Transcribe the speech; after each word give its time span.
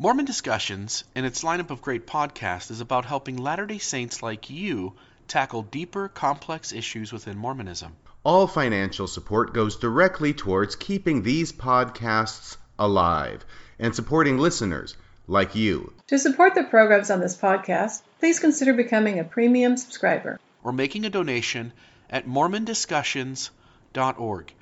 Mormon 0.00 0.26
Discussions 0.26 1.02
and 1.16 1.26
its 1.26 1.42
lineup 1.42 1.70
of 1.70 1.82
great 1.82 2.06
podcasts 2.06 2.70
is 2.70 2.80
about 2.80 3.04
helping 3.04 3.36
Latter 3.36 3.66
day 3.66 3.78
Saints 3.78 4.22
like 4.22 4.48
you 4.48 4.92
tackle 5.26 5.62
deeper, 5.62 6.08
complex 6.08 6.72
issues 6.72 7.12
within 7.12 7.36
Mormonism. 7.36 7.96
All 8.22 8.46
financial 8.46 9.08
support 9.08 9.52
goes 9.52 9.74
directly 9.74 10.32
towards 10.32 10.76
keeping 10.76 11.24
these 11.24 11.50
podcasts 11.50 12.58
alive 12.78 13.44
and 13.80 13.92
supporting 13.92 14.38
listeners 14.38 14.96
like 15.26 15.56
you. 15.56 15.92
To 16.06 16.18
support 16.20 16.54
the 16.54 16.62
programs 16.62 17.10
on 17.10 17.18
this 17.18 17.36
podcast, 17.36 18.02
please 18.20 18.38
consider 18.38 18.74
becoming 18.74 19.18
a 19.18 19.24
premium 19.24 19.76
subscriber 19.76 20.38
or 20.62 20.70
making 20.70 21.06
a 21.06 21.10
donation 21.10 21.72
at 22.08 22.24
mormondiscussions.org. 22.24 24.52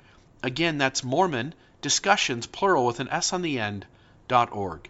Again, 0.41 0.79
that's 0.79 1.03
Mormon 1.03 1.53
Discussions, 1.83 2.47
plural 2.47 2.87
with 2.87 2.99
an 2.99 3.09
S 3.09 3.33
on 3.33 3.43
the 3.43 3.59
end, 3.59 3.85
dot 4.27 4.51
org. 4.51 4.89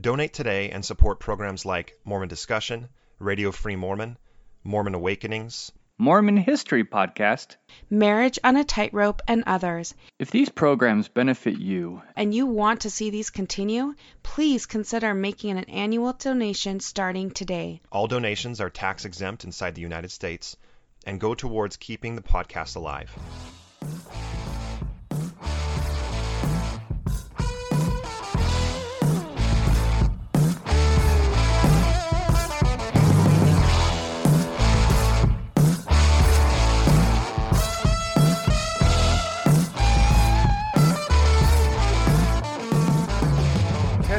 Donate 0.00 0.32
today 0.32 0.70
and 0.70 0.84
support 0.84 1.18
programs 1.18 1.66
like 1.66 1.98
Mormon 2.04 2.28
Discussion, 2.28 2.88
Radio 3.18 3.50
Free 3.50 3.74
Mormon, 3.74 4.16
Mormon 4.62 4.94
Awakenings, 4.94 5.72
Mormon 5.98 6.36
History 6.36 6.84
Podcast, 6.84 7.56
Marriage 7.90 8.38
on 8.44 8.56
a 8.56 8.62
Tightrope, 8.62 9.22
and 9.26 9.42
others. 9.44 9.96
If 10.20 10.30
these 10.30 10.50
programs 10.50 11.08
benefit 11.08 11.58
you 11.58 12.00
and 12.14 12.32
you 12.32 12.46
want 12.46 12.82
to 12.82 12.90
see 12.90 13.10
these 13.10 13.30
continue, 13.30 13.94
please 14.22 14.66
consider 14.66 15.14
making 15.14 15.58
an 15.58 15.64
annual 15.64 16.12
donation 16.12 16.78
starting 16.78 17.32
today. 17.32 17.80
All 17.90 18.06
donations 18.06 18.60
are 18.60 18.70
tax 18.70 19.04
exempt 19.04 19.42
inside 19.42 19.74
the 19.74 19.80
United 19.80 20.12
States 20.12 20.56
and 21.06 21.18
go 21.18 21.34
towards 21.34 21.76
keeping 21.76 22.14
the 22.14 22.22
podcast 22.22 22.76
alive. 22.76 23.12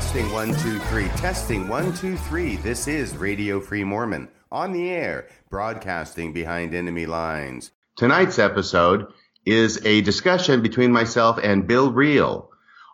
Testing 0.10 0.34
one, 0.34 0.56
two, 0.56 0.80
three. 0.80 1.08
Testing 1.18 1.68
one, 1.68 1.94
two, 1.94 2.18
three. 2.18 2.56
This 2.56 2.88
is 2.88 3.16
Radio 3.16 3.60
Free 3.60 3.84
Mormon 3.84 4.28
on 4.52 4.72
the 4.72 4.90
air, 4.90 5.28
broadcasting 5.52 6.34
behind 6.34 6.74
enemy 6.74 7.06
lines. 7.06 7.70
Tonight's 7.96 8.40
episode 8.40 9.06
is 9.46 9.86
a 9.86 10.02
discussion 10.02 10.64
between 10.64 10.92
myself 10.92 11.38
and 11.44 11.68
Bill 11.68 11.92
Reel 11.92 12.50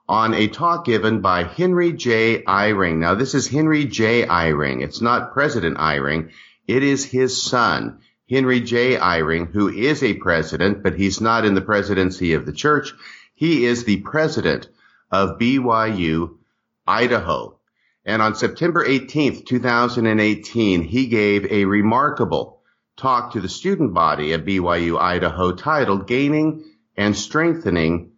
on 0.09 0.33
a 0.33 0.49
talk 0.49 0.83
given 0.83 1.21
by 1.21 1.45
Henry 1.45 1.93
J. 1.93 2.43
Eyring. 2.43 2.97
Now, 2.97 3.15
this 3.15 3.33
is 3.33 3.47
Henry 3.47 3.85
J. 3.85 4.25
Eyring. 4.25 4.83
It's 4.83 4.99
not 4.99 5.31
President 5.31 5.77
Eyring. 5.77 6.31
It 6.67 6.83
is 6.83 7.05
his 7.05 7.41
son, 7.41 8.01
Henry 8.29 8.59
J. 8.59 8.97
Eyring, 8.97 9.53
who 9.53 9.69
is 9.69 10.03
a 10.03 10.15
president, 10.15 10.83
but 10.83 10.95
he's 10.95 11.21
not 11.21 11.45
in 11.45 11.53
the 11.53 11.61
presidency 11.61 12.33
of 12.33 12.45
the 12.45 12.51
church. 12.51 12.91
He 13.35 13.63
is 13.63 13.85
the 13.85 14.01
president 14.01 14.67
of 15.09 15.39
BYU 15.39 16.39
Idaho. 16.87 17.59
And 18.05 18.21
on 18.21 18.35
September 18.35 18.85
18th, 18.85 19.45
2018, 19.45 20.83
he 20.83 21.07
gave 21.07 21.51
a 21.51 21.65
remarkable 21.65 22.61
talk 22.97 23.33
to 23.33 23.41
the 23.41 23.49
student 23.49 23.93
body 23.93 24.33
at 24.33 24.45
BYU 24.45 24.99
Idaho 24.99 25.51
titled 25.51 26.07
Gaining 26.07 26.63
and 26.95 27.15
Strengthening 27.15 28.11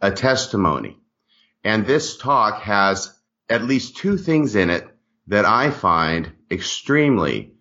a 0.00 0.10
Testimony. 0.10 0.98
And 1.62 1.86
this 1.86 2.16
talk 2.16 2.62
has 2.62 3.12
at 3.48 3.64
least 3.64 3.96
two 3.96 4.16
things 4.16 4.56
in 4.56 4.70
it 4.70 4.86
that 5.28 5.44
I 5.44 5.70
find 5.70 6.32
extremely 6.50 7.52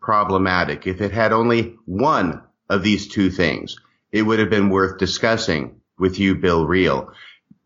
problematic. 0.00 0.86
If 0.86 1.00
it 1.00 1.12
had 1.12 1.32
only 1.32 1.76
one 1.86 2.42
of 2.68 2.82
these 2.82 3.08
two 3.08 3.30
things, 3.30 3.76
it 4.12 4.22
would 4.22 4.38
have 4.38 4.50
been 4.50 4.70
worth 4.70 4.98
discussing 4.98 5.80
with 5.98 6.18
you, 6.18 6.36
Bill 6.36 6.66
Reel. 6.66 7.12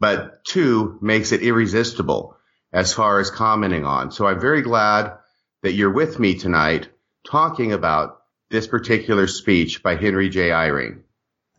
But 0.01 0.45
two 0.45 0.99
makes 1.03 1.33
it 1.33 1.43
irresistible 1.43 2.38
as 2.73 2.93
far 2.93 3.21
as 3.21 3.31
commenting 3.31 3.85
on. 3.85 4.11
So 4.11 4.27
I'm 4.27 4.41
very 4.41 4.63
glad 4.63 5.19
that 5.63 5.73
you're 5.73 5.93
with 5.93 6.19
me 6.19 6.35
tonight 6.35 6.89
talking 7.27 7.73
about 7.73 8.23
this 8.51 8.67
particular 8.67 9.27
speech 9.27 9.83
by 9.83 9.97
Henry 9.97 10.29
J. 10.29 10.51
Eyring. 10.51 11.03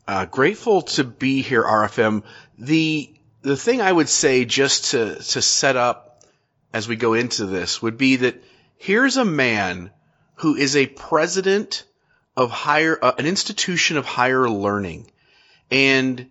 Uh, 0.08 0.25
grateful 0.25 0.81
to 0.81 1.03
be 1.03 1.42
here, 1.42 1.64
RFM. 1.64 2.24
The 2.58 3.14
the 3.42 3.56
thing 3.56 3.80
I 3.81 3.92
would 3.92 4.09
say 4.09 4.46
just 4.46 4.92
to 4.92 5.16
to 5.16 5.42
set 5.42 5.75
up 5.75 6.24
as 6.74 6.88
we 6.88 6.96
go 6.96 7.14
into 7.14 7.46
this 7.46 7.81
would 7.81 7.97
be 7.97 8.18
that 8.18 8.44
here's 8.78 9.18
a 9.18 9.26
man 9.26 9.91
who 10.36 10.56
is 10.56 10.76
a 10.76 10.88
president 10.88 11.84
of 12.36 12.50
higher 12.50 12.97
uh, 13.02 13.14
an 13.18 13.28
institution 13.28 13.97
of 13.97 14.06
higher 14.06 14.50
learning, 14.50 15.12
and 15.70 16.30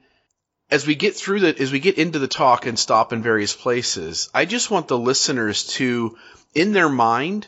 as 0.70 0.86
we 0.86 0.94
get 0.94 1.16
through 1.16 1.40
that, 1.40 1.58
as 1.60 1.72
we 1.72 1.80
get 1.80 1.98
into 1.98 2.18
the 2.18 2.28
talk 2.28 2.66
and 2.66 2.78
stop 2.78 3.12
in 3.12 3.22
various 3.22 3.54
places, 3.54 4.28
I 4.34 4.44
just 4.44 4.70
want 4.70 4.88
the 4.88 4.98
listeners 4.98 5.64
to, 5.74 6.16
in 6.54 6.72
their 6.72 6.88
mind, 6.88 7.46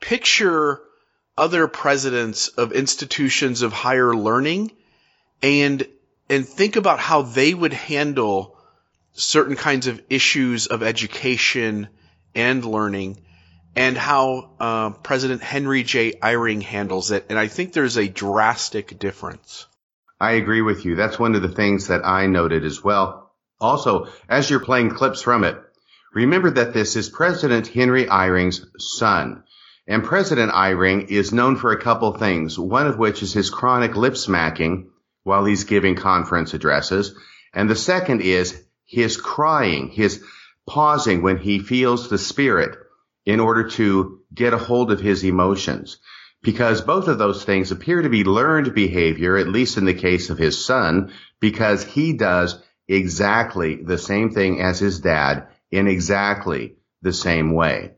picture 0.00 0.80
other 1.36 1.68
presidents 1.68 2.48
of 2.48 2.72
institutions 2.72 3.62
of 3.62 3.72
higher 3.72 4.14
learning 4.14 4.72
and 5.40 5.86
and 6.28 6.46
think 6.46 6.76
about 6.76 6.98
how 6.98 7.22
they 7.22 7.54
would 7.54 7.72
handle 7.72 8.58
certain 9.12 9.56
kinds 9.56 9.86
of 9.86 10.02
issues 10.10 10.66
of 10.66 10.82
education 10.82 11.88
and 12.34 12.64
learning 12.64 13.18
and 13.74 13.96
how 13.96 14.50
uh, 14.58 14.90
President 14.90 15.42
Henry 15.42 15.84
J. 15.84 16.12
Eyring 16.12 16.62
handles 16.62 17.10
it. 17.12 17.26
And 17.30 17.38
I 17.38 17.46
think 17.46 17.72
there's 17.72 17.96
a 17.96 18.08
drastic 18.08 18.98
difference. 18.98 19.66
I 20.20 20.32
agree 20.32 20.62
with 20.62 20.84
you. 20.84 20.96
That's 20.96 21.18
one 21.18 21.34
of 21.34 21.42
the 21.42 21.48
things 21.48 21.88
that 21.88 22.04
I 22.04 22.26
noted 22.26 22.64
as 22.64 22.82
well. 22.82 23.30
Also, 23.60 24.08
as 24.28 24.50
you're 24.50 24.60
playing 24.60 24.90
clips 24.90 25.22
from 25.22 25.44
it, 25.44 25.56
remember 26.12 26.50
that 26.50 26.72
this 26.72 26.96
is 26.96 27.08
President 27.08 27.68
Henry 27.68 28.06
Eyring's 28.06 28.64
son. 28.78 29.44
And 29.86 30.04
President 30.04 30.52
Eyring 30.52 31.08
is 31.08 31.32
known 31.32 31.56
for 31.56 31.72
a 31.72 31.80
couple 31.80 32.12
things, 32.12 32.58
one 32.58 32.86
of 32.86 32.98
which 32.98 33.22
is 33.22 33.32
his 33.32 33.48
chronic 33.48 33.96
lip 33.96 34.16
smacking 34.16 34.90
while 35.22 35.44
he's 35.44 35.64
giving 35.64 35.94
conference 35.94 36.52
addresses. 36.52 37.14
And 37.54 37.70
the 37.70 37.76
second 37.76 38.20
is 38.20 38.62
his 38.84 39.16
crying, 39.16 39.88
his 39.88 40.22
pausing 40.66 41.22
when 41.22 41.38
he 41.38 41.58
feels 41.58 42.08
the 42.08 42.18
spirit 42.18 42.76
in 43.24 43.40
order 43.40 43.68
to 43.70 44.20
get 44.34 44.52
a 44.52 44.58
hold 44.58 44.90
of 44.90 45.00
his 45.00 45.24
emotions 45.24 45.98
because 46.42 46.80
both 46.80 47.08
of 47.08 47.18
those 47.18 47.44
things 47.44 47.70
appear 47.70 48.02
to 48.02 48.08
be 48.08 48.24
learned 48.24 48.74
behavior, 48.74 49.36
at 49.36 49.48
least 49.48 49.76
in 49.76 49.84
the 49.84 49.94
case 49.94 50.30
of 50.30 50.38
his 50.38 50.64
son, 50.64 51.12
because 51.40 51.84
he 51.84 52.12
does 52.12 52.60
exactly 52.86 53.76
the 53.76 53.98
same 53.98 54.30
thing 54.30 54.60
as 54.60 54.78
his 54.78 55.00
dad 55.00 55.48
in 55.70 55.88
exactly 55.88 56.76
the 57.02 57.12
same 57.12 57.52
way. 57.52 57.92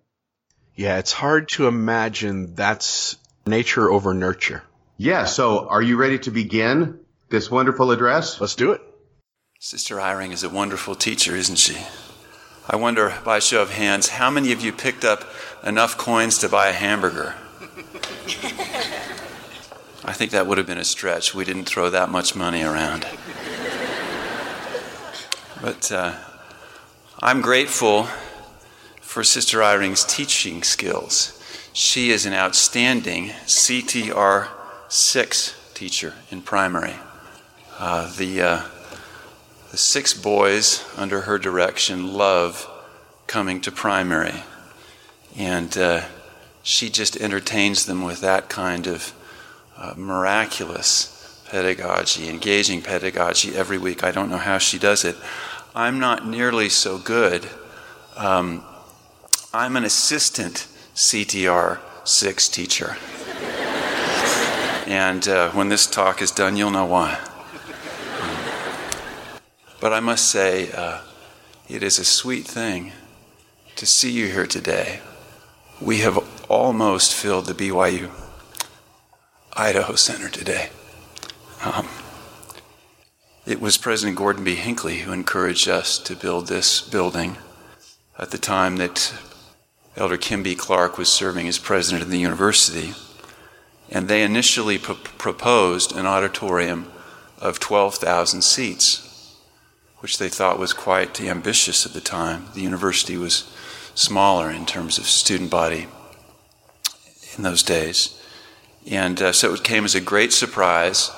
Yeah, 0.74 0.98
it's 0.98 1.12
hard 1.12 1.48
to 1.50 1.66
imagine 1.66 2.54
that's 2.54 3.16
nature 3.46 3.90
over 3.90 4.14
nurture. 4.14 4.62
Yeah, 4.96 5.24
so 5.24 5.68
are 5.68 5.82
you 5.82 5.96
ready 5.96 6.18
to 6.20 6.30
begin 6.30 7.00
this 7.28 7.50
wonderful 7.50 7.90
address? 7.90 8.40
Let's 8.40 8.54
do 8.54 8.72
it. 8.72 8.82
Sister 9.58 9.96
Eyring 9.96 10.32
is 10.32 10.42
a 10.42 10.48
wonderful 10.48 10.94
teacher, 10.94 11.36
isn't 11.36 11.58
she? 11.58 11.76
I 12.68 12.76
wonder, 12.76 13.14
by 13.24 13.40
show 13.40 13.62
of 13.62 13.70
hands, 13.70 14.08
how 14.08 14.30
many 14.30 14.52
of 14.52 14.60
you 14.60 14.72
picked 14.72 15.04
up 15.04 15.24
enough 15.64 15.98
coins 15.98 16.38
to 16.38 16.48
buy 16.48 16.68
a 16.68 16.72
hamburger? 16.72 17.34
I 20.04 20.12
think 20.12 20.30
that 20.32 20.46
would 20.46 20.58
have 20.58 20.66
been 20.66 20.78
a 20.78 20.84
stretch. 20.84 21.34
We 21.34 21.44
didn't 21.44 21.64
throw 21.64 21.90
that 21.90 22.08
much 22.10 22.34
money 22.34 22.62
around. 22.62 23.06
But 25.62 25.92
uh, 25.92 26.14
I'm 27.22 27.42
grateful 27.42 28.08
for 29.02 29.22
Sister 29.22 29.62
Eyring's 29.62 30.04
teaching 30.04 30.62
skills. 30.62 31.36
She 31.72 32.10
is 32.10 32.24
an 32.24 32.32
outstanding 32.32 33.28
CTR 33.46 34.48
6 34.88 35.72
teacher 35.74 36.14
in 36.30 36.42
primary. 36.42 36.94
Uh, 37.78 38.10
the, 38.16 38.40
uh, 38.40 38.62
the 39.70 39.76
six 39.76 40.14
boys 40.14 40.84
under 40.96 41.22
her 41.22 41.38
direction 41.38 42.12
love 42.12 42.68
coming 43.26 43.60
to 43.60 43.70
primary. 43.70 44.42
And 45.36 45.76
uh, 45.78 46.02
she 46.62 46.90
just 46.90 47.16
entertains 47.16 47.86
them 47.86 48.02
with 48.02 48.20
that 48.20 48.48
kind 48.48 48.86
of 48.86 49.12
uh, 49.76 49.94
miraculous 49.96 51.42
pedagogy, 51.48 52.28
engaging 52.28 52.82
pedagogy 52.82 53.56
every 53.56 53.78
week. 53.78 54.04
I 54.04 54.10
don't 54.10 54.30
know 54.30 54.36
how 54.36 54.58
she 54.58 54.78
does 54.78 55.04
it. 55.04 55.16
I'm 55.74 55.98
not 55.98 56.26
nearly 56.26 56.68
so 56.68 56.98
good. 56.98 57.48
Um, 58.16 58.64
I'm 59.52 59.76
an 59.76 59.84
assistant 59.84 60.68
CTR 60.94 61.80
6 62.04 62.48
teacher. 62.48 62.96
and 64.86 65.26
uh, 65.26 65.50
when 65.50 65.68
this 65.68 65.86
talk 65.86 66.22
is 66.22 66.30
done, 66.30 66.56
you'll 66.56 66.70
know 66.70 66.86
why. 66.86 67.18
But 69.80 69.92
I 69.94 70.00
must 70.00 70.28
say, 70.28 70.70
uh, 70.72 71.00
it 71.68 71.82
is 71.82 71.98
a 71.98 72.04
sweet 72.04 72.46
thing 72.46 72.92
to 73.76 73.86
see 73.86 74.10
you 74.10 74.26
here 74.26 74.46
today. 74.46 75.00
We 75.80 75.98
have 75.98 76.18
almost 76.50 77.14
filled 77.14 77.46
the 77.46 77.54
BYU 77.54 78.10
Idaho 79.52 79.94
Center 79.94 80.28
today. 80.28 80.70
Um, 81.62 81.86
it 83.46 83.60
was 83.60 83.78
President 83.78 84.18
Gordon 84.18 84.42
B. 84.42 84.56
Hinckley 84.56 84.98
who 84.98 85.12
encouraged 85.12 85.68
us 85.68 85.96
to 86.00 86.16
build 86.16 86.48
this 86.48 86.82
building 86.82 87.36
at 88.18 88.32
the 88.32 88.38
time 88.38 88.78
that 88.78 89.14
Elder 89.96 90.16
Kim 90.16 90.42
B. 90.42 90.56
Clark 90.56 90.98
was 90.98 91.08
serving 91.08 91.46
as 91.46 91.56
president 91.56 92.02
of 92.02 92.10
the 92.10 92.18
university. 92.18 92.94
And 93.88 94.08
they 94.08 94.24
initially 94.24 94.76
proposed 94.76 95.96
an 95.96 96.04
auditorium 96.04 96.90
of 97.38 97.60
12,000 97.60 98.42
seats, 98.42 99.36
which 99.98 100.18
they 100.18 100.28
thought 100.28 100.58
was 100.58 100.72
quite 100.72 101.20
ambitious 101.20 101.86
at 101.86 101.92
the 101.92 102.00
time. 102.00 102.46
The 102.54 102.60
university 102.60 103.16
was 103.16 103.56
smaller 103.94 104.50
in 104.50 104.66
terms 104.66 104.98
of 104.98 105.06
student 105.06 105.48
body 105.48 105.86
in 107.36 107.42
those 107.42 107.62
days. 107.62 108.20
And 108.86 109.20
uh, 109.20 109.32
so 109.32 109.54
it 109.54 109.62
came 109.62 109.84
as 109.84 109.94
a 109.94 110.00
great 110.00 110.32
surprise 110.32 111.08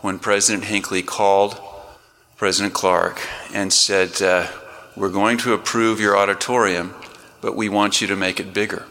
when 0.00 0.18
President 0.18 0.64
Hinckley 0.64 1.02
called 1.02 1.60
President 2.36 2.74
Clark 2.74 3.20
and 3.54 3.72
said, 3.72 4.20
uh, 4.20 4.48
We're 4.96 5.08
going 5.08 5.38
to 5.38 5.54
approve 5.54 6.00
your 6.00 6.16
auditorium, 6.16 6.94
but 7.40 7.56
we 7.56 7.68
want 7.68 8.00
you 8.00 8.06
to 8.08 8.16
make 8.16 8.38
it 8.38 8.52
bigger. 8.52 8.86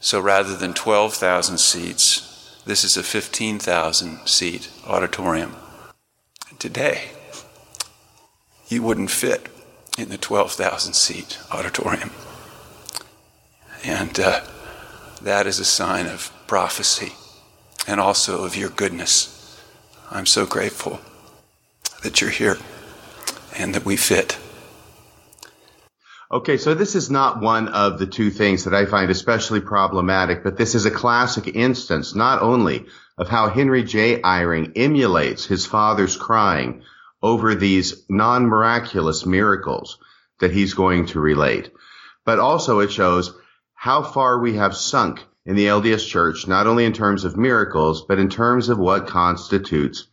So 0.00 0.20
rather 0.20 0.56
than 0.56 0.74
12,000 0.74 1.58
seats, 1.58 2.60
this 2.64 2.82
is 2.82 2.96
a 2.96 3.02
15,000 3.02 4.26
seat 4.26 4.70
auditorium. 4.86 5.54
Today, 6.58 7.10
you 8.68 8.82
wouldn't 8.82 9.10
fit 9.10 9.48
in 9.98 10.08
the 10.08 10.18
12,000 10.18 10.94
seat 10.94 11.38
auditorium. 11.52 12.10
And 13.84 14.18
uh, 14.18 14.40
that 15.22 15.46
is 15.46 15.60
a 15.60 15.64
sign 15.64 16.06
of 16.06 16.32
prophecy 16.46 17.12
and 17.86 18.00
also 18.00 18.44
of 18.44 18.56
your 18.56 18.70
goodness. 18.70 19.60
I'm 20.10 20.26
so 20.26 20.46
grateful 20.46 21.00
that 22.02 22.20
you're 22.20 22.30
here 22.30 22.58
and 23.56 23.74
that 23.74 23.84
we 23.84 23.96
fit. 23.96 24.36
Okay, 26.30 26.56
so 26.56 26.74
this 26.74 26.94
is 26.94 27.10
not 27.10 27.40
one 27.40 27.68
of 27.68 27.98
the 27.98 28.06
two 28.06 28.30
things 28.30 28.64
that 28.64 28.74
I 28.74 28.86
find 28.86 29.10
especially 29.10 29.60
problematic, 29.60 30.42
but 30.42 30.56
this 30.56 30.74
is 30.74 30.86
a 30.86 30.90
classic 30.90 31.54
instance 31.54 32.14
not 32.14 32.42
only 32.42 32.86
of 33.18 33.28
how 33.28 33.48
Henry 33.48 33.84
J. 33.84 34.20
Eyring 34.22 34.72
emulates 34.76 35.44
his 35.44 35.66
father's 35.66 36.16
crying 36.16 36.82
over 37.22 37.54
these 37.54 38.04
non-miraculous 38.08 39.24
miracles 39.24 39.98
that 40.40 40.52
he's 40.52 40.74
going 40.74 41.06
to 41.06 41.20
relate, 41.20 41.70
but 42.24 42.38
also 42.40 42.80
it 42.80 42.90
shows 42.90 43.34
how 43.82 44.00
far 44.00 44.38
we 44.38 44.54
have 44.54 44.76
sunk 44.76 45.24
in 45.44 45.56
the 45.56 45.66
LDS 45.66 46.06
church, 46.06 46.46
not 46.46 46.68
only 46.68 46.84
in 46.84 46.92
terms 46.92 47.24
of 47.24 47.36
miracles, 47.36 48.04
but 48.06 48.20
in 48.20 48.28
terms 48.28 48.68
of 48.68 48.78
what 48.78 49.08
constitutes 49.08 50.06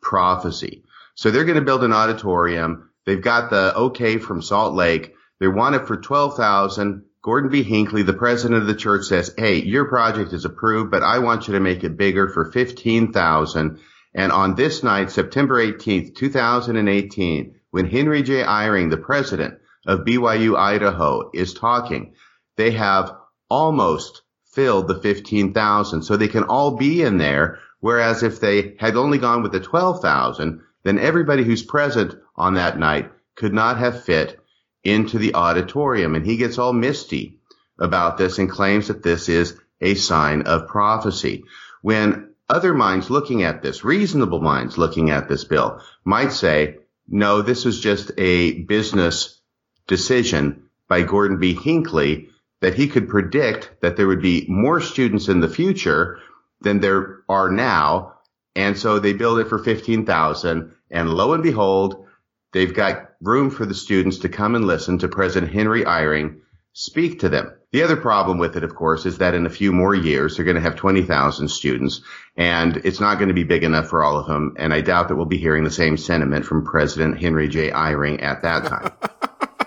prophecy. 0.00 0.84
So 1.16 1.30
they're 1.30 1.44
going 1.44 1.58
to 1.58 1.64
build 1.64 1.84
an 1.84 1.92
auditorium. 1.92 2.88
They've 3.04 3.20
got 3.20 3.50
the 3.50 3.76
okay 3.76 4.16
from 4.16 4.40
Salt 4.40 4.74
Lake. 4.74 5.12
They 5.38 5.48
want 5.48 5.74
it 5.74 5.86
for 5.86 5.98
12,000. 5.98 7.04
Gordon 7.20 7.50
B. 7.50 7.62
Hinckley, 7.62 8.04
the 8.04 8.14
president 8.14 8.62
of 8.62 8.66
the 8.66 8.74
church 8.74 9.04
says, 9.04 9.34
Hey, 9.36 9.60
your 9.60 9.84
project 9.84 10.32
is 10.32 10.46
approved, 10.46 10.90
but 10.90 11.02
I 11.02 11.18
want 11.18 11.46
you 11.46 11.52
to 11.52 11.60
make 11.60 11.84
it 11.84 11.98
bigger 11.98 12.26
for 12.26 12.50
15,000. 12.50 13.80
And 14.14 14.32
on 14.32 14.54
this 14.54 14.82
night, 14.82 15.10
September 15.10 15.62
18th, 15.62 16.14
2018, 16.14 17.54
when 17.70 17.84
Henry 17.84 18.22
J. 18.22 18.44
Eyring, 18.44 18.88
the 18.88 18.96
president 18.96 19.58
of 19.86 20.06
BYU 20.06 20.56
Idaho 20.56 21.30
is 21.34 21.52
talking, 21.52 22.14
they 22.56 22.72
have 22.72 23.14
almost 23.48 24.22
filled 24.44 24.88
the 24.88 25.00
15,000. 25.00 26.02
So 26.02 26.16
they 26.16 26.28
can 26.28 26.44
all 26.44 26.76
be 26.76 27.02
in 27.02 27.18
there. 27.18 27.58
Whereas 27.80 28.22
if 28.22 28.40
they 28.40 28.76
had 28.78 28.96
only 28.96 29.18
gone 29.18 29.42
with 29.42 29.52
the 29.52 29.60
12,000, 29.60 30.60
then 30.82 30.98
everybody 30.98 31.44
who's 31.44 31.62
present 31.62 32.14
on 32.36 32.54
that 32.54 32.78
night 32.78 33.10
could 33.36 33.54
not 33.54 33.78
have 33.78 34.04
fit 34.04 34.38
into 34.84 35.18
the 35.18 35.34
auditorium. 35.34 36.14
And 36.14 36.26
he 36.26 36.36
gets 36.36 36.58
all 36.58 36.72
misty 36.72 37.38
about 37.78 38.18
this 38.18 38.38
and 38.38 38.50
claims 38.50 38.88
that 38.88 39.02
this 39.02 39.28
is 39.28 39.58
a 39.80 39.94
sign 39.94 40.42
of 40.42 40.68
prophecy. 40.68 41.44
When 41.82 42.34
other 42.48 42.74
minds 42.74 43.10
looking 43.10 43.44
at 43.44 43.62
this, 43.62 43.84
reasonable 43.84 44.40
minds 44.40 44.76
looking 44.76 45.10
at 45.10 45.28
this 45.28 45.44
bill 45.44 45.80
might 46.04 46.32
say, 46.32 46.78
no, 47.08 47.42
this 47.42 47.64
was 47.64 47.80
just 47.80 48.10
a 48.18 48.52
business 48.52 49.40
decision 49.86 50.64
by 50.88 51.02
Gordon 51.02 51.38
B. 51.38 51.54
Hinckley 51.54 52.29
that 52.60 52.74
he 52.74 52.88
could 52.88 53.08
predict 53.08 53.70
that 53.80 53.96
there 53.96 54.06
would 54.06 54.22
be 54.22 54.46
more 54.48 54.80
students 54.80 55.28
in 55.28 55.40
the 55.40 55.48
future 55.48 56.18
than 56.60 56.80
there 56.80 57.20
are 57.28 57.50
now. 57.50 58.14
And 58.54 58.76
so 58.76 58.98
they 58.98 59.12
build 59.12 59.38
it 59.38 59.48
for 59.48 59.58
15,000 59.58 60.74
and 60.90 61.10
lo 61.10 61.32
and 61.32 61.42
behold, 61.42 62.06
they've 62.52 62.74
got 62.74 63.10
room 63.20 63.50
for 63.50 63.64
the 63.64 63.74
students 63.74 64.18
to 64.18 64.28
come 64.28 64.54
and 64.54 64.66
listen 64.66 64.98
to 64.98 65.08
President 65.08 65.52
Henry 65.52 65.84
Eyring 65.84 66.40
speak 66.72 67.20
to 67.20 67.28
them. 67.28 67.52
The 67.72 67.82
other 67.82 67.96
problem 67.96 68.38
with 68.38 68.56
it, 68.56 68.64
of 68.64 68.74
course, 68.74 69.06
is 69.06 69.18
that 69.18 69.34
in 69.34 69.46
a 69.46 69.50
few 69.50 69.72
more 69.72 69.94
years, 69.94 70.36
they're 70.36 70.44
going 70.44 70.56
to 70.56 70.60
have 70.60 70.74
20,000 70.76 71.48
students 71.48 72.02
and 72.36 72.78
it's 72.78 73.00
not 73.00 73.18
going 73.18 73.28
to 73.28 73.34
be 73.34 73.44
big 73.44 73.62
enough 73.62 73.88
for 73.88 74.02
all 74.02 74.18
of 74.18 74.26
them. 74.26 74.54
And 74.58 74.74
I 74.74 74.80
doubt 74.80 75.08
that 75.08 75.16
we'll 75.16 75.26
be 75.26 75.38
hearing 75.38 75.64
the 75.64 75.70
same 75.70 75.96
sentiment 75.96 76.44
from 76.44 76.64
President 76.64 77.20
Henry 77.20 77.48
J. 77.48 77.70
Eyring 77.70 78.22
at 78.22 78.42
that 78.42 78.64
time. 78.66 78.92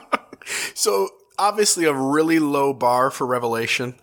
so 0.73 1.09
obviously 1.37 1.85
a 1.85 1.93
really 1.93 2.39
low 2.39 2.73
bar 2.73 3.11
for 3.11 3.25
revelation, 3.27 3.95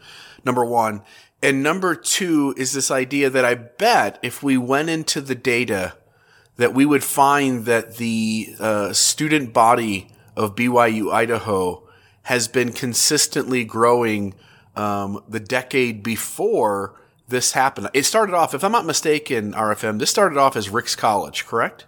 number 0.45 0.65
one. 0.65 1.03
And 1.43 1.63
number 1.63 1.95
two 1.95 2.55
is 2.57 2.73
this 2.73 2.91
idea 2.91 3.31
that 3.31 3.45
I 3.45 3.55
bet 3.55 4.19
if 4.23 4.43
we 4.43 4.57
went 4.59 4.91
into 4.91 5.21
the 5.21 5.35
data, 5.35 5.95
that 6.57 6.75
we 6.75 6.85
would 6.85 7.05
find 7.05 7.65
that 7.65 7.97
the 7.97 8.55
uh, 8.59 8.93
student 8.93 9.53
body 9.53 10.09
of 10.37 10.55
BYU 10.55 11.13
Idaho 11.13 11.89
has 12.23 12.49
been 12.49 12.73
consistently 12.73 13.65
growing 13.65 14.35
um, 14.77 15.23
the 15.29 15.41
decade 15.41 16.03
before 16.03 16.95
this 17.29 17.53
happened. 17.53 17.89
It 17.95 18.05
started 18.05 18.35
off, 18.35 18.55
if 18.55 18.63
I'm 18.63 18.73
not 18.73 18.85
mistaken, 18.85 19.53
RFM, 19.53 19.99
this 19.99 20.11
started 20.11 20.39
off 20.39 20.57
as 20.57 20.69
Ricks 20.69 20.95
College, 20.95 21.47
correct? 21.47 21.87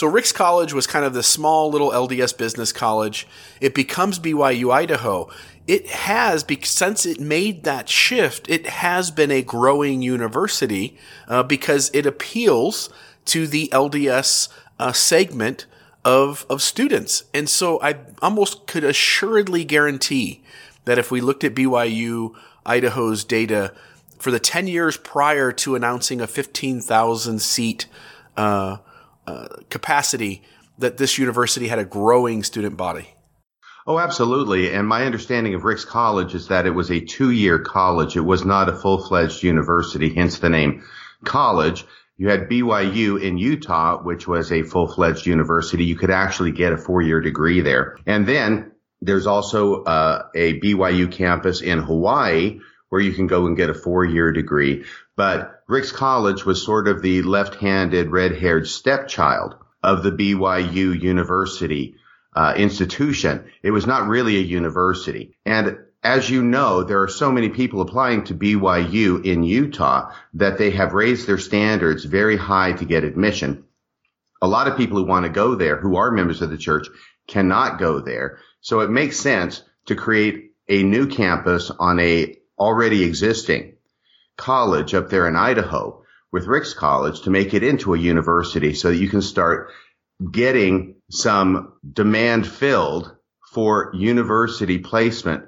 So 0.00 0.06
Ricks 0.06 0.32
College 0.32 0.72
was 0.72 0.86
kind 0.86 1.04
of 1.04 1.12
the 1.12 1.22
small 1.22 1.70
little 1.70 1.90
LDS 1.90 2.34
business 2.38 2.72
college. 2.72 3.28
It 3.60 3.74
becomes 3.74 4.18
BYU 4.18 4.72
Idaho. 4.72 5.28
It 5.66 5.88
has, 5.88 6.42
since 6.62 7.04
it 7.04 7.20
made 7.20 7.64
that 7.64 7.86
shift, 7.86 8.48
it 8.48 8.66
has 8.66 9.10
been 9.10 9.30
a 9.30 9.42
growing 9.42 10.00
university 10.00 10.96
uh, 11.28 11.42
because 11.42 11.90
it 11.92 12.06
appeals 12.06 12.88
to 13.26 13.46
the 13.46 13.68
LDS 13.74 14.48
uh, 14.78 14.92
segment 14.92 15.66
of 16.02 16.46
of 16.48 16.62
students. 16.62 17.24
And 17.34 17.46
so 17.46 17.78
I 17.82 17.96
almost 18.22 18.66
could 18.66 18.84
assuredly 18.84 19.64
guarantee 19.64 20.42
that 20.86 20.98
if 20.98 21.10
we 21.10 21.20
looked 21.20 21.44
at 21.44 21.54
BYU 21.54 22.34
Idaho's 22.64 23.22
data 23.22 23.74
for 24.18 24.30
the 24.30 24.40
10 24.40 24.66
years 24.66 24.96
prior 24.96 25.52
to 25.52 25.74
announcing 25.74 26.22
a 26.22 26.26
15,000 26.26 27.42
seat 27.42 27.86
uh, 28.38 28.78
capacity, 29.68 30.42
that 30.78 30.96
this 30.96 31.18
university 31.18 31.68
had 31.68 31.78
a 31.78 31.84
growing 31.84 32.42
student 32.42 32.76
body. 32.76 33.08
Oh, 33.86 33.98
absolutely. 33.98 34.72
And 34.72 34.86
my 34.86 35.04
understanding 35.04 35.54
of 35.54 35.64
Ricks 35.64 35.84
College 35.84 36.34
is 36.34 36.48
that 36.48 36.66
it 36.66 36.70
was 36.70 36.90
a 36.90 37.00
two 37.00 37.30
year 37.30 37.58
college. 37.58 38.16
It 38.16 38.20
was 38.20 38.44
not 38.44 38.68
a 38.68 38.76
full 38.76 39.06
fledged 39.06 39.42
university, 39.42 40.14
hence 40.14 40.38
the 40.38 40.48
name 40.48 40.84
college. 41.24 41.84
You 42.20 42.28
had 42.28 42.50
BYU 42.50 43.18
in 43.18 43.38
Utah, 43.38 44.02
which 44.02 44.28
was 44.28 44.52
a 44.52 44.62
full-fledged 44.62 45.24
university. 45.24 45.84
You 45.84 45.96
could 45.96 46.10
actually 46.10 46.52
get 46.52 46.74
a 46.74 46.76
four-year 46.76 47.22
degree 47.22 47.62
there. 47.62 47.96
And 48.04 48.26
then 48.26 48.72
there's 49.00 49.26
also 49.26 49.84
uh, 49.84 50.26
a 50.34 50.60
BYU 50.60 51.10
campus 51.10 51.62
in 51.62 51.78
Hawaii 51.78 52.58
where 52.90 53.00
you 53.00 53.14
can 53.14 53.26
go 53.26 53.46
and 53.46 53.56
get 53.56 53.70
a 53.70 53.74
four-year 53.74 54.32
degree. 54.32 54.84
But 55.16 55.59
Ricks 55.70 55.92
College 55.92 56.44
was 56.44 56.64
sort 56.64 56.88
of 56.88 57.00
the 57.00 57.22
left-handed, 57.22 58.10
red-haired 58.10 58.66
stepchild 58.66 59.54
of 59.84 60.02
the 60.02 60.10
BYU 60.10 61.00
University 61.00 61.94
uh, 62.34 62.54
institution. 62.56 63.44
It 63.62 63.70
was 63.70 63.86
not 63.86 64.08
really 64.08 64.36
a 64.36 64.40
university. 64.40 65.36
And 65.46 65.78
as 66.02 66.28
you 66.28 66.42
know, 66.42 66.82
there 66.82 67.02
are 67.02 67.08
so 67.08 67.30
many 67.30 67.50
people 67.50 67.82
applying 67.82 68.24
to 68.24 68.34
BYU 68.34 69.24
in 69.24 69.44
Utah 69.44 70.12
that 70.34 70.58
they 70.58 70.72
have 70.72 70.92
raised 70.92 71.28
their 71.28 71.38
standards 71.38 72.04
very 72.04 72.36
high 72.36 72.72
to 72.72 72.84
get 72.84 73.04
admission. 73.04 73.62
A 74.42 74.48
lot 74.48 74.66
of 74.66 74.76
people 74.76 74.98
who 74.98 75.06
want 75.06 75.24
to 75.24 75.30
go 75.30 75.54
there, 75.54 75.76
who 75.76 75.94
are 75.98 76.10
members 76.10 76.42
of 76.42 76.50
the 76.50 76.58
church, 76.58 76.88
cannot 77.28 77.78
go 77.78 78.00
there. 78.00 78.38
So 78.60 78.80
it 78.80 78.90
makes 78.90 79.20
sense 79.20 79.62
to 79.86 79.94
create 79.94 80.50
a 80.68 80.82
new 80.82 81.06
campus 81.06 81.70
on 81.70 82.00
a 82.00 82.38
already 82.58 83.04
existing 83.04 83.76
college 84.40 84.94
up 84.94 85.10
there 85.10 85.28
in 85.28 85.36
Idaho 85.36 86.02
with 86.32 86.46
Ricks 86.46 86.74
College 86.74 87.22
to 87.22 87.30
make 87.30 87.54
it 87.54 87.62
into 87.62 87.94
a 87.94 87.98
university 87.98 88.74
so 88.74 88.88
that 88.88 88.96
you 88.96 89.08
can 89.08 89.22
start 89.22 89.70
getting 90.30 90.96
some 91.10 91.74
demand 91.90 92.46
filled 92.46 93.14
for 93.52 93.92
university 93.94 94.78
placement 94.78 95.44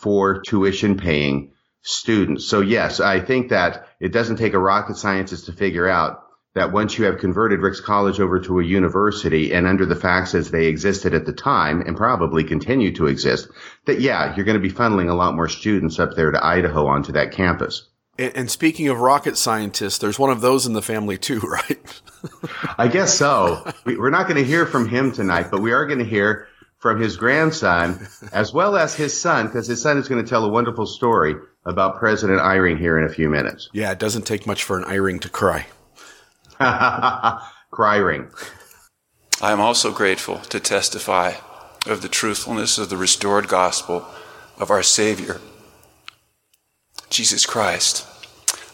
for 0.00 0.42
tuition 0.42 0.96
paying 0.96 1.52
students. 1.82 2.46
So 2.46 2.60
yes, 2.60 3.00
I 3.00 3.20
think 3.20 3.50
that 3.50 3.88
it 4.00 4.12
doesn't 4.12 4.36
take 4.36 4.54
a 4.54 4.58
rocket 4.58 4.96
scientist 4.96 5.46
to 5.46 5.52
figure 5.52 5.88
out 5.88 6.22
that 6.54 6.72
once 6.72 6.98
you 6.98 7.04
have 7.04 7.18
converted 7.18 7.60
Ricks 7.60 7.80
College 7.80 8.18
over 8.18 8.40
to 8.40 8.60
a 8.60 8.64
university 8.64 9.52
and 9.52 9.66
under 9.66 9.86
the 9.86 9.94
facts 9.94 10.34
as 10.34 10.50
they 10.50 10.66
existed 10.66 11.14
at 11.14 11.26
the 11.26 11.32
time 11.32 11.82
and 11.82 11.96
probably 11.96 12.44
continue 12.44 12.92
to 12.94 13.06
exist, 13.06 13.48
that 13.84 14.00
yeah, 14.00 14.34
you're 14.34 14.46
going 14.46 14.60
to 14.60 14.68
be 14.68 14.74
funneling 14.74 15.10
a 15.10 15.14
lot 15.14 15.34
more 15.34 15.48
students 15.48 15.98
up 15.98 16.14
there 16.16 16.30
to 16.30 16.44
Idaho 16.44 16.86
onto 16.86 17.12
that 17.12 17.32
campus. 17.32 17.88
And, 18.18 18.36
and 18.36 18.50
speaking 18.50 18.88
of 18.88 19.00
rocket 19.00 19.36
scientists, 19.36 19.98
there's 19.98 20.18
one 20.18 20.30
of 20.30 20.40
those 20.40 20.66
in 20.66 20.72
the 20.72 20.82
family 20.82 21.18
too, 21.18 21.40
right? 21.40 22.00
I 22.78 22.88
guess 22.88 23.14
so. 23.14 23.70
We, 23.84 23.96
we're 23.96 24.10
not 24.10 24.28
going 24.28 24.38
to 24.38 24.44
hear 24.44 24.66
from 24.66 24.88
him 24.88 25.12
tonight, 25.12 25.48
but 25.50 25.60
we 25.60 25.72
are 25.72 25.86
going 25.86 25.98
to 25.98 26.04
hear 26.04 26.48
from 26.78 27.00
his 27.00 27.16
grandson 27.16 28.06
as 28.32 28.52
well 28.52 28.76
as 28.76 28.94
his 28.94 29.18
son, 29.18 29.46
because 29.46 29.66
his 29.66 29.80
son 29.80 29.98
is 29.98 30.08
going 30.08 30.22
to 30.22 30.28
tell 30.28 30.44
a 30.44 30.48
wonderful 30.48 30.86
story 30.86 31.34
about 31.64 31.98
President 31.98 32.40
Eyring 32.40 32.78
here 32.78 32.98
in 32.98 33.04
a 33.04 33.08
few 33.08 33.28
minutes. 33.28 33.68
Yeah, 33.72 33.90
it 33.92 33.98
doesn't 33.98 34.22
take 34.22 34.46
much 34.46 34.62
for 34.62 34.78
an 34.78 34.84
Eyring 34.84 35.20
to 35.22 35.28
cry. 35.28 35.66
Cry 37.70 37.96
ring. 37.96 38.30
I 39.42 39.52
am 39.52 39.60
also 39.60 39.92
grateful 39.92 40.38
to 40.38 40.60
testify 40.60 41.34
of 41.86 42.00
the 42.00 42.08
truthfulness 42.08 42.78
of 42.78 42.88
the 42.88 42.96
restored 42.96 43.48
gospel 43.48 44.06
of 44.58 44.70
our 44.70 44.82
Savior, 44.82 45.40
Jesus 47.10 47.46
Christ. 47.46 48.06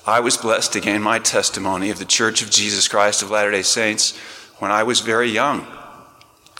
I 0.06 0.20
was 0.20 0.36
blessed 0.36 0.72
to 0.72 0.80
gain 0.80 1.02
my 1.02 1.18
testimony 1.18 1.90
of 1.90 1.98
the 1.98 2.04
Church 2.04 2.42
of 2.42 2.50
Jesus 2.50 2.88
Christ 2.88 3.22
of 3.22 3.30
Latter 3.30 3.50
day 3.50 3.62
Saints 3.62 4.16
when 4.58 4.70
I 4.70 4.82
was 4.82 5.00
very 5.00 5.28
young. 5.28 5.66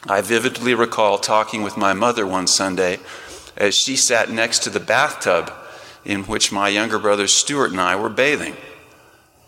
I 0.07 0.21
vividly 0.21 0.75
recall 0.75 1.19
talking 1.19 1.63
with 1.63 1.77
my 1.77 1.93
mother 1.93 2.27
one 2.27 2.47
Sunday 2.47 2.99
as 3.57 3.75
she 3.75 3.97
sat 3.97 4.31
next 4.31 4.61
to 4.61 4.71
the 4.71 4.81
bathtub 4.81 5.53
in 6.05 6.25
which 6.25 6.53
my 6.53 6.69
younger 6.69 6.99
brother 6.99 7.27
Stuart 7.27 7.71
and 7.71 7.81
I 7.81 7.97
were 7.97 8.09
bathing. 8.09 8.57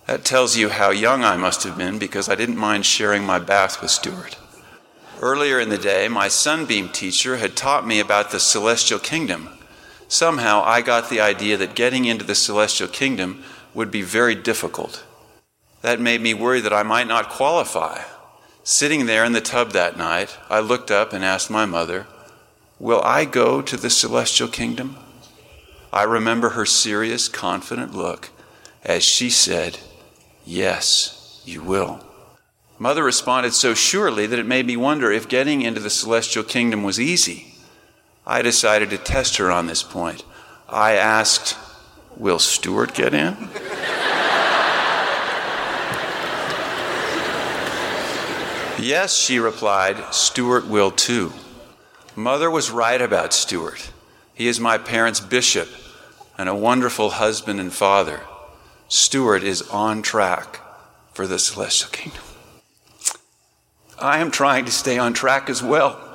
That 0.07 0.25
tells 0.25 0.57
you 0.57 0.69
how 0.69 0.91
young 0.91 1.25
I 1.25 1.37
must 1.37 1.63
have 1.65 1.79
been 1.79 1.99
because 1.99 2.29
I 2.29 2.35
didn't 2.35 2.57
mind 2.57 2.87
sharing 2.87 3.25
my 3.25 3.39
bath 3.39 3.81
with 3.81 3.91
Stuart. 3.91 4.37
Earlier 5.21 5.59
in 5.59 5.71
the 5.71 5.79
day, 5.79 6.09
my 6.09 6.29
sunbeam 6.29 6.89
teacher 6.89 7.39
had 7.39 7.57
taught 7.57 7.87
me 7.87 8.01
about 8.01 8.31
the 8.31 8.41
celestial 8.41 8.99
kingdom. 8.99 9.49
Somehow 10.09 10.63
I 10.65 10.81
got 10.81 11.11
the 11.11 11.21
idea 11.21 11.57
that 11.57 11.75
getting 11.75 12.05
into 12.05 12.25
the 12.25 12.35
celestial 12.35 12.89
kingdom 12.89 13.43
would 13.75 13.91
be 13.91 14.03
very 14.03 14.35
difficult. 14.35 15.05
That 15.83 16.01
made 16.01 16.21
me 16.21 16.35
worry 16.35 16.61
that 16.61 16.73
I 16.73 16.83
might 16.83 17.07
not 17.07 17.29
qualify. 17.29 18.03
Sitting 18.63 19.07
there 19.07 19.25
in 19.25 19.33
the 19.33 19.41
tub 19.41 19.73
that 19.73 19.97
night, 19.97 20.39
I 20.49 20.61
looked 20.61 20.91
up 20.91 21.13
and 21.13 21.25
asked 21.25 21.51
my 21.51 21.67
mother, 21.67 22.07
Will 22.79 23.03
I 23.03 23.25
go 23.25 23.61
to 23.63 23.77
the 23.77 23.91
celestial 23.91 24.49
kingdom? 24.49 24.97
I 25.93 26.03
remember 26.03 26.51
her 26.51 26.67
serious, 26.67 27.29
confident 27.29 27.95
look 27.95 28.31
as 28.85 29.03
she 29.03 29.31
said, 29.31 29.79
Yes, 30.45 31.43
you 31.45 31.63
will. 31.63 32.05
Mother 32.79 33.05
responded 33.05 33.55
so 33.55 33.73
surely 33.73 34.27
that 34.27 34.39
it 34.39 34.47
made 34.47 34.67
me 34.67 34.77
wonder 34.77 35.11
if 35.11 35.29
getting 35.29 35.63
into 35.63 35.81
the 35.81 35.91
celestial 35.91 36.43
kingdom 36.43 36.83
was 36.83 37.01
easy. 37.01 37.54
I 38.27 38.43
decided 38.43 38.91
to 38.91 38.99
test 38.99 39.37
her 39.37 39.51
on 39.51 39.67
this 39.67 39.83
point. 39.83 40.25
I 40.69 40.93
asked, 40.93 41.57
Will 42.17 42.39
Stuart 42.39 42.95
get 42.95 43.13
in? 43.13 43.37
yes, 48.79 49.15
she 49.15 49.39
replied, 49.39 50.15
Stuart 50.15 50.67
will 50.67 50.91
too. 50.91 51.33
Mother 52.17 52.51
was 52.51 52.71
right 52.71 53.01
about 53.01 53.33
Stuart. 53.33 53.91
He 54.33 54.49
is 54.49 54.59
my 54.59 54.79
parents' 54.79 55.21
bishop 55.21 55.69
and 56.39 56.49
a 56.49 56.55
wonderful 56.55 57.11
husband 57.11 57.61
and 57.61 57.73
father. 57.73 58.23
Stuart 58.89 59.43
is 59.43 59.63
on 59.63 60.03
track 60.03 60.61
for 61.13 61.27
the 61.27 61.39
celestial 61.39 61.91
kingdom. 61.91 62.23
I 63.99 64.19
am 64.19 64.31
trying 64.31 64.65
to 64.65 64.73
stay 64.73 64.99
on 64.99 65.13
track 65.13 65.51
as 65.51 65.63
well. 65.63 66.14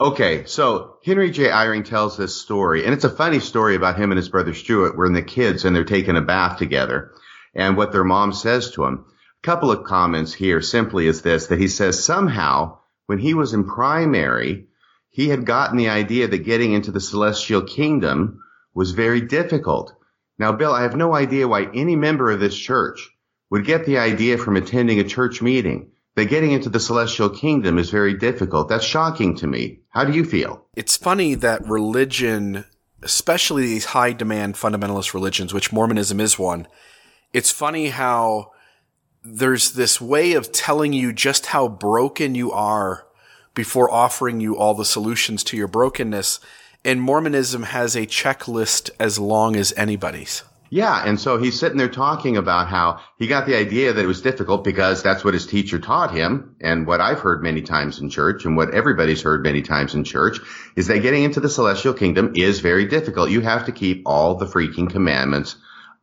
Okay, 0.00 0.44
so 0.46 0.96
Henry 1.04 1.30
J. 1.30 1.50
Eyring 1.50 1.84
tells 1.84 2.16
this 2.16 2.34
story, 2.34 2.84
and 2.84 2.92
it's 2.92 3.04
a 3.04 3.10
funny 3.10 3.38
story 3.38 3.76
about 3.76 3.96
him 3.96 4.10
and 4.10 4.18
his 4.18 4.28
brother 4.28 4.52
Stuart 4.52 4.98
when 4.98 5.12
the 5.12 5.22
kids 5.22 5.64
and 5.64 5.74
they're 5.74 5.84
taking 5.84 6.16
a 6.16 6.20
bath 6.20 6.58
together 6.58 7.12
and 7.54 7.76
what 7.76 7.92
their 7.92 8.02
mom 8.02 8.32
says 8.32 8.72
to 8.72 8.84
him. 8.84 9.04
A 9.42 9.46
couple 9.46 9.70
of 9.70 9.84
comments 9.84 10.34
here 10.34 10.60
simply 10.60 11.06
is 11.06 11.22
this, 11.22 11.46
that 11.46 11.60
he 11.60 11.68
says 11.68 12.02
somehow 12.02 12.78
when 13.06 13.20
he 13.20 13.34
was 13.34 13.54
in 13.54 13.68
primary, 13.68 14.66
he 15.10 15.28
had 15.28 15.46
gotten 15.46 15.76
the 15.76 15.90
idea 15.90 16.26
that 16.26 16.38
getting 16.38 16.72
into 16.72 16.90
the 16.90 17.00
celestial 17.00 17.62
kingdom 17.62 18.42
was 18.74 18.90
very 18.90 19.20
difficult. 19.20 19.94
Now, 20.40 20.50
Bill, 20.50 20.74
I 20.74 20.82
have 20.82 20.96
no 20.96 21.14
idea 21.14 21.46
why 21.46 21.70
any 21.72 21.94
member 21.94 22.32
of 22.32 22.40
this 22.40 22.56
church 22.56 23.10
would 23.48 23.64
get 23.64 23.86
the 23.86 23.98
idea 23.98 24.38
from 24.38 24.56
attending 24.56 24.98
a 24.98 25.04
church 25.04 25.40
meeting 25.40 25.92
that 26.16 26.26
getting 26.26 26.52
into 26.52 26.68
the 26.68 26.80
celestial 26.80 27.28
kingdom 27.28 27.78
is 27.78 27.90
very 27.90 28.14
difficult. 28.14 28.68
That's 28.68 28.84
shocking 28.84 29.34
to 29.36 29.46
me. 29.46 29.80
How 29.90 30.04
do 30.04 30.12
you 30.12 30.24
feel? 30.24 30.64
It's 30.76 30.96
funny 30.96 31.34
that 31.36 31.66
religion, 31.66 32.64
especially 33.02 33.66
these 33.66 33.86
high 33.86 34.12
demand 34.12 34.54
fundamentalist 34.54 35.14
religions, 35.14 35.52
which 35.52 35.72
Mormonism 35.72 36.20
is 36.20 36.38
one, 36.38 36.68
it's 37.32 37.50
funny 37.50 37.88
how 37.88 38.52
there's 39.22 39.72
this 39.72 40.00
way 40.00 40.34
of 40.34 40.52
telling 40.52 40.92
you 40.92 41.12
just 41.12 41.46
how 41.46 41.66
broken 41.66 42.34
you 42.34 42.52
are 42.52 43.06
before 43.54 43.90
offering 43.90 44.40
you 44.40 44.56
all 44.56 44.74
the 44.74 44.84
solutions 44.84 45.42
to 45.44 45.56
your 45.56 45.68
brokenness 45.68 46.40
and 46.84 47.00
Mormonism 47.00 47.62
has 47.64 47.96
a 47.96 48.06
checklist 48.06 48.90
as 49.00 49.18
long 49.18 49.56
as 49.56 49.72
anybody's. 49.76 50.42
Yeah, 50.74 51.04
and 51.06 51.20
so 51.20 51.38
he's 51.38 51.56
sitting 51.56 51.78
there 51.78 51.88
talking 51.88 52.36
about 52.36 52.66
how 52.66 52.98
he 53.16 53.28
got 53.28 53.46
the 53.46 53.54
idea 53.54 53.92
that 53.92 54.04
it 54.04 54.08
was 54.08 54.22
difficult 54.22 54.64
because 54.64 55.04
that's 55.04 55.24
what 55.24 55.32
his 55.32 55.46
teacher 55.46 55.78
taught 55.78 56.10
him, 56.12 56.56
and 56.60 56.84
what 56.84 57.00
I've 57.00 57.20
heard 57.20 57.44
many 57.44 57.62
times 57.62 58.00
in 58.00 58.10
church, 58.10 58.44
and 58.44 58.56
what 58.56 58.74
everybody's 58.74 59.22
heard 59.22 59.44
many 59.44 59.62
times 59.62 59.94
in 59.94 60.02
church, 60.02 60.40
is 60.74 60.88
that 60.88 60.98
getting 60.98 61.22
into 61.22 61.38
the 61.38 61.48
celestial 61.48 61.94
kingdom 61.94 62.32
is 62.34 62.58
very 62.58 62.86
difficult. 62.86 63.30
You 63.30 63.40
have 63.42 63.66
to 63.66 63.70
keep 63.70 64.02
all 64.04 64.34
the 64.34 64.46
freaking 64.46 64.90
commandments 64.90 65.54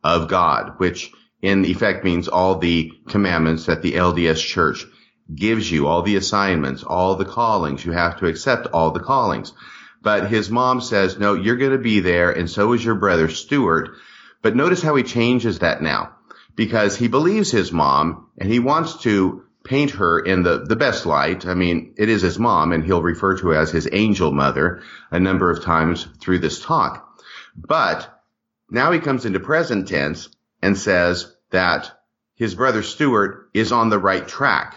of 0.02 0.28
God, 0.28 0.78
which 0.78 1.12
in 1.42 1.66
effect 1.66 2.02
means 2.02 2.28
all 2.28 2.56
the 2.56 2.94
commandments 3.08 3.66
that 3.66 3.82
the 3.82 3.92
LDS 3.92 4.42
church 4.42 4.86
gives 5.34 5.70
you, 5.70 5.86
all 5.86 6.00
the 6.00 6.16
assignments, 6.16 6.82
all 6.82 7.16
the 7.16 7.26
callings. 7.26 7.84
You 7.84 7.92
have 7.92 8.20
to 8.20 8.26
accept 8.26 8.68
all 8.68 8.90
the 8.90 9.00
callings. 9.00 9.52
But 10.00 10.30
his 10.30 10.48
mom 10.48 10.80
says, 10.80 11.18
no, 11.18 11.34
you're 11.34 11.58
going 11.58 11.72
to 11.72 11.78
be 11.78 12.00
there. 12.00 12.32
And 12.32 12.48
so 12.48 12.72
is 12.72 12.82
your 12.82 12.94
brother 12.94 13.28
Stuart. 13.28 13.98
But 14.42 14.56
notice 14.56 14.82
how 14.82 14.96
he 14.96 15.04
changes 15.04 15.60
that 15.60 15.82
now 15.82 16.16
because 16.56 16.96
he 16.96 17.08
believes 17.08 17.50
his 17.50 17.72
mom 17.72 18.28
and 18.38 18.50
he 18.50 18.58
wants 18.58 19.02
to 19.02 19.44
paint 19.64 19.92
her 19.92 20.18
in 20.18 20.42
the, 20.42 20.64
the 20.64 20.76
best 20.76 21.06
light. 21.06 21.46
I 21.46 21.54
mean, 21.54 21.94
it 21.96 22.08
is 22.08 22.22
his 22.22 22.38
mom 22.38 22.72
and 22.72 22.84
he'll 22.84 23.02
refer 23.02 23.36
to 23.38 23.48
her 23.48 23.54
as 23.54 23.70
his 23.70 23.88
angel 23.92 24.32
mother 24.32 24.82
a 25.10 25.20
number 25.20 25.50
of 25.50 25.64
times 25.64 26.06
through 26.20 26.40
this 26.40 26.60
talk. 26.60 27.20
But 27.56 28.22
now 28.70 28.90
he 28.90 28.98
comes 28.98 29.24
into 29.24 29.40
present 29.40 29.88
tense 29.88 30.28
and 30.60 30.76
says 30.76 31.32
that 31.50 31.92
his 32.34 32.54
brother 32.54 32.82
Stuart 32.82 33.50
is 33.54 33.70
on 33.70 33.90
the 33.90 33.98
right 33.98 34.26
track 34.26 34.76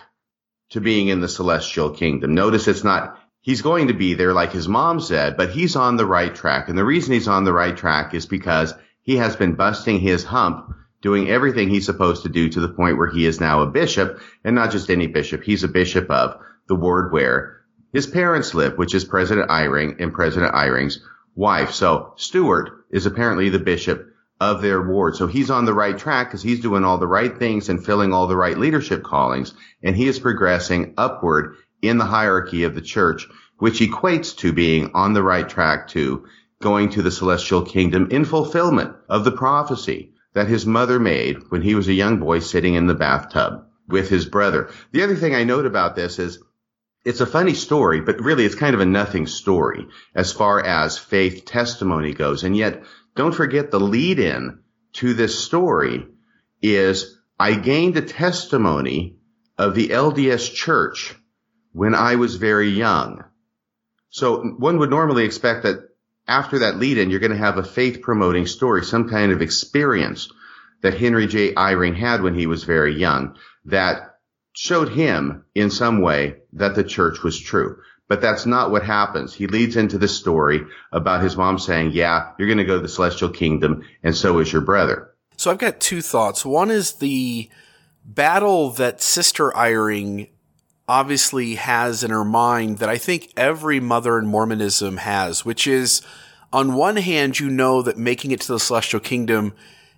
to 0.70 0.82
being 0.82 1.08
in 1.08 1.22
the 1.22 1.28
celestial 1.28 1.92
kingdom. 1.92 2.36
Notice 2.36 2.68
it's 2.68 2.84
not 2.84 3.20
he's 3.42 3.62
going 3.62 3.88
to 3.88 3.94
be 3.94 4.14
there 4.14 4.34
like 4.34 4.52
his 4.52 4.68
mom 4.68 5.00
said, 5.00 5.38
but 5.38 5.52
he's 5.52 5.76
on 5.76 5.96
the 5.96 6.06
right 6.06 6.34
track. 6.34 6.68
And 6.70 6.78
the 6.78 6.84
reason 6.84 7.14
he's 7.14 7.28
on 7.28 7.44
the 7.44 7.54
right 7.54 7.76
track 7.76 8.14
is 8.14 8.26
because 8.26 8.74
he 9.06 9.18
has 9.18 9.36
been 9.36 9.54
busting 9.54 10.00
his 10.00 10.24
hump, 10.24 10.76
doing 11.02 11.30
everything 11.30 11.70
he's 11.70 11.86
supposed 11.86 12.24
to 12.24 12.30
do 12.30 12.50
to 12.50 12.60
the 12.60 12.70
point 12.70 12.98
where 12.98 13.10
he 13.10 13.26
is 13.26 13.40
now 13.40 13.62
a 13.62 13.68
bishop 13.68 14.20
and 14.44 14.56
not 14.56 14.72
just 14.72 14.90
any 14.90 15.08
bishop. 15.08 15.44
He's 15.44 15.64
a 15.64 15.70
bishop 15.70 16.10
of 16.10 16.42
the 16.68 16.76
ward 16.76 17.14
where 17.14 17.62
his 17.94 18.08
parents 18.08 18.56
live, 18.56 18.78
which 18.78 18.96
is 18.96 19.06
President 19.06 19.50
Eyring 19.50 20.02
and 20.02 20.12
President 20.12 20.54
Eyring's 20.54 21.00
wife. 21.36 21.72
So 21.72 22.14
Stuart 22.18 22.86
is 22.90 23.06
apparently 23.06 23.50
the 23.50 23.60
bishop 23.60 24.08
of 24.42 24.64
their 24.64 24.82
ward. 24.82 25.16
So 25.16 25.28
he's 25.28 25.52
on 25.52 25.66
the 25.66 25.74
right 25.74 25.98
track 25.98 26.28
because 26.28 26.42
he's 26.42 26.60
doing 26.60 26.84
all 26.84 26.98
the 26.98 27.08
right 27.08 27.38
things 27.38 27.70
and 27.70 27.86
filling 27.86 28.12
all 28.12 28.28
the 28.28 28.36
right 28.36 28.58
leadership 28.58 29.04
callings. 29.04 29.54
And 29.84 29.96
he 29.96 30.08
is 30.08 30.20
progressing 30.20 30.96
upward 30.98 31.56
in 31.82 32.00
the 32.00 32.06
hierarchy 32.06 32.64
of 32.64 32.74
the 32.74 32.82
church, 32.82 33.28
which 33.60 33.80
equates 33.80 34.36
to 34.38 34.52
being 34.52 34.92
on 34.96 35.14
the 35.14 35.24
right 35.24 35.48
track 35.48 35.90
to 35.90 36.26
going 36.62 36.90
to 36.90 37.02
the 37.02 37.12
celestial 37.12 37.64
kingdom 37.64 38.10
in 38.12 38.26
fulfillment 38.26 38.96
of 39.10 39.24
the 39.24 39.32
prophecy 39.32 40.14
that 40.34 40.48
his 40.48 40.66
mother 40.66 41.00
made 41.00 41.38
when 41.50 41.62
he 41.62 41.76
was 41.76 41.88
a 41.88 41.94
young 41.94 42.20
boy 42.20 42.40
sitting 42.40 42.76
in 42.76 42.88
the 42.88 42.94
bathtub 42.94 43.66
with 43.88 44.10
his 44.10 44.26
brother. 44.26 44.70
The 44.92 45.04
other 45.04 45.16
thing 45.16 45.36
I 45.36 45.44
note 45.44 45.66
about 45.66 45.96
this 45.96 46.20
is 46.20 46.40
it's 47.04 47.22
a 47.22 47.28
funny 47.28 47.54
story, 47.54 48.02
but 48.02 48.20
really 48.20 48.46
it's 48.46 48.56
kind 48.56 48.74
of 48.74 48.82
a 48.82 48.86
nothing 48.86 49.28
story 49.28 49.88
as 50.16 50.34
far 50.34 50.64
as 50.66 50.98
faith 50.98 51.46
testimony 51.46 52.14
goes. 52.14 52.44
And 52.44 52.58
yet 52.58 52.84
don't 53.16 53.36
forget 53.36 53.72
the 53.72 53.80
lead 53.80 54.20
in 54.20 54.60
to 54.94 55.14
this 55.14 55.38
story 55.44 56.08
is 56.62 57.18
I 57.40 57.54
gained 57.54 57.96
a 57.98 58.02
testimony 58.02 59.18
of 59.58 59.76
the 59.76 59.90
LDS 59.90 60.54
church 60.54 61.16
when 61.74 61.94
I 61.94 62.16
was 62.16 62.36
very 62.36 62.70
young. 62.70 63.24
So 64.10 64.42
one 64.42 64.80
would 64.80 64.90
normally 64.90 65.26
expect 65.26 65.64
that 65.64 65.90
after 66.28 66.60
that 66.60 66.78
lead 66.78 66.98
in, 66.98 67.10
you're 67.10 67.20
going 67.20 67.32
to 67.32 67.38
have 67.38 67.58
a 67.58 67.64
faith 67.64 68.02
promoting 68.02 68.48
story, 68.48 68.84
some 68.84 69.10
kind 69.10 69.32
of 69.32 69.42
experience 69.42 70.32
that 70.82 70.98
Henry 70.98 71.28
J. 71.28 71.54
Eyring 71.54 71.96
had 71.96 72.22
when 72.22 72.36
he 72.36 72.48
was 72.48 72.64
very 72.64 72.96
young 72.96 73.38
that 73.66 74.18
showed 74.54 74.90
him 74.90 75.46
in 75.54 75.70
some 75.70 76.02
way 76.02 76.38
that 76.54 76.76
the 76.76 76.84
church 76.84 77.24
was 77.24 77.40
true. 77.40 77.78
But 78.08 78.22
that's 78.22 78.46
not 78.46 78.70
what 78.70 78.84
happens. 78.84 79.34
He 79.34 79.48
leads 79.48 79.76
into 79.76 79.98
the 79.98 80.08
story 80.08 80.62
about 80.92 81.24
his 81.24 81.36
mom 81.36 81.58
saying, 81.58 81.92
yeah, 81.92 82.32
you're 82.38 82.48
going 82.48 82.60
to 82.60 82.64
go 82.64 82.76
to 82.76 82.82
the 82.82 82.88
celestial 82.88 83.30
kingdom 83.30 83.84
and 84.04 84.16
so 84.16 84.40
is 84.40 84.52
your 84.52 84.62
brother. 84.62 85.12
So 85.38 85.52
I've 85.52 85.58
got 85.58 85.80
two 85.80 86.02
thoughts. 86.02 86.46
One 86.46 86.70
is 86.70 86.94
the 86.94 87.50
battle 88.04 88.70
that 88.72 89.02
Sister 89.02 89.52
Eyring 89.52 90.30
obviously 90.88 91.56
has 91.56 92.04
in 92.04 92.12
her 92.12 92.26
mind 92.26 92.78
that 92.78 92.90
I 92.90 92.98
think 92.98 93.32
every 93.36 93.80
mother 93.80 94.20
in 94.20 94.28
Mormonism 94.28 94.98
has, 94.98 95.44
which 95.44 95.66
is 95.66 96.02
on 96.54 96.76
one 96.76 96.98
hand, 96.98 97.40
you 97.40 97.50
know 97.50 97.82
that 97.82 97.98
making 97.98 98.32
it 98.32 98.42
to 98.42 98.48
the 98.48 98.60
celestial 98.60 99.00
kingdom 99.00 99.54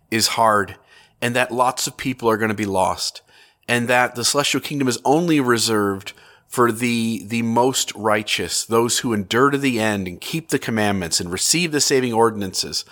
is 0.10 0.27
hard 0.29 0.75
and 1.22 1.36
that 1.36 1.51
lots 1.51 1.88
of 1.88 1.98
people 1.98 2.29
are 2.29 2.38
going 2.38 2.50
to 2.50 2.56
be 2.56 2.65
lost 2.65 3.22
and 3.67 3.88
that 3.88 4.15
the 4.15 4.24
celestial 4.24 4.62
kingdom 4.62 4.88
is 4.88 5.00
only 5.03 5.39
reserved 5.39 6.13
for 6.48 6.72
the, 6.72 7.24
the 7.27 7.41
most 7.41 7.94
righteous, 7.94 8.63
those 8.63 9.00
who 9.00 9.13
endure 9.13 9.50
to 9.50 9.58
the 9.58 9.79
end 9.79 10.08
and 10.08 10.22
keep 10.22 10.48
the 10.48 10.60
commandments 10.60 11.20
and 11.20 11.32
receive 11.32 11.74
the 11.74 11.82
saving 11.82 12.13
ordinances. 12.13 12.86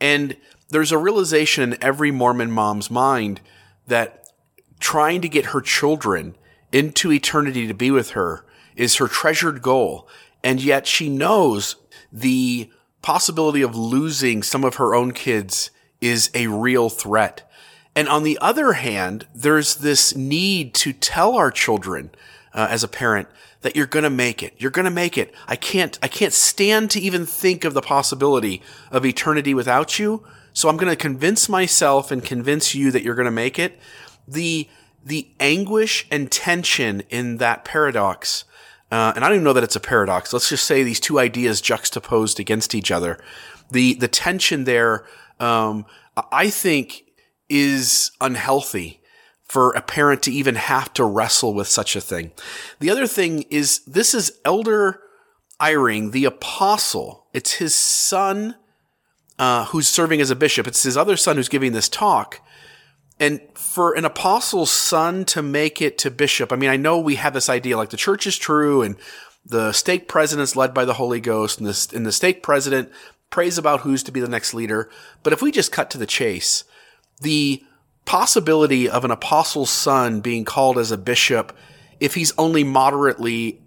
And 0.00 0.36
there's 0.68 0.92
a 0.92 0.98
realization 0.98 1.72
in 1.72 1.82
every 1.82 2.10
Mormon 2.10 2.50
mom's 2.50 2.90
mind 2.90 3.40
that 3.86 4.28
trying 4.78 5.22
to 5.22 5.28
get 5.28 5.46
her 5.46 5.62
children 5.62 6.34
into 6.72 7.12
eternity 7.12 7.66
to 7.66 7.74
be 7.74 7.90
with 7.90 8.10
her 8.10 8.44
is 8.76 8.96
her 8.96 9.08
treasured 9.08 9.62
goal. 9.62 10.08
And 10.42 10.62
yet 10.62 10.86
she 10.86 11.08
knows 11.08 11.76
the 12.12 12.70
possibility 13.02 13.62
of 13.62 13.76
losing 13.76 14.42
some 14.42 14.64
of 14.64 14.76
her 14.76 14.94
own 14.94 15.12
kids 15.12 15.70
is 16.00 16.30
a 16.34 16.46
real 16.46 16.88
threat. 16.88 17.50
And 17.94 18.08
on 18.08 18.22
the 18.22 18.38
other 18.40 18.74
hand, 18.74 19.26
there's 19.34 19.76
this 19.76 20.14
need 20.14 20.74
to 20.74 20.92
tell 20.92 21.34
our 21.34 21.50
children 21.50 22.10
uh, 22.54 22.68
as 22.70 22.84
a 22.84 22.88
parent 22.88 23.28
that 23.62 23.76
you're 23.76 23.86
going 23.86 24.04
to 24.04 24.10
make 24.10 24.42
it. 24.42 24.54
You're 24.58 24.70
going 24.70 24.86
to 24.86 24.90
make 24.90 25.18
it. 25.18 25.34
I 25.46 25.56
can't, 25.56 25.98
I 26.02 26.08
can't 26.08 26.32
stand 26.32 26.90
to 26.92 27.00
even 27.00 27.26
think 27.26 27.64
of 27.64 27.74
the 27.74 27.82
possibility 27.82 28.62
of 28.90 29.04
eternity 29.04 29.52
without 29.54 29.98
you. 29.98 30.24
So 30.52 30.68
I'm 30.68 30.76
going 30.76 30.90
to 30.90 30.96
convince 30.96 31.48
myself 31.48 32.10
and 32.10 32.24
convince 32.24 32.74
you 32.74 32.90
that 32.90 33.02
you're 33.02 33.14
going 33.14 33.26
to 33.26 33.30
make 33.30 33.58
it. 33.58 33.78
The, 34.26 34.68
the 35.04 35.28
anguish 35.40 36.06
and 36.10 36.30
tension 36.30 37.02
in 37.10 37.38
that 37.38 37.64
paradox, 37.64 38.44
uh, 38.90 39.12
and 39.14 39.24
I 39.24 39.28
don't 39.28 39.36
even 39.36 39.44
know 39.44 39.52
that 39.52 39.64
it's 39.64 39.76
a 39.76 39.80
paradox. 39.80 40.32
Let's 40.32 40.48
just 40.48 40.64
say 40.64 40.82
these 40.82 41.00
two 41.00 41.18
ideas 41.18 41.60
juxtaposed 41.60 42.40
against 42.40 42.74
each 42.74 42.90
other. 42.90 43.18
The, 43.70 43.94
the 43.94 44.08
tension 44.08 44.64
there, 44.64 45.06
um, 45.38 45.86
I 46.32 46.50
think 46.50 47.04
is 47.48 48.12
unhealthy 48.20 49.00
for 49.44 49.72
a 49.72 49.82
parent 49.82 50.22
to 50.22 50.32
even 50.32 50.54
have 50.54 50.92
to 50.94 51.04
wrestle 51.04 51.54
with 51.54 51.66
such 51.66 51.96
a 51.96 52.00
thing. 52.00 52.30
The 52.78 52.90
other 52.90 53.06
thing 53.06 53.42
is 53.50 53.80
this 53.80 54.14
is 54.14 54.38
Elder 54.44 55.00
Eyring, 55.60 56.12
the 56.12 56.24
apostle. 56.24 57.26
It's 57.32 57.54
his 57.54 57.74
son 57.74 58.54
uh, 59.40 59.64
who's 59.66 59.88
serving 59.88 60.20
as 60.20 60.30
a 60.30 60.36
bishop. 60.36 60.66
It's 60.66 60.82
his 60.84 60.96
other 60.96 61.16
son 61.16 61.36
who's 61.36 61.48
giving 61.48 61.72
this 61.72 61.88
talk. 61.88 62.40
And 63.20 63.42
for 63.52 63.92
an 63.92 64.06
apostle's 64.06 64.70
son 64.70 65.26
to 65.26 65.42
make 65.42 65.82
it 65.82 65.98
to 65.98 66.10
bishop, 66.10 66.52
I 66.52 66.56
mean, 66.56 66.70
I 66.70 66.78
know 66.78 66.98
we 66.98 67.16
have 67.16 67.34
this 67.34 67.50
idea 67.50 67.76
like 67.76 67.90
the 67.90 67.98
church 67.98 68.26
is 68.26 68.38
true 68.38 68.80
and 68.80 68.96
the 69.44 69.72
stake 69.72 70.08
president's 70.08 70.56
led 70.56 70.72
by 70.72 70.86
the 70.86 70.94
Holy 70.94 71.20
Ghost 71.20 71.60
and 71.60 71.68
the, 71.68 71.96
and 71.96 72.06
the 72.06 72.12
stake 72.12 72.42
president 72.42 72.90
prays 73.28 73.58
about 73.58 73.80
who's 73.80 74.02
to 74.04 74.12
be 74.12 74.20
the 74.20 74.28
next 74.28 74.54
leader. 74.54 74.90
But 75.22 75.34
if 75.34 75.42
we 75.42 75.52
just 75.52 75.70
cut 75.70 75.90
to 75.90 75.98
the 75.98 76.06
chase, 76.06 76.64
the 77.20 77.62
possibility 78.06 78.88
of 78.88 79.04
an 79.04 79.10
apostle's 79.10 79.70
son 79.70 80.20
being 80.22 80.46
called 80.46 80.78
as 80.78 80.90
a 80.90 80.98
bishop, 80.98 81.56
if 82.00 82.14
he's 82.14 82.32
only 82.38 82.64
moderately 82.64 83.60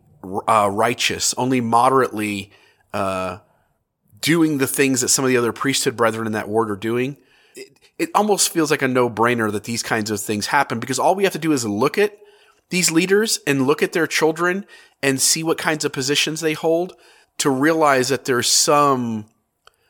uh, 0.48 0.68
righteous, 0.72 1.36
only 1.38 1.62
moderately 1.62 2.52
uh, 2.92 3.38
doing 4.20 4.58
the 4.58 4.68
things 4.68 5.02
that 5.02 5.10
some 5.10 5.24
of 5.24 5.30
the 5.30 5.38
other 5.38 5.54
priesthood 5.54 5.96
brethren 5.96 6.26
in 6.26 6.34
that 6.34 6.50
ward 6.50 6.72
are 6.72 6.76
doing, 6.76 7.18
it, 8.04 8.10
almost 8.16 8.50
feels 8.50 8.72
like 8.72 8.82
a 8.82 8.88
no 8.88 9.10
brainer 9.10 9.52
that 9.52 9.64
these 9.64 9.84
kinds 9.84 10.12
of 10.12 10.20
things 10.20 10.48
happen 10.48 10.80
because 10.80 11.00
all 11.00 11.16
we 11.16 11.24
have 11.24 11.34
to 11.34 11.40
do 11.40 11.52
is 11.52 11.66
look 11.66 11.98
at 11.98 12.18
these 12.70 12.92
leaders 12.92 13.40
and 13.46 13.68
look 13.68 13.84
at 13.84 13.94
their 13.94 14.08
children 14.08 14.66
and 15.02 15.22
see 15.22 15.44
what 15.44 15.58
kinds 15.58 15.86
of 15.86 15.92
positions 15.92 16.42
they 16.42 16.54
hold 16.54 16.96
to 17.40 17.50
realize 17.50 18.10
that 18.10 18.26
there's 18.26 18.52
some 18.52 19.26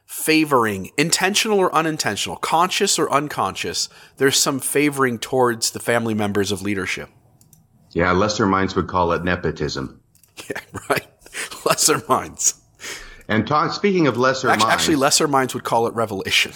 favoring, 0.06 0.91
intentional 0.97 1.60
or 1.60 1.73
unintentional, 1.73 2.36
conscious 2.38 2.99
or 2.99 3.12
unconscious, 3.12 3.89
there's 4.17 4.38
some 4.38 4.60
favoring 4.60 5.17
towards 5.17 5.71
the 5.71 5.80
family 5.80 6.13
members 6.13 6.52
of 6.52 6.62
leadership. 6.62 7.10
Yeah, 7.91 8.12
lesser 8.12 8.45
minds 8.45 8.76
would 8.76 8.88
call 8.88 9.12
it 9.13 9.23
nepotism. 9.23 9.99
Yeah, 10.49 10.60
right. 10.89 11.06
lesser 11.63 12.02
minds. 12.10 12.60
And 13.28 13.45
talk, 13.47 13.71
speaking 13.71 14.08
of 14.08 14.17
lesser 14.17 14.49
actually, 14.49 14.65
minds. 14.65 14.73
Actually, 14.73 14.95
lesser 14.95 15.28
minds 15.28 15.54
would 15.54 15.63
call 15.63 15.86
it 15.86 15.93
revelation. 15.93 16.54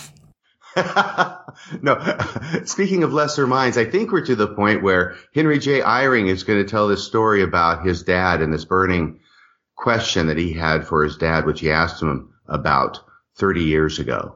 no, 1.81 2.17
speaking 2.65 3.03
of 3.03 3.13
lesser 3.13 3.47
minds, 3.47 3.77
I 3.77 3.85
think 3.85 4.11
we're 4.11 4.25
to 4.25 4.35
the 4.35 4.47
point 4.47 4.83
where 4.83 5.15
Henry 5.33 5.59
J. 5.59 5.81
Eyring 5.81 6.27
is 6.27 6.43
going 6.43 6.63
to 6.63 6.69
tell 6.69 6.87
this 6.87 7.05
story 7.05 7.41
about 7.41 7.85
his 7.85 8.03
dad 8.03 8.41
and 8.41 8.53
this 8.53 8.65
burning 8.65 9.19
question 9.75 10.27
that 10.27 10.37
he 10.37 10.53
had 10.53 10.87
for 10.87 11.03
his 11.03 11.17
dad, 11.17 11.45
which 11.45 11.59
he 11.59 11.71
asked 11.71 12.01
him 12.01 12.33
about 12.47 12.99
30 13.35 13.63
years 13.63 13.99
ago. 13.99 14.35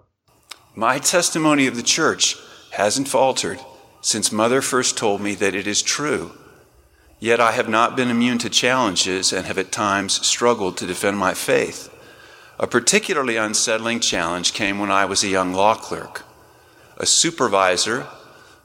My 0.76 1.00
testimony 1.00 1.68
of 1.68 1.76
the 1.76 1.84
church 1.84 2.38
hasn't 2.72 3.08
faltered 3.08 3.60
since 4.02 4.32
Mother 4.32 4.62
first 4.62 4.98
told 4.98 5.22
me 5.22 5.36
that 5.36 5.54
it 5.54 5.68
is 5.68 5.82
true 5.82 6.32
Yet 7.22 7.40
I 7.40 7.52
have 7.52 7.70
not 7.70 7.96
been 7.96 8.10
immune 8.10 8.40
to 8.40 8.50
challenges 8.50 9.32
and 9.32 9.46
have 9.46 9.60
at 9.60 9.72
times 9.72 10.26
struggled 10.26 10.76
to 10.78 10.88
defend 10.88 11.20
my 11.20 11.36
faith. 11.36 11.88
A 12.60 12.66
particularly 12.66 13.38
unsettling 13.38 14.00
challenge 14.00 14.54
came 14.54 14.80
when 14.80 14.90
I 14.90 15.06
was 15.06 15.24
a 15.24 15.28
young 15.28 15.54
law 15.54 15.76
clerk. 15.76 16.24
A 17.02 17.06
supervisor 17.06 18.08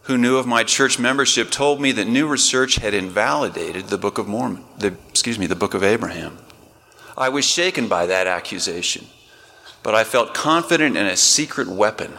who 0.03 0.17
knew 0.17 0.37
of 0.37 0.47
my 0.47 0.63
church 0.63 1.01
membership 1.01 1.51
told 1.51 1.81
me 1.81 1.91
that 1.91 2.07
new 2.07 2.29
research 2.29 2.77
had 2.77 2.95
invalidated 2.95 3.89
the 3.89 3.99
Book 3.99 4.19
of 4.19 4.29
Mormon, 4.29 4.63
the, 4.79 4.95
excuse 5.09 5.37
me, 5.37 5.47
the 5.47 5.57
Book 5.57 5.75
of 5.75 5.83
Abraham. 5.83 6.39
I 7.19 7.29
was 7.29 7.45
shaken 7.45 7.89
by 7.89 8.07
that 8.07 8.29
accusation, 8.29 9.07
but 9.83 9.97
I 9.97 10.05
felt 10.05 10.33
confident 10.33 10.97
in 10.97 11.07
a 11.07 11.17
secret 11.17 11.67
weapon. 11.67 12.13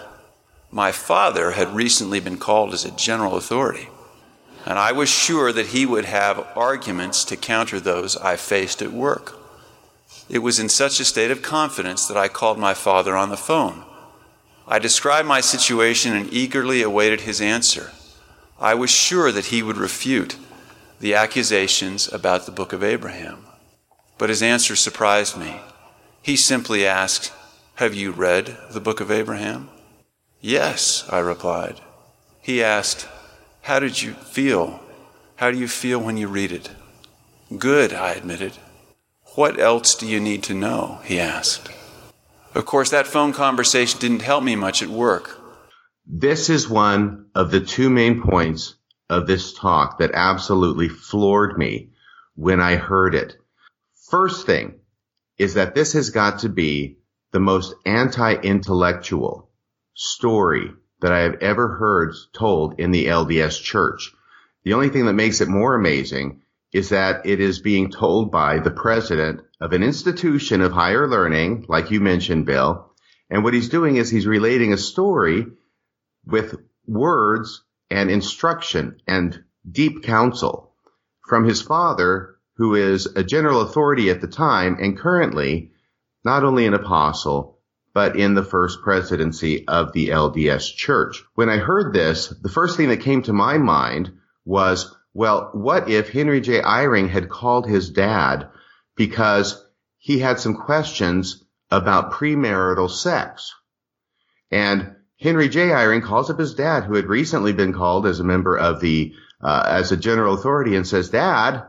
My 0.70 0.92
father 0.92 1.52
had 1.52 1.74
recently 1.74 2.20
been 2.20 2.38
called 2.38 2.74
as 2.74 2.84
a 2.84 2.92
general 2.92 3.38
authority 3.38 3.88
and 4.68 4.78
I 4.78 4.92
was 4.92 5.08
sure 5.08 5.54
that 5.54 5.68
he 5.68 5.86
would 5.86 6.04
have 6.04 6.46
arguments 6.54 7.24
to 7.26 7.38
counter 7.38 7.80
those 7.80 8.18
I 8.18 8.36
faced 8.36 8.82
at 8.82 8.92
work. 8.92 9.40
It 10.28 10.40
was 10.40 10.60
in 10.60 10.68
such 10.68 11.00
a 11.00 11.06
state 11.06 11.32
of 11.32 11.42
confidence 11.42 12.06
that 12.08 12.18
I 12.18 12.28
called 12.28 12.60
my 12.60 12.74
father 12.74 13.16
on 13.16 13.30
the 13.30 13.38
phone. 13.38 13.86
I 14.68 14.80
described 14.80 15.28
my 15.28 15.42
situation 15.42 16.16
and 16.16 16.32
eagerly 16.34 16.82
awaited 16.82 17.22
his 17.22 17.40
answer. 17.42 17.92
I 18.60 18.74
was 18.74 18.90
sure 18.90 19.32
that 19.32 19.46
he 19.46 19.64
would 19.64 19.78
refute 19.78 20.36
the 21.00 21.14
accusations 21.14 22.12
about 22.12 22.46
the 22.46 22.52
book 22.52 22.74
of 22.74 22.84
Abraham. 22.84 23.46
But 24.18 24.30
his 24.30 24.42
answer 24.42 24.76
surprised 24.76 25.38
me. 25.38 25.62
He 26.22 26.36
simply 26.36 26.86
asked, 26.86 27.32
Have 27.76 27.94
you 27.94 28.12
read 28.12 28.58
the 28.72 28.82
book 28.82 29.00
of 29.00 29.12
Abraham? 29.12 29.70
Yes, 30.42 31.08
I 31.10 31.20
replied. 31.20 31.80
He 32.42 32.64
asked, 32.64 33.08
how 33.68 33.80
did 33.82 34.02
you 34.02 34.14
feel? 34.14 34.80
How 35.36 35.52
do 35.52 35.58
you 35.58 35.68
feel 35.68 36.00
when 36.00 36.16
you 36.16 36.30
read 36.30 36.54
it? 36.54 36.70
Good, 37.58 37.92
I 37.92 38.14
admitted. 38.14 38.54
What 39.36 39.60
else 39.60 39.94
do 39.94 40.08
you 40.08 40.22
need 40.22 40.42
to 40.44 40.54
know? 40.54 41.02
He 41.04 41.20
asked. 41.20 41.70
Of 42.58 42.66
course, 42.66 42.90
that 42.90 43.06
phone 43.06 43.34
conversation 43.34 44.00
didn't 44.00 44.24
help 44.24 44.44
me 44.44 44.56
much 44.56 44.82
at 44.82 44.90
work. 44.90 45.40
This 46.08 46.50
is 46.50 46.68
one 46.68 47.28
of 47.36 47.52
the 47.52 47.60
two 47.62 47.88
main 47.92 48.24
points 48.24 48.74
of 49.12 49.28
this 49.28 49.54
talk 49.54 50.00
that 50.00 50.10
absolutely 50.16 50.90
floored 50.90 51.56
me 51.56 51.92
when 52.34 52.60
I 52.60 52.78
heard 52.78 53.14
it. 53.14 53.36
First 54.10 54.48
thing 54.48 54.80
is 55.38 55.54
that 55.54 55.76
this 55.76 55.94
has 55.94 56.10
got 56.10 56.40
to 56.40 56.50
be 56.50 56.98
the 57.32 57.40
most 57.40 57.76
anti-intellectual 57.86 59.52
story 59.94 60.72
that 61.02 61.12
I 61.12 61.20
have 61.20 61.36
ever 61.42 61.68
heard 61.68 62.16
told 62.34 62.80
in 62.80 62.90
the 62.90 63.06
LDS 63.06 63.62
church. 63.62 64.12
The 64.64 64.74
only 64.74 64.90
thing 64.90 65.06
that 65.06 65.14
makes 65.14 65.42
it 65.42 65.48
more 65.48 65.76
amazing 65.76 66.42
is 66.74 66.90
that 66.90 67.28
it 67.28 67.40
is 67.40 67.60
being 67.60 67.92
told 67.92 68.32
by 68.32 68.58
the 68.58 68.72
president 68.72 69.42
of 69.60 69.74
an 69.74 69.84
institution 69.84 70.62
of 70.62 70.72
higher 70.72 71.08
learning, 71.08 71.66
like 71.68 71.92
you 71.92 72.00
mentioned, 72.00 72.46
Bill. 72.46 72.92
And 73.30 73.44
what 73.44 73.54
he's 73.54 73.70
doing 73.70 73.98
is 73.98 74.10
he's 74.10 74.28
relating 74.28 74.72
a 74.72 74.78
story 74.78 75.48
with 76.26 76.56
words 76.86 77.64
and 77.90 78.12
instruction 78.12 79.02
and 79.08 79.44
deep 79.70 80.04
counsel 80.04 80.74
from 81.28 81.46
his 81.46 81.62
father, 81.62 82.36
who 82.56 82.76
is 82.76 83.06
a 83.06 83.24
general 83.24 83.62
authority 83.62 84.10
at 84.10 84.22
the 84.22 84.28
time 84.28 84.78
and 84.80 84.98
currently 84.98 85.72
not 86.24 86.44
only 86.44 86.66
an 86.66 86.74
apostle, 86.74 87.60
but 87.94 88.16
in 88.16 88.36
the 88.36 88.44
first 88.44 88.82
presidency 88.82 89.68
of 89.68 89.92
the 89.94 90.10
LDS 90.10 90.76
church. 90.76 91.24
When 91.36 91.50
I 91.50 91.58
heard 91.58 91.94
this, 91.94 92.28
the 92.28 92.50
first 92.50 92.78
thing 92.78 92.90
that 92.90 93.02
came 93.02 93.24
to 93.24 93.34
my 93.34 93.58
mind 93.58 94.12
was, 94.46 94.96
well, 95.14 95.50
what 95.54 95.90
if 95.90 96.10
Henry 96.10 96.42
J. 96.42 96.62
Eyring 96.62 97.10
had 97.10 97.30
called 97.30 97.68
his 97.68 97.90
dad 97.90 98.50
because 98.98 99.66
he 99.98 100.20
had 100.20 100.40
some 100.40 100.56
questions 100.56 101.46
about 101.72 102.12
premarital 102.12 102.90
sex? 102.90 103.54
And 104.52 104.96
Henry 105.20 105.50
J. 105.50 105.70
Eyring 105.70 106.04
calls 106.04 106.30
up 106.30 106.40
his 106.40 106.54
dad, 106.54 106.84
who 106.84 106.96
had 106.96 107.08
recently 107.08 107.54
been 107.54 107.74
called 107.74 108.06
as 108.06 108.20
a 108.20 108.26
member 108.26 108.58
of 108.58 108.82
the, 108.82 109.14
uh, 109.42 109.64
as 109.66 109.92
a 109.92 109.98
general 109.98 110.34
authority 110.34 110.76
and 110.76 110.86
says, 110.86 111.10
Dad, 111.10 111.64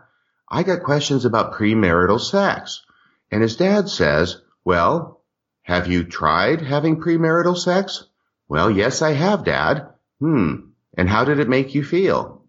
I 0.48 0.62
got 0.62 0.82
questions 0.82 1.24
about 1.24 1.54
premarital 1.54 2.20
sex. 2.20 2.84
And 3.30 3.42
his 3.42 3.56
dad 3.56 3.88
says, 3.88 4.40
well, 4.64 5.22
have 5.62 5.86
you 5.86 6.04
tried 6.04 6.62
having 6.62 7.00
premarital 7.00 7.56
sex? 7.56 8.04
Well, 8.48 8.70
yes, 8.70 9.02
I 9.02 9.12
have, 9.12 9.44
Dad. 9.44 9.88
Hmm. 10.20 10.54
And 10.96 11.08
how 11.08 11.24
did 11.24 11.38
it 11.38 11.48
make 11.48 11.74
you 11.74 11.84
feel? 11.84 12.44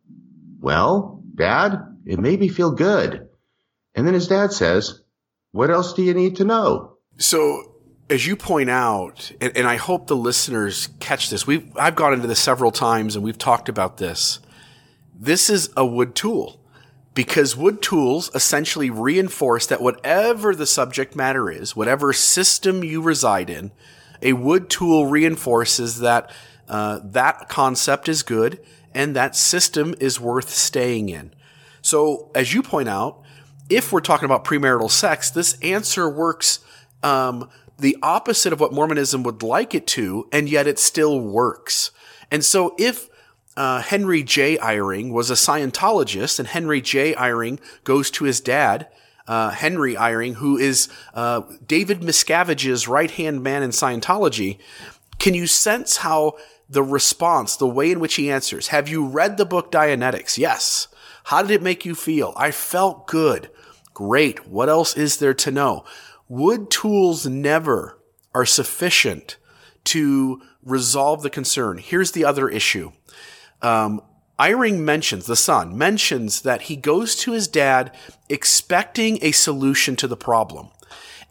Well, 0.59 1.23
Dad, 1.35 1.97
it 2.05 2.19
made 2.19 2.39
me 2.39 2.47
feel 2.47 2.71
good. 2.71 3.28
And 3.95 4.05
then 4.05 4.13
his 4.13 4.27
dad 4.27 4.51
says, 4.51 5.01
what 5.51 5.71
else 5.71 5.93
do 5.93 6.03
you 6.03 6.13
need 6.13 6.35
to 6.37 6.45
know? 6.45 6.97
So 7.17 7.75
as 8.09 8.25
you 8.25 8.35
point 8.35 8.69
out, 8.69 9.31
and, 9.41 9.55
and, 9.55 9.67
I 9.67 9.75
hope 9.75 10.07
the 10.07 10.15
listeners 10.15 10.89
catch 10.99 11.29
this, 11.29 11.45
we've 11.45 11.69
I've 11.75 11.95
gone 11.95 12.13
into 12.13 12.27
this 12.27 12.39
several 12.39 12.71
times 12.71 13.15
and 13.15 13.23
we've 13.23 13.37
talked 13.37 13.69
about 13.69 13.97
this. 13.97 14.39
This 15.13 15.49
is 15.49 15.69
a 15.75 15.85
wood 15.85 16.15
tool 16.15 16.59
because 17.13 17.55
wood 17.55 17.81
tools 17.81 18.31
essentially 18.33 18.89
reinforce 18.89 19.65
that 19.67 19.81
whatever 19.81 20.55
the 20.55 20.65
subject 20.65 21.15
matter 21.15 21.51
is, 21.51 21.75
whatever 21.75 22.13
system 22.13 22.83
you 22.83 23.01
reside 23.01 23.49
in, 23.49 23.71
a 24.21 24.33
wood 24.33 24.69
tool 24.69 25.07
reinforces 25.07 25.99
that 25.99 26.31
uh, 26.67 26.99
that 27.03 27.49
concept 27.49 28.07
is 28.07 28.23
good 28.23 28.59
and 28.93 29.15
that 29.15 29.35
system 29.35 29.95
is 29.99 30.19
worth 30.19 30.49
staying 30.49 31.09
in. 31.09 31.33
So, 31.81 32.31
as 32.35 32.53
you 32.53 32.61
point 32.61 32.89
out, 32.89 33.21
if 33.69 33.91
we're 33.91 34.01
talking 34.01 34.25
about 34.25 34.43
premarital 34.43 34.89
sex, 34.89 35.29
this 35.29 35.57
answer 35.61 36.09
works 36.09 36.59
um, 37.03 37.49
the 37.77 37.97
opposite 38.01 38.51
of 38.51 38.59
what 38.59 38.73
Mormonism 38.73 39.23
would 39.23 39.41
like 39.41 39.73
it 39.73 39.87
to, 39.87 40.27
and 40.31 40.49
yet 40.49 40.67
it 40.67 40.79
still 40.79 41.19
works. 41.19 41.91
And 42.29 42.43
so 42.43 42.75
if 42.77 43.09
uh, 43.55 43.81
Henry 43.81 44.23
J. 44.23 44.57
Eyring 44.57 45.11
was 45.11 45.29
a 45.29 45.35
Scientologist, 45.35 46.39
and 46.39 46.47
Henry 46.47 46.81
J. 46.81 47.13
Eyring 47.13 47.59
goes 47.83 48.11
to 48.11 48.25
his 48.25 48.41
dad, 48.41 48.87
uh, 49.27 49.51
Henry 49.51 49.95
Eyring, 49.95 50.35
who 50.35 50.57
is 50.57 50.89
uh, 51.13 51.41
David 51.65 52.01
Miscavige's 52.01 52.87
right 52.87 53.11
hand 53.11 53.43
man 53.43 53.63
in 53.63 53.69
Scientology, 53.69 54.57
can 55.19 55.33
you 55.33 55.45
sense 55.47 55.97
how 55.97 56.37
the 56.69 56.83
response, 56.83 57.55
the 57.55 57.67
way 57.67 57.91
in 57.91 57.99
which 57.99 58.15
he 58.15 58.31
answers, 58.31 58.67
have 58.67 58.87
you 58.87 59.05
read 59.05 59.37
the 59.37 59.45
book 59.45 59.71
Dianetics? 59.71 60.37
Yes. 60.37 60.87
How 61.25 61.41
did 61.41 61.51
it 61.51 61.61
make 61.61 61.85
you 61.85 61.95
feel? 61.95 62.33
I 62.35 62.51
felt 62.51 63.07
good. 63.07 63.49
Great. 63.99 64.47
What 64.47 64.69
else 64.69 64.95
is 64.95 65.17
there 65.17 65.33
to 65.33 65.51
know? 65.51 65.85
wood 66.29 66.69
tools 66.69 67.25
never 67.25 67.97
are 68.33 68.45
sufficient 68.45 69.37
to 69.83 70.41
resolve 70.63 71.23
the 71.23 71.29
concern. 71.29 71.79
Here's 71.79 72.11
the 72.11 72.23
other 72.23 72.47
issue. 72.47 72.91
Um, 73.61 74.01
Eyring 74.39 74.79
mentions, 74.79 75.25
the 75.25 75.35
son 75.35 75.77
mentions 75.77 76.43
that 76.43 76.63
he 76.63 76.77
goes 76.77 77.15
to 77.17 77.33
his 77.33 77.47
dad 77.47 77.93
expecting 78.29 79.19
a 79.21 79.31
solution 79.31 79.97
to 79.97 80.07
the 80.07 80.15
problem. 80.15 80.69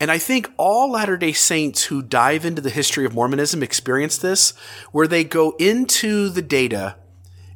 And 0.00 0.10
I 0.10 0.18
think 0.18 0.50
all 0.58 0.90
Latter 0.90 1.16
day 1.16 1.32
Saints 1.32 1.84
who 1.84 2.02
dive 2.02 2.44
into 2.44 2.60
the 2.60 2.70
history 2.70 3.06
of 3.06 3.14
Mormonism 3.14 3.62
experience 3.62 4.18
this, 4.18 4.50
where 4.92 5.06
they 5.06 5.24
go 5.24 5.54
into 5.58 6.28
the 6.28 6.42
data 6.42 6.96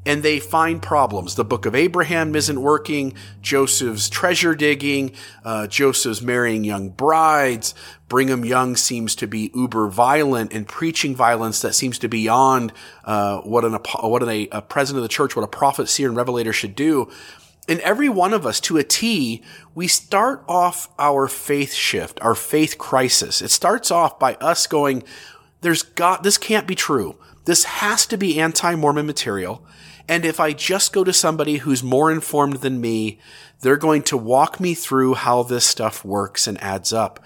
and 0.04 0.22
they 0.22 0.40
find 0.40 0.82
problems. 0.82 1.34
The 1.36 1.44
book 1.44 1.66
of 1.66 1.74
Abraham 1.74 2.34
isn't 2.34 2.60
working. 2.60 3.14
Joseph's 3.40 4.08
treasure 4.08 4.54
digging. 4.54 5.12
Uh, 5.44 5.66
Joseph's 5.66 6.22
marrying 6.22 6.64
young 6.64 6.90
brides. 6.90 7.74
Brigham 8.08 8.44
Young 8.44 8.76
seems 8.76 9.14
to 9.16 9.26
be 9.26 9.50
uber 9.54 9.88
violent 9.88 10.52
and 10.52 10.68
preaching 10.68 11.16
violence 11.16 11.62
that 11.62 11.74
seems 11.74 11.98
to 12.00 12.08
be 12.08 12.22
beyond 12.22 12.72
uh, 13.04 13.38
what 13.38 13.64
an 13.64 13.72
what 14.02 14.22
an, 14.22 14.48
a, 14.52 14.60
president 14.60 14.98
of 14.98 15.02
the 15.02 15.08
church, 15.08 15.34
what 15.34 15.44
a 15.44 15.48
prophet, 15.48 15.88
seer, 15.88 16.08
and 16.08 16.16
revelator 16.16 16.52
should 16.52 16.74
do. 16.74 17.10
And 17.68 17.80
every 17.80 18.08
one 18.08 18.34
of 18.34 18.44
us, 18.44 18.60
to 18.62 18.76
a 18.76 18.84
T, 18.84 19.42
we 19.74 19.88
start 19.88 20.44
off 20.46 20.90
our 20.98 21.26
faith 21.26 21.72
shift, 21.72 22.20
our 22.20 22.34
faith 22.34 22.76
crisis. 22.76 23.40
It 23.40 23.50
starts 23.50 23.90
off 23.90 24.18
by 24.18 24.34
us 24.34 24.66
going, 24.66 25.04
"There's 25.62 25.82
God. 25.82 26.22
This 26.22 26.36
can't 26.36 26.66
be 26.66 26.74
true. 26.74 27.16
This 27.46 27.64
has 27.64 28.04
to 28.06 28.18
be 28.18 28.38
anti-Mormon 28.38 29.06
material." 29.06 29.64
And 30.12 30.26
if 30.26 30.38
I 30.38 30.52
just 30.52 30.92
go 30.92 31.04
to 31.04 31.12
somebody 31.14 31.56
who's 31.56 31.82
more 31.82 32.12
informed 32.12 32.56
than 32.56 32.82
me, 32.82 33.18
they're 33.60 33.78
going 33.78 34.02
to 34.02 34.16
walk 34.18 34.60
me 34.60 34.74
through 34.74 35.14
how 35.14 35.42
this 35.42 35.64
stuff 35.64 36.04
works 36.04 36.46
and 36.46 36.62
adds 36.62 36.92
up. 36.92 37.18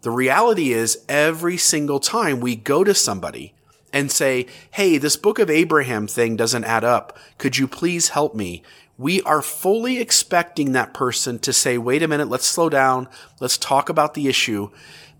The 0.00 0.10
reality 0.10 0.72
is 0.72 1.04
every 1.06 1.58
single 1.58 2.00
time 2.00 2.40
we 2.40 2.56
go 2.56 2.82
to 2.82 2.94
somebody 2.94 3.52
and 3.92 4.10
say, 4.10 4.46
Hey, 4.70 4.96
this 4.96 5.18
book 5.18 5.38
of 5.38 5.50
Abraham 5.50 6.06
thing 6.06 6.34
doesn't 6.34 6.64
add 6.64 6.82
up. 6.82 7.18
Could 7.36 7.58
you 7.58 7.68
please 7.68 8.08
help 8.08 8.34
me? 8.34 8.62
We 8.96 9.20
are 9.24 9.42
fully 9.42 9.98
expecting 9.98 10.72
that 10.72 10.94
person 10.94 11.40
to 11.40 11.52
say, 11.52 11.76
wait 11.76 12.02
a 12.02 12.08
minute, 12.08 12.30
let's 12.30 12.46
slow 12.46 12.70
down. 12.70 13.06
Let's 13.38 13.58
talk 13.58 13.90
about 13.90 14.14
the 14.14 14.28
issue. 14.28 14.70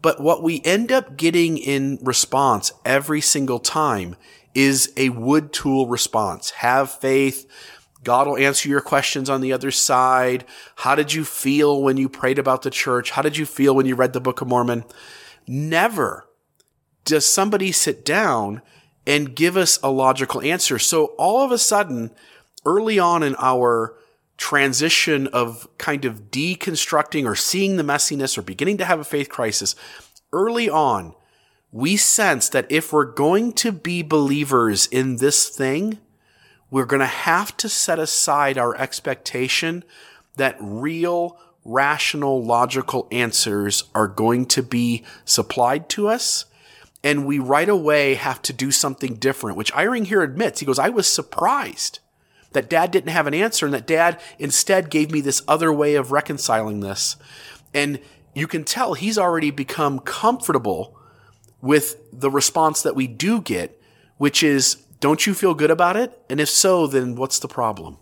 But 0.00 0.22
what 0.22 0.42
we 0.42 0.62
end 0.64 0.90
up 0.90 1.18
getting 1.18 1.58
in 1.58 1.98
response 2.00 2.72
every 2.86 3.20
single 3.20 3.58
time 3.58 4.16
is 4.54 4.92
a 4.96 5.10
wood 5.10 5.52
tool 5.52 5.86
response. 5.86 6.50
Have 6.50 6.90
faith. 6.90 7.46
God 8.02 8.26
will 8.26 8.36
answer 8.36 8.68
your 8.68 8.80
questions 8.80 9.28
on 9.28 9.40
the 9.40 9.52
other 9.52 9.70
side. 9.70 10.44
How 10.76 10.94
did 10.94 11.12
you 11.12 11.24
feel 11.24 11.82
when 11.82 11.96
you 11.96 12.08
prayed 12.08 12.38
about 12.38 12.62
the 12.62 12.70
church? 12.70 13.10
How 13.10 13.22
did 13.22 13.36
you 13.36 13.46
feel 13.46 13.74
when 13.74 13.86
you 13.86 13.94
read 13.94 14.12
the 14.12 14.20
Book 14.20 14.40
of 14.40 14.48
Mormon? 14.48 14.84
Never 15.46 16.26
does 17.04 17.26
somebody 17.26 17.72
sit 17.72 18.04
down 18.04 18.62
and 19.06 19.34
give 19.34 19.56
us 19.56 19.78
a 19.82 19.90
logical 19.90 20.40
answer. 20.42 20.78
So 20.78 21.06
all 21.18 21.44
of 21.44 21.50
a 21.50 21.58
sudden, 21.58 22.10
early 22.64 22.98
on 22.98 23.22
in 23.22 23.34
our 23.38 23.96
transition 24.36 25.26
of 25.28 25.68
kind 25.76 26.04
of 26.04 26.30
deconstructing 26.30 27.26
or 27.26 27.34
seeing 27.34 27.76
the 27.76 27.82
messiness 27.82 28.38
or 28.38 28.42
beginning 28.42 28.78
to 28.78 28.84
have 28.84 29.00
a 29.00 29.04
faith 29.04 29.28
crisis, 29.28 29.74
early 30.32 30.70
on, 30.70 31.14
we 31.72 31.96
sense 31.96 32.48
that 32.48 32.66
if 32.68 32.92
we're 32.92 33.04
going 33.04 33.52
to 33.52 33.72
be 33.72 34.02
believers 34.02 34.86
in 34.86 35.16
this 35.16 35.48
thing, 35.48 35.98
we're 36.70 36.86
going 36.86 37.00
to 37.00 37.06
have 37.06 37.56
to 37.58 37.68
set 37.68 37.98
aside 37.98 38.58
our 38.58 38.76
expectation 38.76 39.84
that 40.36 40.56
real, 40.60 41.38
rational, 41.64 42.44
logical 42.44 43.06
answers 43.10 43.84
are 43.94 44.08
going 44.08 44.46
to 44.46 44.62
be 44.62 45.04
supplied 45.24 45.88
to 45.90 46.08
us. 46.08 46.46
And 47.02 47.24
we 47.24 47.38
right 47.38 47.68
away 47.68 48.14
have 48.14 48.42
to 48.42 48.52
do 48.52 48.70
something 48.70 49.14
different, 49.14 49.56
which 49.56 49.72
Eyring 49.72 50.06
here 50.06 50.22
admits. 50.22 50.60
He 50.60 50.66
goes, 50.66 50.78
I 50.78 50.90
was 50.90 51.06
surprised 51.06 52.00
that 52.52 52.68
dad 52.68 52.90
didn't 52.90 53.12
have 53.12 53.26
an 53.26 53.34
answer 53.34 53.64
and 53.64 53.74
that 53.74 53.86
dad 53.86 54.20
instead 54.38 54.90
gave 54.90 55.10
me 55.10 55.20
this 55.20 55.42
other 55.46 55.72
way 55.72 55.94
of 55.94 56.12
reconciling 56.12 56.80
this. 56.80 57.16
And 57.72 58.00
you 58.34 58.46
can 58.46 58.64
tell 58.64 58.94
he's 58.94 59.18
already 59.18 59.50
become 59.50 60.00
comfortable 60.00 60.96
with 61.62 61.96
the 62.12 62.30
response 62.30 62.82
that 62.82 62.96
we 62.96 63.06
do 63.06 63.40
get, 63.40 63.80
which 64.18 64.42
is, 64.42 64.76
don't 65.00 65.26
you 65.26 65.34
feel 65.34 65.54
good 65.54 65.70
about 65.70 65.96
it? 65.96 66.18
And 66.28 66.40
if 66.40 66.48
so, 66.48 66.86
then 66.86 67.16
what's 67.16 67.38
the 67.38 67.48
problem? 67.48 67.98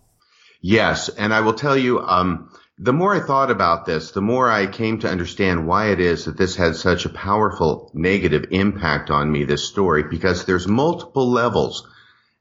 Yes. 0.60 1.08
And 1.08 1.32
I 1.32 1.40
will 1.40 1.54
tell 1.54 1.76
you, 1.76 2.00
um, 2.00 2.50
the 2.78 2.92
more 2.92 3.14
I 3.14 3.26
thought 3.26 3.50
about 3.50 3.86
this, 3.86 4.12
the 4.12 4.20
more 4.20 4.50
I 4.50 4.66
came 4.66 5.00
to 5.00 5.08
understand 5.08 5.66
why 5.66 5.90
it 5.90 6.00
is 6.00 6.24
that 6.24 6.36
this 6.36 6.56
had 6.56 6.76
such 6.76 7.04
a 7.04 7.10
powerful 7.10 7.90
negative 7.94 8.46
impact 8.50 9.10
on 9.10 9.30
me, 9.30 9.44
this 9.44 9.68
story, 9.68 10.04
because 10.04 10.44
there's 10.44 10.68
multiple 10.68 11.30
levels 11.30 11.86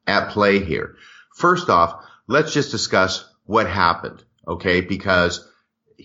at 0.06 0.30
play 0.30 0.64
here. 0.64 0.96
First 1.36 1.70
off, 1.70 2.04
let's 2.28 2.54
just 2.54 2.72
discuss 2.72 3.26
what 3.46 3.68
happened. 3.68 4.24
Okay. 4.48 4.82
Because 4.82 5.47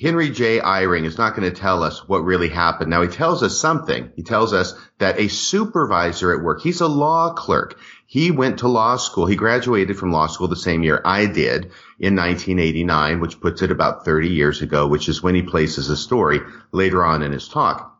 Henry 0.00 0.30
J. 0.30 0.58
Eyring 0.58 1.04
is 1.04 1.18
not 1.18 1.36
going 1.36 1.50
to 1.50 1.60
tell 1.60 1.82
us 1.82 2.08
what 2.08 2.24
really 2.24 2.48
happened. 2.48 2.88
Now 2.88 3.02
he 3.02 3.08
tells 3.08 3.42
us 3.42 3.60
something. 3.60 4.10
He 4.16 4.22
tells 4.22 4.54
us 4.54 4.74
that 4.98 5.20
a 5.20 5.28
supervisor 5.28 6.34
at 6.34 6.42
work, 6.42 6.62
he's 6.62 6.80
a 6.80 6.88
law 6.88 7.34
clerk. 7.34 7.78
He 8.06 8.30
went 8.30 8.60
to 8.60 8.68
law 8.68 8.96
school. 8.96 9.26
He 9.26 9.36
graduated 9.36 9.98
from 9.98 10.10
law 10.10 10.28
school 10.28 10.48
the 10.48 10.56
same 10.56 10.82
year 10.82 11.02
I 11.04 11.26
did 11.26 11.72
in 12.00 12.16
1989, 12.16 13.20
which 13.20 13.40
puts 13.40 13.60
it 13.60 13.70
about 13.70 14.06
30 14.06 14.30
years 14.30 14.62
ago, 14.62 14.86
which 14.86 15.10
is 15.10 15.22
when 15.22 15.34
he 15.34 15.42
places 15.42 15.90
a 15.90 15.96
story 15.96 16.40
later 16.72 17.04
on 17.04 17.22
in 17.22 17.32
his 17.32 17.48
talk. 17.48 17.94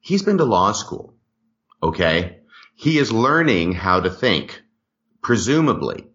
He's 0.00 0.22
been 0.22 0.38
to 0.38 0.44
law 0.44 0.72
school. 0.72 1.14
Okay. 1.82 2.38
He 2.76 2.96
is 2.96 3.12
learning 3.12 3.72
how 3.72 4.00
to 4.00 4.10
think, 4.10 4.62
presumably. 5.22 6.06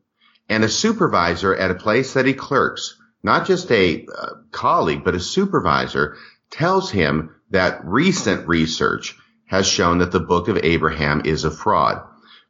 And 0.49 0.63
a 0.63 0.69
supervisor 0.69 1.55
at 1.55 1.71
a 1.71 1.75
place 1.75 2.13
that 2.13 2.25
he 2.25 2.33
clerks 2.33 3.00
not 3.23 3.45
just 3.45 3.71
a 3.71 4.05
uh, 4.05 4.29
colleague, 4.51 5.03
but 5.03 5.15
a 5.15 5.19
supervisor 5.19 6.17
tells 6.49 6.91
him 6.91 7.35
that 7.51 7.85
recent 7.85 8.47
research 8.47 9.17
has 9.45 9.67
shown 9.67 9.99
that 9.99 10.11
the 10.11 10.19
book 10.19 10.47
of 10.47 10.59
Abraham 10.63 11.21
is 11.25 11.43
a 11.43 11.51
fraud. 11.51 12.01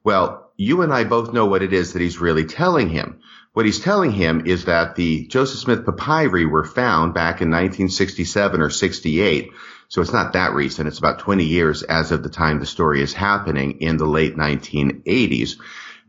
Well, 0.03 0.51
you 0.55 0.81
and 0.81 0.93
I 0.93 1.03
both 1.03 1.33
know 1.33 1.47
what 1.47 1.63
it 1.63 1.73
is 1.73 1.93
that 1.93 2.01
he's 2.01 2.19
really 2.19 2.45
telling 2.45 2.89
him. 2.89 3.19
What 3.53 3.65
he's 3.65 3.79
telling 3.79 4.11
him 4.11 4.45
is 4.45 4.65
that 4.65 4.95
the 4.95 5.27
Joseph 5.27 5.59
Smith 5.59 5.85
papyri 5.85 6.45
were 6.45 6.63
found 6.63 7.13
back 7.13 7.41
in 7.41 7.49
1967 7.49 8.61
or 8.61 8.69
68. 8.69 9.49
So 9.89 10.01
it's 10.01 10.13
not 10.13 10.33
that 10.33 10.53
recent. 10.53 10.87
It's 10.87 10.99
about 10.99 11.19
20 11.19 11.43
years 11.43 11.83
as 11.83 12.11
of 12.11 12.23
the 12.23 12.29
time 12.29 12.59
the 12.59 12.65
story 12.65 13.01
is 13.01 13.13
happening 13.13 13.81
in 13.81 13.97
the 13.97 14.05
late 14.05 14.37
1980s. 14.37 15.57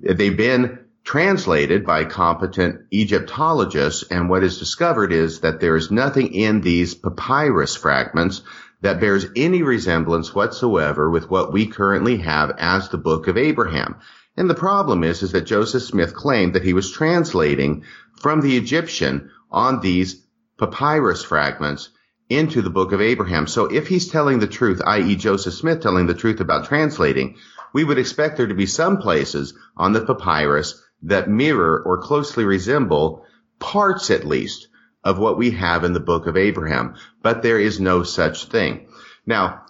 They've 0.00 0.36
been 0.36 0.81
translated 1.04 1.84
by 1.84 2.04
competent 2.04 2.86
Egyptologists, 2.92 4.04
and 4.10 4.30
what 4.30 4.44
is 4.44 4.58
discovered 4.58 5.12
is 5.12 5.40
that 5.40 5.60
there 5.60 5.76
is 5.76 5.90
nothing 5.90 6.32
in 6.32 6.60
these 6.60 6.94
papyrus 6.94 7.76
fragments 7.76 8.42
that 8.80 9.00
bears 9.00 9.26
any 9.36 9.62
resemblance 9.62 10.34
whatsoever 10.34 11.10
with 11.10 11.30
what 11.30 11.52
we 11.52 11.66
currently 11.66 12.18
have 12.18 12.52
as 12.58 12.88
the 12.88 12.98
Book 12.98 13.28
of 13.28 13.36
Abraham. 13.36 13.96
And 14.36 14.48
the 14.48 14.54
problem 14.54 15.04
is, 15.04 15.22
is 15.22 15.32
that 15.32 15.42
Joseph 15.42 15.82
Smith 15.82 16.14
claimed 16.14 16.54
that 16.54 16.64
he 16.64 16.72
was 16.72 16.90
translating 16.90 17.84
from 18.20 18.40
the 18.40 18.56
Egyptian 18.56 19.30
on 19.50 19.80
these 19.80 20.24
papyrus 20.58 21.22
fragments 21.22 21.90
into 22.30 22.62
the 22.62 22.70
Book 22.70 22.92
of 22.92 23.00
Abraham. 23.00 23.46
So 23.46 23.66
if 23.66 23.88
he's 23.88 24.08
telling 24.08 24.38
the 24.38 24.46
truth, 24.46 24.80
i.e. 24.84 25.16
Joseph 25.16 25.54
Smith 25.54 25.82
telling 25.82 26.06
the 26.06 26.14
truth 26.14 26.40
about 26.40 26.66
translating, 26.66 27.36
we 27.74 27.84
would 27.84 27.98
expect 27.98 28.36
there 28.36 28.46
to 28.46 28.54
be 28.54 28.66
some 28.66 28.98
places 28.98 29.54
on 29.76 29.92
the 29.92 30.04
papyrus 30.04 30.82
that 31.02 31.28
mirror 31.28 31.82
or 31.84 31.98
closely 31.98 32.44
resemble 32.44 33.24
parts 33.58 34.10
at 34.10 34.26
least 34.26 34.68
of 35.04 35.18
what 35.18 35.38
we 35.38 35.50
have 35.50 35.84
in 35.84 35.92
the 35.92 36.00
book 36.00 36.26
of 36.26 36.36
Abraham. 36.36 36.94
But 37.22 37.42
there 37.42 37.58
is 37.58 37.80
no 37.80 38.02
such 38.02 38.46
thing. 38.46 38.88
Now, 39.26 39.62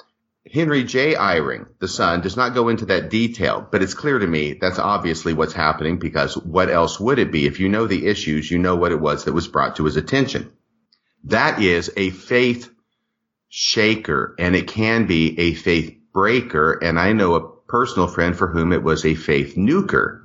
Henry 0.51 0.83
J. 0.83 1.15
Eyring, 1.15 1.67
the 1.79 1.89
son, 1.89 2.21
does 2.21 2.37
not 2.37 2.55
go 2.55 2.69
into 2.69 2.87
that 2.87 3.11
detail, 3.11 3.67
but 3.71 3.83
it's 3.83 3.95
clear 3.95 4.19
to 4.19 4.27
me 4.27 4.55
that's 4.55 4.79
obviously 4.79 5.33
what's 5.33 5.53
happening 5.53 5.99
because 5.99 6.37
what 6.37 6.69
else 6.69 6.99
would 6.99 7.19
it 7.19 7.31
be? 7.31 7.47
If 7.47 7.61
you 7.61 7.69
know 7.69 7.87
the 7.87 8.07
issues, 8.07 8.51
you 8.51 8.59
know 8.59 8.77
what 8.77 8.93
it 8.93 9.01
was 9.01 9.25
that 9.25 9.33
was 9.33 9.49
brought 9.49 9.77
to 9.77 9.85
his 9.85 9.97
attention. 9.97 10.53
That 11.25 11.63
is 11.63 11.93
a 11.97 12.11
faith 12.11 12.71
shaker 13.49 14.35
and 14.39 14.57
it 14.57 14.67
can 14.67 15.07
be 15.07 15.39
a 15.39 15.55
faith 15.55 15.97
breaker. 16.13 16.73
And 16.73 16.99
I 16.99 17.13
know 17.13 17.35
a 17.35 17.49
personal 17.69 18.09
friend 18.09 18.37
for 18.37 18.49
whom 18.49 18.73
it 18.73 18.83
was 18.83 19.07
a 19.07 19.15
faith 19.15 19.55
nuker. 19.57 20.22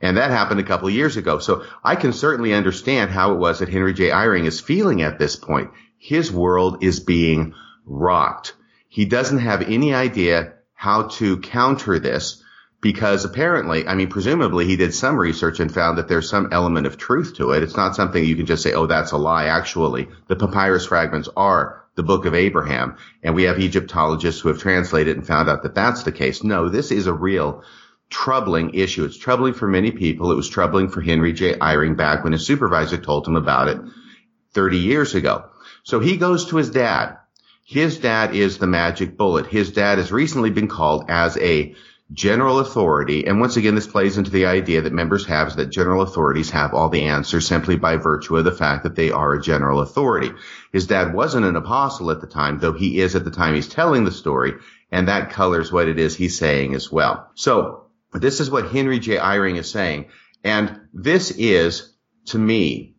And 0.00 0.16
that 0.16 0.30
happened 0.30 0.60
a 0.60 0.64
couple 0.64 0.88
of 0.88 0.94
years 0.94 1.16
ago. 1.16 1.38
So 1.38 1.64
I 1.82 1.96
can 1.96 2.12
certainly 2.12 2.54
understand 2.54 3.10
how 3.10 3.32
it 3.32 3.38
was 3.38 3.58
that 3.58 3.68
Henry 3.68 3.94
J. 3.94 4.10
Eyring 4.10 4.46
is 4.46 4.60
feeling 4.60 5.02
at 5.02 5.18
this 5.18 5.36
point. 5.36 5.70
His 5.98 6.30
world 6.30 6.84
is 6.84 7.00
being 7.00 7.54
rocked. 7.84 8.54
He 8.88 9.04
doesn't 9.04 9.38
have 9.38 9.62
any 9.62 9.94
idea 9.94 10.54
how 10.74 11.08
to 11.08 11.38
counter 11.38 11.98
this 11.98 12.42
because 12.80 13.24
apparently, 13.24 13.86
I 13.86 13.94
mean, 13.94 14.08
presumably 14.08 14.64
he 14.64 14.76
did 14.76 14.94
some 14.94 15.16
research 15.16 15.58
and 15.58 15.72
found 15.72 15.98
that 15.98 16.06
there's 16.06 16.30
some 16.30 16.50
element 16.52 16.86
of 16.86 16.96
truth 16.96 17.34
to 17.36 17.50
it. 17.50 17.64
It's 17.64 17.76
not 17.76 17.96
something 17.96 18.24
you 18.24 18.36
can 18.36 18.46
just 18.46 18.62
say, 18.62 18.72
oh, 18.72 18.86
that's 18.86 19.10
a 19.10 19.16
lie. 19.16 19.46
Actually, 19.46 20.08
the 20.28 20.36
papyrus 20.36 20.86
fragments 20.86 21.28
are 21.36 21.84
the 21.96 22.04
book 22.04 22.26
of 22.26 22.34
Abraham. 22.34 22.96
And 23.24 23.34
we 23.34 23.44
have 23.44 23.58
Egyptologists 23.58 24.40
who 24.40 24.50
have 24.50 24.60
translated 24.60 25.16
and 25.16 25.26
found 25.26 25.48
out 25.48 25.64
that 25.64 25.74
that's 25.74 26.04
the 26.04 26.12
case. 26.12 26.44
No, 26.44 26.68
this 26.68 26.92
is 26.92 27.08
a 27.08 27.12
real 27.12 27.64
troubling 28.10 28.74
issue. 28.74 29.04
It's 29.04 29.16
troubling 29.16 29.54
for 29.54 29.68
many 29.68 29.90
people. 29.90 30.32
It 30.32 30.36
was 30.36 30.48
troubling 30.48 30.88
for 30.88 31.00
Henry 31.00 31.32
J. 31.32 31.54
Eyring 31.54 31.96
back 31.96 32.24
when 32.24 32.32
his 32.32 32.46
supervisor 32.46 32.96
told 32.96 33.26
him 33.26 33.36
about 33.36 33.68
it 33.68 33.78
30 34.52 34.78
years 34.78 35.14
ago. 35.14 35.44
So 35.82 36.00
he 36.00 36.16
goes 36.16 36.46
to 36.46 36.56
his 36.56 36.70
dad. 36.70 37.18
His 37.64 37.98
dad 37.98 38.34
is 38.34 38.58
the 38.58 38.66
magic 38.66 39.16
bullet. 39.16 39.46
His 39.46 39.72
dad 39.72 39.98
has 39.98 40.10
recently 40.10 40.50
been 40.50 40.68
called 40.68 41.04
as 41.08 41.36
a 41.36 41.74
general 42.12 42.60
authority. 42.60 43.26
And 43.26 43.40
once 43.40 43.58
again, 43.58 43.74
this 43.74 43.86
plays 43.86 44.16
into 44.16 44.30
the 44.30 44.46
idea 44.46 44.80
that 44.80 44.92
members 44.94 45.26
have 45.26 45.48
is 45.48 45.56
that 45.56 45.66
general 45.66 46.00
authorities 46.00 46.48
have 46.50 46.72
all 46.72 46.88
the 46.88 47.02
answers 47.02 47.46
simply 47.46 47.76
by 47.76 47.96
virtue 47.96 48.38
of 48.38 48.44
the 48.44 48.52
fact 48.52 48.84
that 48.84 48.96
they 48.96 49.10
are 49.10 49.34
a 49.34 49.42
general 49.42 49.80
authority. 49.80 50.30
His 50.72 50.86
dad 50.86 51.12
wasn't 51.12 51.44
an 51.44 51.56
apostle 51.56 52.10
at 52.10 52.22
the 52.22 52.26
time, 52.26 52.58
though 52.58 52.72
he 52.72 53.00
is 53.00 53.14
at 53.14 53.24
the 53.24 53.30
time 53.30 53.54
he's 53.54 53.68
telling 53.68 54.04
the 54.04 54.12
story. 54.12 54.54
And 54.90 55.08
that 55.08 55.30
colors 55.30 55.70
what 55.70 55.88
it 55.88 55.98
is 55.98 56.16
he's 56.16 56.38
saying 56.38 56.74
as 56.74 56.90
well. 56.90 57.30
So 57.34 57.87
this 58.12 58.40
is 58.40 58.50
what 58.50 58.70
Henry 58.70 58.98
J. 58.98 59.16
Eyring 59.16 59.56
is 59.56 59.70
saying. 59.70 60.06
And 60.44 60.80
this 60.92 61.30
is, 61.30 61.94
to 62.26 62.38
me, 62.38 62.94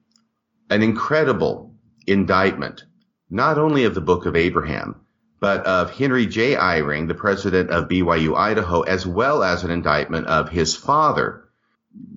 an 0.70 0.84
incredible 0.84 1.76
indictment, 2.06 2.84
not 3.30 3.58
only 3.58 3.86
of 3.86 3.96
the 3.96 4.02
book 4.02 4.26
of 4.26 4.36
Abraham, 4.36 5.02
but 5.40 5.66
of 5.66 5.92
Henry 5.92 6.26
J. 6.26 6.56
Eyring, 6.56 7.08
the 7.08 7.16
president 7.16 7.70
of 7.70 7.88
BYU 7.88 8.38
Idaho, 8.38 8.82
as 8.82 9.08
well 9.08 9.42
as 9.42 9.64
an 9.64 9.72
indictment 9.72 10.28
of 10.28 10.50
his 10.50 10.76
father, 10.76 11.46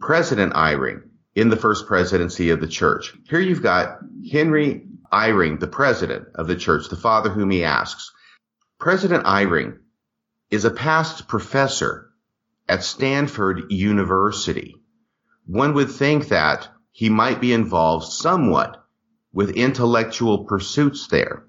President 0.00 0.54
Eyring, 0.54 1.02
in 1.34 1.48
the 1.48 1.56
first 1.56 1.86
presidency 1.86 2.50
of 2.50 2.60
the 2.60 2.66
church. 2.66 3.14
Here 3.28 3.40
you've 3.40 3.62
got 3.62 4.00
Henry 4.30 4.86
Eyring, 5.12 5.60
the 5.60 5.66
president 5.66 6.28
of 6.34 6.46
the 6.46 6.56
church, 6.56 6.88
the 6.88 6.96
father 6.96 7.30
whom 7.30 7.50
he 7.50 7.64
asks. 7.64 8.10
President 8.78 9.24
Eyring 9.24 9.78
is 10.50 10.64
a 10.64 10.70
past 10.70 11.28
professor 11.28 12.11
at 12.68 12.84
Stanford 12.84 13.70
University. 13.70 14.76
One 15.46 15.74
would 15.74 15.90
think 15.90 16.28
that 16.28 16.68
he 16.92 17.08
might 17.08 17.40
be 17.40 17.52
involved 17.52 18.06
somewhat 18.12 18.84
with 19.32 19.50
intellectual 19.50 20.44
pursuits 20.44 21.06
there 21.08 21.44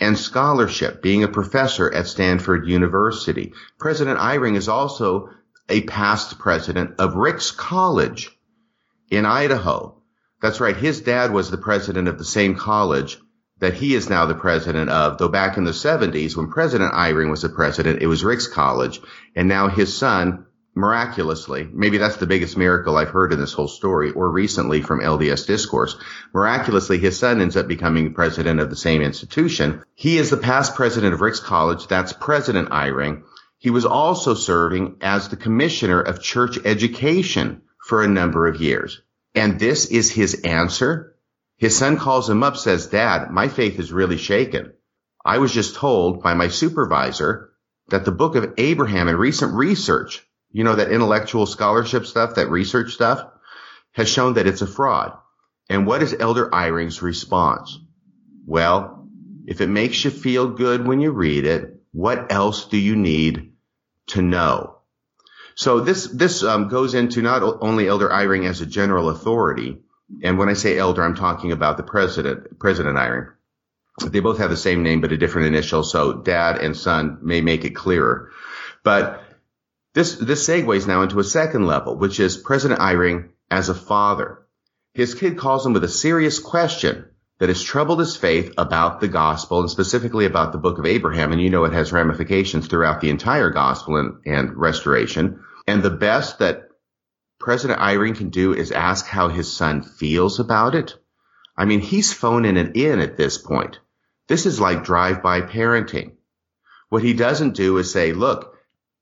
and 0.00 0.16
scholarship, 0.16 1.02
being 1.02 1.24
a 1.24 1.28
professor 1.28 1.92
at 1.92 2.06
Stanford 2.06 2.68
University. 2.68 3.52
President 3.78 4.18
Eyring 4.20 4.56
is 4.56 4.68
also 4.68 5.30
a 5.68 5.82
past 5.82 6.38
president 6.38 6.94
of 6.98 7.16
Ricks 7.16 7.50
College 7.50 8.30
in 9.10 9.26
Idaho. 9.26 10.00
That's 10.40 10.60
right. 10.60 10.76
His 10.76 11.00
dad 11.00 11.32
was 11.32 11.50
the 11.50 11.58
president 11.58 12.06
of 12.08 12.16
the 12.18 12.24
same 12.24 12.54
college 12.54 13.18
that 13.60 13.74
he 13.74 13.94
is 13.94 14.08
now 14.08 14.26
the 14.26 14.34
president 14.34 14.90
of, 14.90 15.18
though 15.18 15.28
back 15.28 15.56
in 15.56 15.64
the 15.64 15.72
70s 15.72 16.36
when 16.36 16.50
President 16.50 16.92
Eyring 16.92 17.30
was 17.30 17.42
the 17.42 17.48
president, 17.48 18.02
it 18.02 18.06
was 18.06 18.24
Ricks 18.24 18.46
College, 18.46 19.00
and 19.34 19.48
now 19.48 19.68
his 19.68 19.96
son, 19.96 20.46
miraculously, 20.74 21.68
maybe 21.72 21.98
that's 21.98 22.18
the 22.18 22.26
biggest 22.26 22.56
miracle 22.56 22.96
I've 22.96 23.08
heard 23.08 23.32
in 23.32 23.40
this 23.40 23.52
whole 23.52 23.68
story, 23.68 24.12
or 24.12 24.30
recently 24.30 24.80
from 24.80 25.00
LDS 25.00 25.46
Discourse, 25.46 25.96
miraculously 26.32 26.98
his 26.98 27.18
son 27.18 27.40
ends 27.40 27.56
up 27.56 27.66
becoming 27.66 28.14
president 28.14 28.60
of 28.60 28.70
the 28.70 28.76
same 28.76 29.02
institution. 29.02 29.82
He 29.94 30.18
is 30.18 30.30
the 30.30 30.36
past 30.36 30.76
president 30.76 31.14
of 31.14 31.20
Ricks 31.20 31.40
College, 31.40 31.88
that's 31.88 32.12
President 32.12 32.70
Eyring. 32.70 33.22
He 33.58 33.70
was 33.70 33.84
also 33.84 34.34
serving 34.34 34.98
as 35.00 35.28
the 35.28 35.36
commissioner 35.36 36.00
of 36.00 36.22
church 36.22 36.58
education 36.64 37.62
for 37.84 38.04
a 38.04 38.08
number 38.08 38.46
of 38.46 38.60
years. 38.60 39.02
And 39.34 39.58
this 39.58 39.86
is 39.86 40.10
his 40.10 40.42
answer 40.42 41.07
his 41.58 41.76
son 41.76 41.98
calls 41.98 42.30
him 42.30 42.44
up, 42.44 42.56
says, 42.56 42.86
Dad, 42.86 43.30
my 43.30 43.48
faith 43.48 43.80
is 43.80 43.92
really 43.92 44.16
shaken. 44.16 44.72
I 45.24 45.38
was 45.38 45.52
just 45.52 45.74
told 45.74 46.22
by 46.22 46.34
my 46.34 46.48
supervisor 46.48 47.50
that 47.88 48.04
the 48.04 48.12
book 48.12 48.36
of 48.36 48.54
Abraham 48.58 49.08
and 49.08 49.18
recent 49.18 49.52
research, 49.54 50.24
you 50.52 50.62
know, 50.62 50.76
that 50.76 50.92
intellectual 50.92 51.46
scholarship 51.46 52.06
stuff, 52.06 52.36
that 52.36 52.48
research 52.48 52.92
stuff, 52.94 53.26
has 53.92 54.08
shown 54.08 54.34
that 54.34 54.46
it's 54.46 54.62
a 54.62 54.66
fraud. 54.66 55.18
And 55.68 55.84
what 55.84 56.02
is 56.02 56.14
Elder 56.18 56.48
Eyring's 56.48 57.02
response? 57.02 57.76
Well, 58.46 59.08
if 59.46 59.60
it 59.60 59.68
makes 59.68 60.04
you 60.04 60.10
feel 60.10 60.48
good 60.48 60.86
when 60.86 61.00
you 61.00 61.10
read 61.10 61.44
it, 61.44 61.74
what 61.90 62.30
else 62.30 62.66
do 62.66 62.78
you 62.78 62.94
need 62.94 63.52
to 64.08 64.22
know? 64.22 64.78
So 65.56 65.80
this, 65.80 66.06
this 66.06 66.44
um, 66.44 66.68
goes 66.68 66.94
into 66.94 67.20
not 67.20 67.42
only 67.60 67.88
Elder 67.88 68.08
Eyring 68.08 68.48
as 68.48 68.60
a 68.60 68.66
general 68.66 69.08
authority, 69.08 69.78
and 70.22 70.38
when 70.38 70.48
I 70.48 70.54
say 70.54 70.78
elder, 70.78 71.02
I'm 71.02 71.14
talking 71.14 71.52
about 71.52 71.76
the 71.76 71.82
president, 71.82 72.58
President 72.58 72.96
Eyring. 72.96 73.32
They 74.04 74.20
both 74.20 74.38
have 74.38 74.50
the 74.50 74.56
same 74.56 74.82
name, 74.82 75.00
but 75.00 75.12
a 75.12 75.16
different 75.16 75.48
initial. 75.48 75.82
So 75.82 76.14
dad 76.14 76.58
and 76.58 76.76
son 76.76 77.18
may 77.22 77.40
make 77.40 77.64
it 77.64 77.70
clearer. 77.70 78.30
But 78.84 79.22
this, 79.94 80.14
this 80.14 80.46
segues 80.46 80.86
now 80.86 81.02
into 81.02 81.18
a 81.18 81.24
second 81.24 81.66
level, 81.66 81.96
which 81.96 82.20
is 82.20 82.36
President 82.36 82.80
Eyring 82.80 83.30
as 83.50 83.68
a 83.68 83.74
father. 83.74 84.46
His 84.94 85.14
kid 85.14 85.36
calls 85.36 85.66
him 85.66 85.72
with 85.72 85.84
a 85.84 85.88
serious 85.88 86.38
question 86.38 87.06
that 87.38 87.48
has 87.48 87.62
troubled 87.62 88.00
his 88.00 88.16
faith 88.16 88.52
about 88.58 89.00
the 89.00 89.08
gospel 89.08 89.60
and 89.60 89.70
specifically 89.70 90.24
about 90.24 90.52
the 90.52 90.58
book 90.58 90.78
of 90.78 90.86
Abraham. 90.86 91.32
And 91.32 91.40
you 91.40 91.50
know, 91.50 91.64
it 91.64 91.72
has 91.72 91.92
ramifications 91.92 92.66
throughout 92.66 93.00
the 93.00 93.10
entire 93.10 93.50
gospel 93.50 93.96
and, 93.96 94.20
and 94.26 94.56
restoration. 94.56 95.44
And 95.66 95.82
the 95.82 95.90
best 95.90 96.38
that 96.38 96.67
President 97.40 97.80
Eyring 97.80 98.16
can 98.16 98.30
do 98.30 98.52
is 98.52 98.72
ask 98.72 99.06
how 99.06 99.28
his 99.28 99.52
son 99.52 99.82
feels 99.82 100.40
about 100.40 100.74
it. 100.74 100.96
I 101.56 101.64
mean, 101.64 101.80
he's 101.80 102.12
phoning 102.12 102.56
it 102.56 102.76
in 102.76 103.00
at 103.00 103.16
this 103.16 103.38
point. 103.38 103.80
This 104.26 104.46
is 104.46 104.60
like 104.60 104.84
drive-by 104.84 105.42
parenting. 105.42 106.12
What 106.88 107.02
he 107.02 107.14
doesn't 107.14 107.54
do 107.54 107.78
is 107.78 107.92
say, 107.92 108.12
look, 108.12 108.54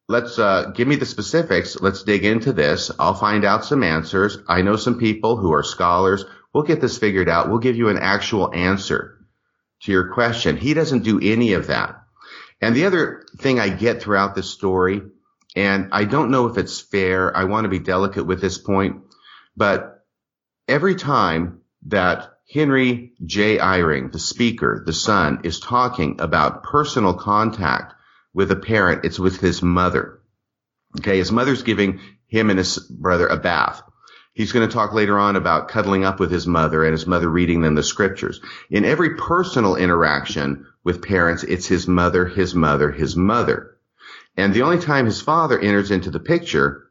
let's 0.09 0.39
uh, 0.39 0.73
give 0.75 0.87
me 0.89 0.97
the 0.97 1.07
specifics. 1.07 1.81
Let's 1.81 2.03
dig 2.03 2.25
into 2.25 2.53
this. 2.53 2.91
I'll 2.99 3.15
find 3.15 3.45
out 3.45 3.65
some 3.65 3.83
answers. 3.83 4.39
I 4.49 4.63
know 4.63 4.77
some 4.77 4.99
people 4.99 5.37
who 5.37 5.53
are 5.53 5.63
scholars. 5.63 6.25
We'll 6.53 6.65
get 6.65 6.81
this 6.81 6.99
figured 6.99 7.29
out. 7.29 7.49
We'll 7.49 7.59
give 7.59 7.77
you 7.77 7.89
an 7.89 7.99
actual 7.99 8.55
answer. 8.55 9.19
to 9.83 9.93
your 9.93 10.13
question. 10.13 10.57
He 10.57 10.75
doesn't 10.75 11.05
do 11.05 11.21
any 11.21 11.53
of 11.55 11.69
that. 11.69 12.03
And 12.61 12.75
the 12.75 12.87
other 12.87 13.25
thing 13.39 13.61
I 13.61 13.69
get 13.69 14.01
throughout 14.03 14.35
this 14.35 14.51
story, 14.51 15.03
and 15.57 15.89
I 15.93 16.05
don't 16.05 16.31
know 16.31 16.47
if 16.47 16.59
it's 16.59 16.81
fair. 16.81 17.35
I 17.37 17.45
want 17.45 17.65
to 17.65 17.71
be 17.71 17.79
delicate 17.79 18.25
with 18.25 18.41
this 18.41 18.59
point, 18.59 19.03
but 19.57 20.05
every 20.69 20.95
time 20.95 21.63
that 21.87 22.31
Henry 22.53 23.15
J. 23.25 23.59
Eyring, 23.59 24.13
the 24.13 24.19
speaker, 24.19 24.83
the 24.87 24.93
son, 24.93 25.41
is 25.43 25.59
talking 25.59 26.21
about 26.21 26.63
personal 26.63 27.15
contact 27.15 27.95
with 28.33 28.53
a 28.53 28.57
parent, 28.57 29.05
it's 29.05 29.19
with 29.19 29.41
his 29.41 29.63
mother. 29.63 30.21
Okay. 30.99 31.19
His 31.19 31.33
mother's 31.33 31.63
giving 31.63 32.01
him 32.29 32.51
and 32.51 32.59
his 32.59 32.79
brother 32.79 33.27
a 33.27 33.37
bath. 33.37 33.83
He's 34.33 34.53
going 34.53 34.69
to 34.69 34.73
talk 34.73 34.93
later 34.93 35.19
on 35.19 35.37
about 35.37 35.69
cuddling 35.69 36.05
up 36.05 36.21
with 36.21 36.31
his 36.31 36.47
mother 36.47 36.85
and 36.85 36.93
his 36.93 37.07
mother 37.07 37.29
reading 37.29 37.63
them 37.63 37.75
the 37.75 37.83
scriptures. 37.83 38.41
In 38.71 38.85
every 38.85 39.15
personal 39.15 39.77
interaction 39.77 40.67
with 40.85 41.03
parents, 41.03 41.43
it's 41.43 41.67
his 41.67 41.89
mother, 41.89 42.27
his 42.27 42.55
mother, 42.55 42.91
his 42.91 43.17
mother. 43.17 43.76
And 44.37 44.53
the 44.53 44.63
only 44.63 44.79
time 44.79 45.07
his 45.07 45.21
father 45.21 45.59
enters 45.59 45.91
into 45.91 46.11
the 46.11 46.21
picture 46.21 46.91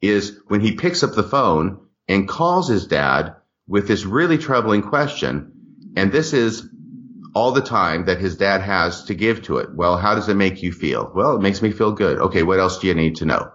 is 0.00 0.40
when 0.48 0.60
he 0.60 0.76
picks 0.76 1.02
up 1.02 1.12
the 1.12 1.22
phone 1.22 1.80
and 2.08 2.28
calls 2.28 2.68
his 2.68 2.86
dad 2.86 3.36
with 3.68 3.88
this 3.88 4.04
really 4.04 4.38
troubling 4.38 4.82
question. 4.82 5.52
And 5.96 6.12
this 6.12 6.32
is 6.32 6.68
all 7.34 7.52
the 7.52 7.60
time 7.60 8.06
that 8.06 8.18
his 8.18 8.36
dad 8.36 8.62
has 8.62 9.04
to 9.04 9.14
give 9.14 9.42
to 9.42 9.58
it. 9.58 9.74
Well, 9.74 9.98
how 9.98 10.14
does 10.14 10.28
it 10.28 10.36
make 10.36 10.62
you 10.62 10.72
feel? 10.72 11.10
Well, 11.14 11.36
it 11.36 11.42
makes 11.42 11.60
me 11.60 11.70
feel 11.70 11.92
good. 11.92 12.18
Okay. 12.18 12.42
What 12.42 12.60
else 12.60 12.78
do 12.78 12.86
you 12.86 12.94
need 12.94 13.16
to 13.16 13.26
know? 13.26 13.52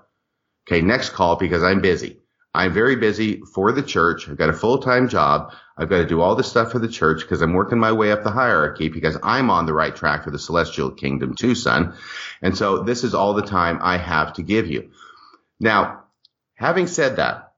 Okay. 0.67 0.81
Next 0.81 1.11
call 1.11 1.35
because 1.35 1.63
I'm 1.63 1.81
busy. 1.81 2.20
I'm 2.53 2.73
very 2.73 2.97
busy 2.97 3.41
for 3.53 3.71
the 3.71 3.81
church. 3.81 4.27
I've 4.27 4.37
got 4.37 4.49
a 4.49 4.53
full-time 4.53 5.07
job. 5.07 5.53
I've 5.77 5.89
got 5.89 5.99
to 5.99 6.05
do 6.05 6.19
all 6.19 6.35
this 6.35 6.49
stuff 6.49 6.71
for 6.71 6.79
the 6.79 6.89
church 6.89 7.21
because 7.21 7.41
I'm 7.41 7.53
working 7.53 7.79
my 7.79 7.93
way 7.93 8.11
up 8.11 8.23
the 8.23 8.31
hierarchy 8.31 8.89
because 8.89 9.17
I'm 9.23 9.49
on 9.49 9.65
the 9.65 9.73
right 9.73 9.95
track 9.95 10.25
for 10.25 10.31
the 10.31 10.39
celestial 10.39 10.91
kingdom 10.91 11.35
too, 11.35 11.55
son. 11.55 11.93
And 12.41 12.57
so 12.57 12.83
this 12.83 13.05
is 13.05 13.13
all 13.13 13.33
the 13.33 13.41
time 13.41 13.79
I 13.81 13.97
have 13.97 14.33
to 14.33 14.43
give 14.43 14.67
you. 14.67 14.91
Now, 15.61 16.03
having 16.55 16.87
said 16.87 17.15
that, 17.15 17.53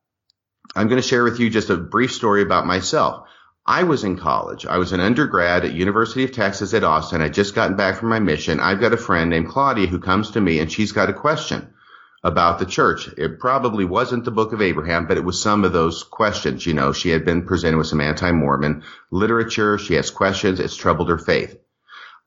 I'm 0.75 0.87
going 0.89 1.01
to 1.01 1.07
share 1.07 1.23
with 1.23 1.39
you 1.39 1.49
just 1.49 1.71
a 1.71 1.77
brief 1.77 2.11
story 2.11 2.43
about 2.43 2.67
myself. 2.67 3.27
I 3.65 3.83
was 3.83 4.03
in 4.03 4.17
college. 4.17 4.65
I 4.65 4.77
was 4.77 4.91
an 4.91 4.99
undergrad 4.99 5.65
at 5.65 5.73
University 5.73 6.23
of 6.23 6.33
Texas 6.33 6.73
at 6.73 6.83
Austin. 6.83 7.21
I 7.21 7.29
just 7.29 7.55
gotten 7.55 7.77
back 7.77 7.95
from 7.95 8.09
my 8.09 8.19
mission. 8.19 8.59
I've 8.59 8.81
got 8.81 8.93
a 8.93 8.97
friend 8.97 9.29
named 9.29 9.49
Claudia 9.49 9.87
who 9.87 9.99
comes 9.99 10.31
to 10.31 10.41
me 10.41 10.59
and 10.59 10.71
she's 10.71 10.91
got 10.91 11.09
a 11.09 11.13
question 11.13 11.73
about 12.23 12.59
the 12.59 12.65
church. 12.65 13.09
It 13.17 13.39
probably 13.39 13.83
wasn't 13.83 14.23
the 14.23 14.31
book 14.31 14.53
of 14.53 14.61
Abraham, 14.61 15.07
but 15.07 15.17
it 15.17 15.25
was 15.25 15.41
some 15.41 15.65
of 15.65 15.73
those 15.73 16.03
questions. 16.03 16.65
You 16.65 16.73
know, 16.73 16.93
she 16.93 17.09
had 17.09 17.25
been 17.25 17.45
presented 17.45 17.77
with 17.77 17.87
some 17.87 17.99
anti-Mormon 17.99 18.83
literature. 19.11 19.77
She 19.77 19.95
has 19.95 20.09
questions. 20.09 20.59
It's 20.59 20.77
troubled 20.77 21.09
her 21.09 21.17
faith. 21.17 21.57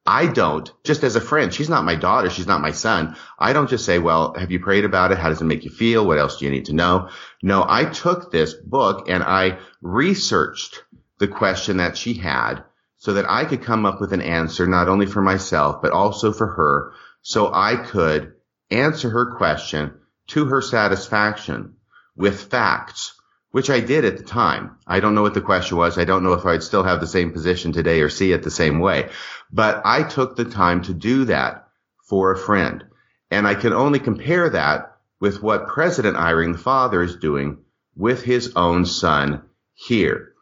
I 0.08 0.26
don't, 0.26 0.70
just 0.84 1.02
as 1.02 1.16
a 1.16 1.20
friend, 1.20 1.52
she's 1.52 1.68
not 1.68 1.84
my 1.84 1.96
daughter. 1.96 2.30
She's 2.30 2.46
not 2.46 2.60
my 2.60 2.70
son. 2.70 3.16
I 3.40 3.52
don't 3.52 3.68
just 3.68 3.84
say, 3.84 3.98
well, 3.98 4.34
have 4.34 4.52
you 4.52 4.60
prayed 4.60 4.84
about 4.84 5.10
it? 5.10 5.18
How 5.18 5.30
does 5.30 5.40
it 5.40 5.46
make 5.46 5.64
you 5.64 5.70
feel? 5.70 6.06
What 6.06 6.18
else 6.18 6.38
do 6.38 6.44
you 6.44 6.52
need 6.52 6.66
to 6.66 6.74
know? 6.74 7.08
No, 7.42 7.64
I 7.68 7.86
took 7.86 8.30
this 8.30 8.54
book 8.54 9.08
and 9.08 9.24
I 9.24 9.58
researched 9.82 10.84
the 11.18 11.26
question 11.26 11.78
that 11.78 11.96
she 11.96 12.14
had 12.14 12.62
so 12.98 13.14
that 13.14 13.28
I 13.28 13.46
could 13.46 13.64
come 13.64 13.84
up 13.84 14.00
with 14.00 14.12
an 14.12 14.22
answer, 14.22 14.68
not 14.68 14.88
only 14.88 15.06
for 15.06 15.22
myself, 15.22 15.82
but 15.82 15.90
also 15.90 16.32
for 16.32 16.46
her. 16.46 16.92
So 17.22 17.52
I 17.52 17.74
could 17.74 18.34
answer 18.70 19.10
her 19.10 19.36
question 19.36 19.94
to 20.28 20.46
her 20.46 20.60
satisfaction 20.60 21.76
with 22.16 22.50
facts, 22.50 23.14
which 23.50 23.70
I 23.70 23.80
did 23.80 24.04
at 24.04 24.16
the 24.16 24.24
time. 24.24 24.76
I 24.86 25.00
don't 25.00 25.14
know 25.14 25.22
what 25.22 25.34
the 25.34 25.40
question 25.40 25.76
was. 25.76 25.98
I 25.98 26.04
don't 26.04 26.22
know 26.22 26.32
if 26.32 26.44
I'd 26.44 26.62
still 26.62 26.82
have 26.82 27.00
the 27.00 27.06
same 27.06 27.32
position 27.32 27.72
today 27.72 28.00
or 28.00 28.08
see 28.08 28.32
it 28.32 28.42
the 28.42 28.50
same 28.50 28.80
way, 28.80 29.10
but 29.52 29.82
I 29.84 30.02
took 30.02 30.36
the 30.36 30.44
time 30.44 30.82
to 30.82 30.94
do 30.94 31.26
that 31.26 31.68
for 32.08 32.32
a 32.32 32.38
friend. 32.38 32.84
And 33.30 33.46
I 33.46 33.54
can 33.54 33.72
only 33.72 33.98
compare 33.98 34.50
that 34.50 34.96
with 35.20 35.42
what 35.42 35.68
President 35.68 36.16
Eyring, 36.16 36.52
the 36.52 36.58
father, 36.58 37.02
is 37.02 37.16
doing 37.16 37.58
with 37.96 38.22
his 38.22 38.52
own 38.54 38.84
son 38.84 39.42
here. 39.74 40.32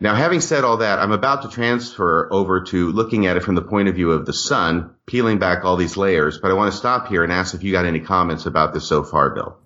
Now, 0.00 0.14
having 0.14 0.40
said 0.40 0.64
all 0.64 0.78
that, 0.78 0.98
I'm 0.98 1.12
about 1.12 1.42
to 1.42 1.48
transfer 1.48 2.28
over 2.32 2.62
to 2.64 2.90
looking 2.90 3.26
at 3.26 3.36
it 3.36 3.42
from 3.42 3.54
the 3.54 3.62
point 3.62 3.88
of 3.88 3.94
view 3.94 4.10
of 4.10 4.26
the 4.26 4.32
son, 4.32 4.94
peeling 5.06 5.38
back 5.38 5.64
all 5.64 5.76
these 5.76 5.96
layers, 5.96 6.38
but 6.38 6.50
I 6.50 6.54
want 6.54 6.72
to 6.72 6.76
stop 6.76 7.08
here 7.08 7.22
and 7.22 7.32
ask 7.32 7.54
if 7.54 7.62
you 7.62 7.72
got 7.72 7.86
any 7.86 8.00
comments 8.00 8.44
about 8.44 8.74
this 8.74 8.86
so 8.86 9.04
far, 9.04 9.30
Bill. 9.30 9.56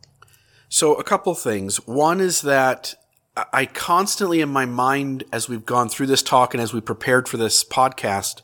So, 0.69 0.95
a 0.95 1.05
couple 1.05 1.35
things. 1.35 1.87
One 1.87 2.21
is 2.21 2.43
that 2.43 2.95
I 3.53 3.67
constantly 3.67 4.41
in 4.41 4.49
my 4.49 4.67
mind, 4.67 5.25
as 5.33 5.49
we've 5.49 5.65
gone 5.65 5.89
through 5.89 6.07
this 6.07 6.23
talk 6.23 6.55
and 6.55 6.63
as 6.63 6.73
we 6.75 6.81
prepared 6.81 7.29
for 7.29 7.37
this 7.37 7.65
podcast, 7.65 8.43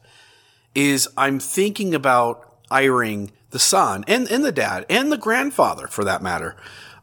is 0.75 1.09
I'm 1.17 1.39
thinking 1.39 1.95
about 1.95 2.51
Eyring 2.71 3.31
the 3.51 3.59
son 3.59 4.05
and, 4.09 4.31
and 4.31 4.45
the 4.45 4.53
dad 4.53 4.87
and 4.89 5.13
the 5.13 5.19
grandfather 5.19 5.87
for 5.87 6.05
that 6.05 6.23
matter. 6.23 6.57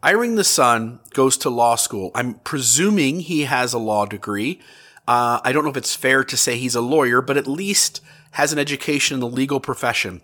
Eyring 0.03 0.35
the 0.35 0.43
son 0.43 0.99
goes 1.11 1.37
to 1.37 1.49
law 1.51 1.75
school. 1.75 2.09
I'm 2.15 2.35
presuming 2.35 3.19
he 3.19 3.43
has 3.43 3.71
a 3.71 3.77
law 3.77 4.07
degree. 4.07 4.59
Uh, 5.07 5.39
I 5.43 5.51
don't 5.51 5.63
know 5.63 5.69
if 5.69 5.77
it's 5.77 5.95
fair 5.95 6.23
to 6.23 6.35
say 6.35 6.57
he's 6.57 6.73
a 6.73 6.81
lawyer, 6.81 7.21
but 7.21 7.37
at 7.37 7.45
least 7.45 8.01
has 8.31 8.51
an 8.51 8.57
education 8.57 9.15
in 9.15 9.19
the 9.19 9.27
legal 9.27 9.59
profession. 9.59 10.21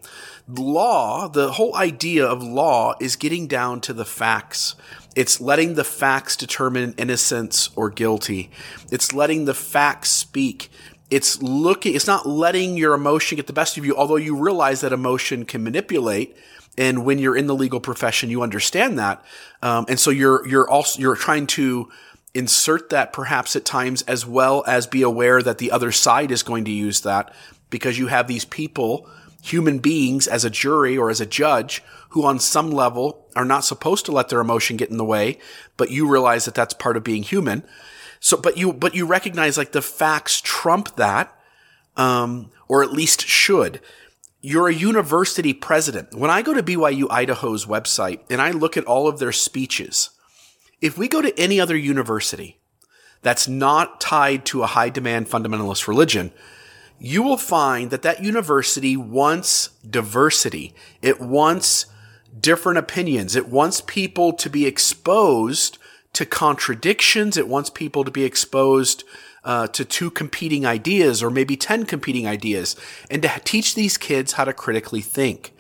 Law, 0.48 1.28
the 1.28 1.52
whole 1.52 1.76
idea 1.76 2.26
of 2.26 2.42
law 2.42 2.96
is 3.00 3.16
getting 3.16 3.46
down 3.46 3.80
to 3.82 3.94
the 3.94 4.06
facts. 4.06 4.76
It's 5.16 5.40
letting 5.40 5.76
the 5.76 5.84
facts 5.84 6.36
determine 6.36 6.96
innocence 6.98 7.70
or 7.76 7.92
guilty. 7.92 8.50
It's 8.92 9.14
letting 9.14 9.46
the 9.46 9.54
facts 9.54 10.10
speak. 10.10 10.72
It's 11.12 11.40
looking, 11.44 11.94
it's 11.94 12.08
not 12.08 12.26
letting 12.26 12.78
your 12.78 12.96
emotion 12.96 13.36
get 13.36 13.46
the 13.46 13.54
best 13.54 13.78
of 13.78 13.86
you, 13.86 13.96
although 13.96 14.16
you 14.16 14.36
realize 14.36 14.82
that 14.82 14.92
emotion 14.92 15.46
can 15.46 15.64
manipulate 15.64 16.36
and 16.78 17.04
when 17.04 17.18
you're 17.18 17.36
in 17.36 17.48
the 17.48 17.56
legal 17.56 17.80
profession, 17.80 18.30
you 18.30 18.44
understand 18.44 19.00
that. 19.00 19.24
Um, 19.62 19.86
and 19.90 20.00
so 20.00 20.12
you're, 20.12 20.48
you're 20.48 20.70
also, 20.70 21.02
you're 21.02 21.16
trying 21.16 21.48
to 21.48 21.90
insert 22.34 22.92
that 22.92 23.12
perhaps 23.12 23.56
at 23.56 23.66
times 23.66 24.04
as 24.04 24.26
well 24.26 24.64
as 24.68 24.86
be 24.86 25.02
aware 25.02 25.42
that 25.42 25.58
the 25.58 25.72
other 25.72 25.92
side 25.92 26.32
is 26.32 26.44
going 26.44 26.66
to 26.66 26.72
use 26.72 27.02
that 27.02 27.34
because 27.70 27.98
you 27.98 28.08
have 28.08 28.28
these 28.28 28.46
people, 28.46 29.10
human 29.42 29.80
beings 29.80 30.28
as 30.28 30.46
a 30.46 30.50
jury 30.50 30.98
or 30.98 31.10
as 31.10 31.20
a 31.20 31.26
judge 31.26 31.84
who 32.10 32.24
on 32.24 32.40
some 32.40 32.70
level 32.70 33.26
are 33.36 33.46
not 33.46 33.66
supposed 33.66 34.06
to 34.06 34.12
let 34.12 34.30
their 34.30 34.40
emotion 34.40 34.78
get 34.78 34.92
in 34.92 34.98
the 34.98 35.06
way, 35.06 35.40
but 35.78 35.90
you 35.90 36.08
realize 36.08 36.46
that 36.46 36.54
that's 36.54 36.74
part 36.76 36.96
of 36.96 37.04
being 37.04 37.24
human. 37.24 37.64
So, 38.20 38.38
but 38.38 38.58
you, 38.58 38.72
but 38.72 38.94
you 38.94 39.06
recognize 39.06 39.58
like 39.58 39.72
the 39.72 39.82
facts 39.82 40.40
trump 40.42 40.96
that, 40.96 41.34
um, 41.96 42.52
or 42.68 42.84
at 42.84 42.92
least 42.92 43.22
should 43.22 43.82
you're 44.48 44.70
a 44.70 44.74
university 44.74 45.52
president. 45.52 46.16
When 46.16 46.32
I 46.32 46.42
go 46.42 46.54
to 46.54 46.64
BYU 46.64 47.08
Idaho's 47.10 47.66
website 47.66 48.22
and 48.30 48.42
I 48.42 48.52
look 48.52 48.78
at 48.78 48.86
all 48.86 49.10
of 49.10 49.20
their 49.20 49.34
speeches, 49.34 50.12
if 50.80 50.98
we 50.98 51.10
go 51.10 51.22
to 51.22 51.38
any 51.38 51.60
other 51.60 51.76
university 51.76 52.58
that's 53.22 53.50
not 53.50 54.00
tied 54.00 54.46
to 54.46 54.64
a 54.64 54.68
high 54.68 54.88
demand 54.88 55.28
fundamentalist 55.28 55.90
religion, 55.90 56.32
you 56.98 57.24
will 57.24 57.36
find 57.36 57.92
that 57.92 58.04
that 58.04 58.24
university 58.24 58.96
wants 58.96 59.72
diversity. 59.86 60.74
It 61.02 61.20
wants 61.20 61.88
different 62.40 62.78
opinions. 62.78 63.36
It 63.36 63.50
wants 63.50 63.82
people 63.82 64.32
to 64.32 64.50
be 64.50 64.66
exposed 64.66 65.78
to 66.14 66.26
contradictions. 66.26 67.36
It 67.36 67.50
wants 67.50 67.70
people 67.70 68.06
to 68.06 68.12
be 68.12 68.24
exposed 68.24 69.04
uh, 69.44 69.68
to 69.68 69.86
two 69.86 70.12
competing 70.12 70.66
ideas 70.66 71.24
or 71.24 71.30
maybe 71.30 71.56
10 71.56 71.86
competing 71.86 72.28
ideas 72.28 72.76
and 73.10 73.22
to 73.22 73.32
teach 73.44 73.76
these 73.76 73.98
kids 73.98 74.34
how 74.34 74.44
to 74.44 74.54
critically 74.54 75.02
think. 75.02 75.54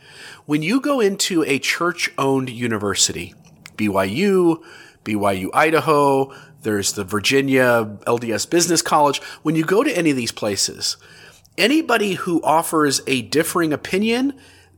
When 0.46 0.62
you 0.62 0.80
go 0.82 1.00
into 1.00 1.44
a 1.44 1.60
church 1.60 2.12
owned 2.18 2.50
university, 2.50 3.34
BYU, 3.76 4.64
BYU 5.04 5.50
Idaho, 5.54 6.34
there's 6.64 6.94
the 6.94 7.04
Virginia 7.04 7.98
LDS 8.06 8.50
Business 8.50 8.82
College, 8.82 9.22
when 9.44 9.56
you 9.56 9.64
go 9.64 9.84
to 9.84 9.98
any 9.98 10.10
of 10.10 10.18
these 10.18 10.32
places, 10.32 10.98
anybody 11.58 12.14
who 12.14 12.42
offers 12.44 13.02
a 13.08 13.22
differing 13.24 13.72
opinion, 13.72 14.34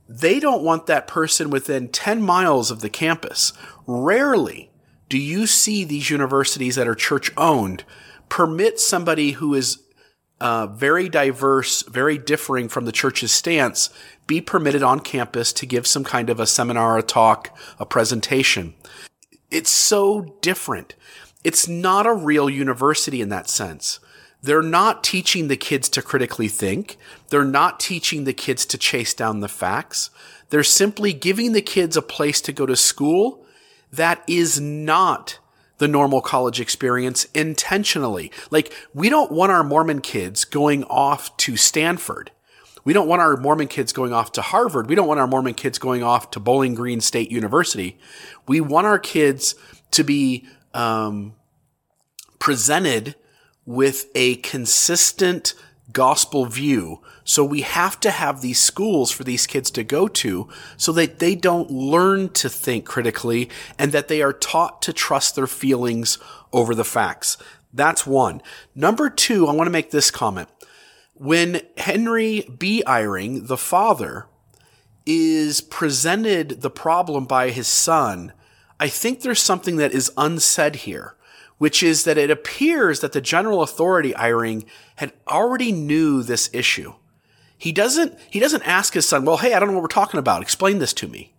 they 0.07 0.39
don't 0.39 0.63
want 0.63 0.87
that 0.87 1.07
person 1.07 1.49
within 1.49 1.87
10 1.87 2.21
miles 2.21 2.71
of 2.71 2.81
the 2.81 2.89
campus. 2.89 3.53
Rarely 3.85 4.71
do 5.07 5.17
you 5.17 5.47
see 5.47 5.83
these 5.83 6.09
universities 6.09 6.75
that 6.75 6.87
are 6.87 6.95
church 6.95 7.31
owned 7.35 7.83
permit 8.29 8.79
somebody 8.79 9.31
who 9.31 9.53
is 9.53 9.79
uh, 10.39 10.67
very 10.67 11.09
diverse, 11.09 11.81
very 11.83 12.17
differing 12.17 12.69
from 12.69 12.85
the 12.85 12.91
church's 12.91 13.31
stance, 13.31 13.89
be 14.27 14.39
permitted 14.39 14.83
on 14.83 14.99
campus 14.99 15.51
to 15.53 15.65
give 15.65 15.85
some 15.85 16.03
kind 16.03 16.29
of 16.29 16.39
a 16.39 16.47
seminar, 16.47 16.97
a 16.97 17.03
talk, 17.03 17.55
a 17.79 17.85
presentation. 17.85 18.73
It's 19.51 19.71
so 19.71 20.37
different. 20.41 20.95
It's 21.43 21.67
not 21.67 22.05
a 22.05 22.13
real 22.13 22.49
university 22.49 23.21
in 23.21 23.29
that 23.29 23.49
sense. 23.49 23.99
They're 24.41 24.61
not 24.61 25.03
teaching 25.03 25.47
the 25.47 25.57
kids 25.57 25.89
to 25.89 26.01
critically 26.01 26.47
think. 26.47 26.97
They're 27.29 27.43
not 27.43 27.79
teaching 27.79 28.23
the 28.23 28.33
kids 28.33 28.65
to 28.67 28.77
chase 28.77 29.13
down 29.13 29.41
the 29.41 29.49
facts. 29.49 30.09
They're 30.49 30.63
simply 30.63 31.11
giving 31.11 31.51
the 31.51 31.61
kids 31.61 31.97
a 31.97 32.01
place 32.01 32.39
to 32.41 32.53
go 32.53 32.65
to 32.65 32.75
school 32.75 33.45
that 33.91 34.23
is 34.27 34.59
not 34.61 35.39
the 35.79 35.87
normal 35.87 36.21
college 36.21 36.61
experience 36.61 37.25
intentionally. 37.33 38.31
Like, 38.51 38.73
we 38.93 39.09
don't 39.09 39.31
want 39.31 39.51
our 39.51 39.63
Mormon 39.63 40.01
kids 40.01 40.45
going 40.45 40.83
off 40.85 41.35
to 41.37 41.57
Stanford. 41.57 42.31
We 42.85 42.93
don't 42.93 43.07
want 43.07 43.21
our 43.21 43.35
Mormon 43.35 43.67
kids 43.67 43.91
going 43.91 44.13
off 44.13 44.31
to 44.33 44.41
Harvard. 44.41 44.87
We 44.87 44.95
don't 44.95 45.07
want 45.07 45.19
our 45.19 45.27
Mormon 45.27 45.53
kids 45.53 45.79
going 45.79 46.03
off 46.03 46.31
to 46.31 46.39
Bowling 46.39 46.75
Green 46.75 47.01
State 47.01 47.31
University. 47.31 47.97
We 48.47 48.61
want 48.61 48.87
our 48.87 48.99
kids 48.99 49.55
to 49.91 50.03
be 50.03 50.45
um, 50.73 51.33
presented 52.39 53.15
with 53.65 54.07
a 54.15 54.35
consistent 54.37 55.53
gospel 55.91 56.45
view. 56.45 57.01
So 57.29 57.45
we 57.45 57.61
have 57.61 57.99
to 57.99 58.09
have 58.09 58.41
these 58.41 58.57
schools 58.57 59.11
for 59.11 59.23
these 59.23 59.45
kids 59.45 59.69
to 59.71 59.83
go 59.83 60.07
to 60.07 60.49
so 60.77 60.91
that 60.93 61.19
they 61.19 61.35
don't 61.35 61.69
learn 61.69 62.29
to 62.29 62.49
think 62.49 62.87
critically 62.87 63.51
and 63.77 63.91
that 63.91 64.07
they 64.07 64.23
are 64.23 64.33
taught 64.33 64.81
to 64.81 64.93
trust 64.93 65.35
their 65.35 65.45
feelings 65.45 66.17
over 66.51 66.73
the 66.73 66.83
facts. 66.83 67.37
That's 67.71 68.03
one. 68.03 68.41
Number 68.73 69.11
two, 69.11 69.47
I 69.47 69.51
want 69.51 69.67
to 69.67 69.71
make 69.71 69.91
this 69.91 70.09
comment. 70.09 70.49
When 71.13 71.61
Henry 71.77 72.49
B. 72.57 72.81
Eyring, 72.87 73.45
the 73.45 73.57
father, 73.57 74.25
is 75.05 75.61
presented 75.61 76.61
the 76.61 76.71
problem 76.71 77.25
by 77.25 77.51
his 77.51 77.67
son, 77.67 78.33
I 78.79 78.87
think 78.87 79.21
there's 79.21 79.39
something 79.39 79.75
that 79.75 79.91
is 79.91 80.11
unsaid 80.17 80.77
here 80.77 81.15
which 81.59 81.83
is 81.83 82.05
that 82.05 82.17
it 82.17 82.31
appears 82.31 83.01
that 83.01 83.11
the 83.11 83.19
general 83.19 83.61
authority 83.61 84.13
Eyring 84.13 84.63
had 84.95 85.11
already 85.27 85.73
knew 85.73 86.23
this 86.23 86.49
issue. 86.53 86.93
He 87.59 87.73
doesn't, 87.73 88.17
he 88.29 88.39
doesn't 88.39 88.63
ask 88.63 88.93
his 88.93 89.07
son, 89.07 89.25
well, 89.25 89.37
hey, 89.37 89.53
I 89.53 89.59
don't 89.59 89.67
know 89.67 89.75
what 89.75 89.83
we're 89.83 89.89
talking 89.89 90.17
about. 90.17 90.41
Explain 90.41 90.79
this 90.79 90.93
to 90.93 91.07
me. 91.07 91.33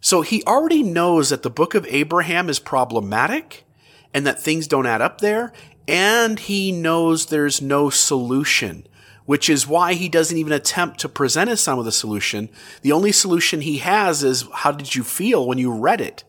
So 0.00 0.20
he 0.20 0.42
already 0.42 0.82
knows 0.82 1.30
that 1.30 1.42
the 1.44 1.48
book 1.48 1.74
of 1.74 1.86
Abraham 1.88 2.50
is 2.50 2.58
problematic 2.58 3.64
and 4.12 4.26
that 4.26 4.42
things 4.42 4.66
don't 4.66 4.84
add 4.84 5.00
up 5.00 5.20
there. 5.20 5.52
And 5.86 6.40
he 6.40 6.72
knows 6.72 7.26
there's 7.26 7.62
no 7.62 7.88
solution, 7.88 8.86
which 9.26 9.48
is 9.48 9.66
why 9.66 9.94
he 9.94 10.08
doesn't 10.08 10.36
even 10.36 10.52
attempt 10.52 10.98
to 11.00 11.08
present 11.08 11.48
his 11.48 11.60
son 11.60 11.78
with 11.78 11.86
a 11.86 11.92
solution. 11.92 12.48
The 12.82 12.92
only 12.92 13.12
solution 13.12 13.60
he 13.60 13.78
has 13.78 14.24
is, 14.24 14.46
how 14.52 14.72
did 14.72 14.96
you 14.96 15.04
feel 15.04 15.46
when 15.46 15.58
you 15.58 15.72
read 15.72 16.00
it? 16.00 16.24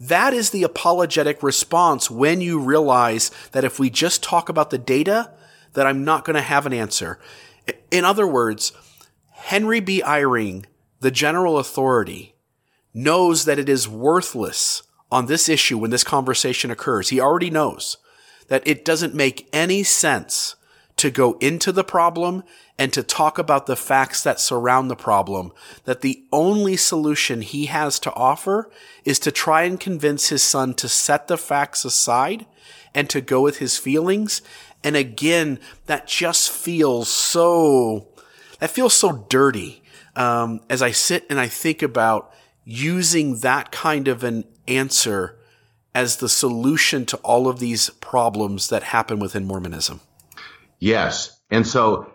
That 0.00 0.34
is 0.34 0.50
the 0.50 0.64
apologetic 0.64 1.44
response 1.44 2.10
when 2.10 2.40
you 2.40 2.58
realize 2.58 3.30
that 3.52 3.64
if 3.64 3.78
we 3.78 3.88
just 3.88 4.22
talk 4.22 4.48
about 4.48 4.70
the 4.70 4.78
data, 4.78 5.30
that 5.74 5.86
I'm 5.86 6.04
not 6.04 6.24
going 6.24 6.34
to 6.34 6.42
have 6.42 6.66
an 6.66 6.72
answer. 6.72 7.20
In 7.90 8.04
other 8.04 8.26
words, 8.26 8.72
Henry 9.30 9.80
B. 9.80 10.02
Eyring, 10.04 10.64
the 11.00 11.10
general 11.10 11.58
authority, 11.58 12.34
knows 12.92 13.44
that 13.44 13.58
it 13.58 13.68
is 13.68 13.88
worthless 13.88 14.82
on 15.10 15.26
this 15.26 15.48
issue 15.48 15.78
when 15.78 15.90
this 15.90 16.04
conversation 16.04 16.70
occurs. 16.70 17.10
He 17.10 17.20
already 17.20 17.50
knows 17.50 17.98
that 18.48 18.66
it 18.66 18.84
doesn't 18.84 19.14
make 19.14 19.48
any 19.52 19.82
sense 19.82 20.56
to 20.96 21.10
go 21.10 21.36
into 21.40 21.72
the 21.72 21.84
problem 21.84 22.44
and 22.78 22.92
to 22.92 23.02
talk 23.02 23.38
about 23.38 23.66
the 23.66 23.76
facts 23.76 24.22
that 24.22 24.40
surround 24.40 24.90
the 24.90 24.96
problem, 24.96 25.52
that 25.84 26.00
the 26.00 26.24
only 26.32 26.76
solution 26.76 27.42
he 27.42 27.66
has 27.66 27.98
to 28.00 28.12
offer 28.14 28.70
is 29.04 29.18
to 29.20 29.32
try 29.32 29.62
and 29.62 29.78
convince 29.80 30.28
his 30.28 30.42
son 30.42 30.74
to 30.74 30.88
set 30.88 31.28
the 31.28 31.38
facts 31.38 31.84
aside 31.84 32.46
and 32.94 33.10
to 33.10 33.20
go 33.20 33.40
with 33.40 33.58
his 33.58 33.76
feelings. 33.76 34.40
And 34.84 34.96
again, 34.96 35.58
that 35.86 36.06
just 36.06 36.50
feels 36.50 37.08
so, 37.08 38.08
that 38.60 38.70
feels 38.70 38.94
so 38.94 39.26
dirty. 39.28 39.82
Um, 40.14 40.60
as 40.70 40.80
I 40.82 40.92
sit 40.92 41.26
and 41.28 41.40
I 41.40 41.48
think 41.48 41.82
about 41.82 42.32
using 42.64 43.38
that 43.40 43.72
kind 43.72 44.06
of 44.06 44.22
an 44.22 44.44
answer 44.68 45.36
as 45.94 46.16
the 46.16 46.28
solution 46.28 47.06
to 47.06 47.16
all 47.18 47.48
of 47.48 47.58
these 47.58 47.90
problems 47.90 48.68
that 48.68 48.82
happen 48.82 49.18
within 49.18 49.46
Mormonism. 49.46 50.00
Yes. 50.78 51.40
And 51.50 51.66
so 51.66 52.12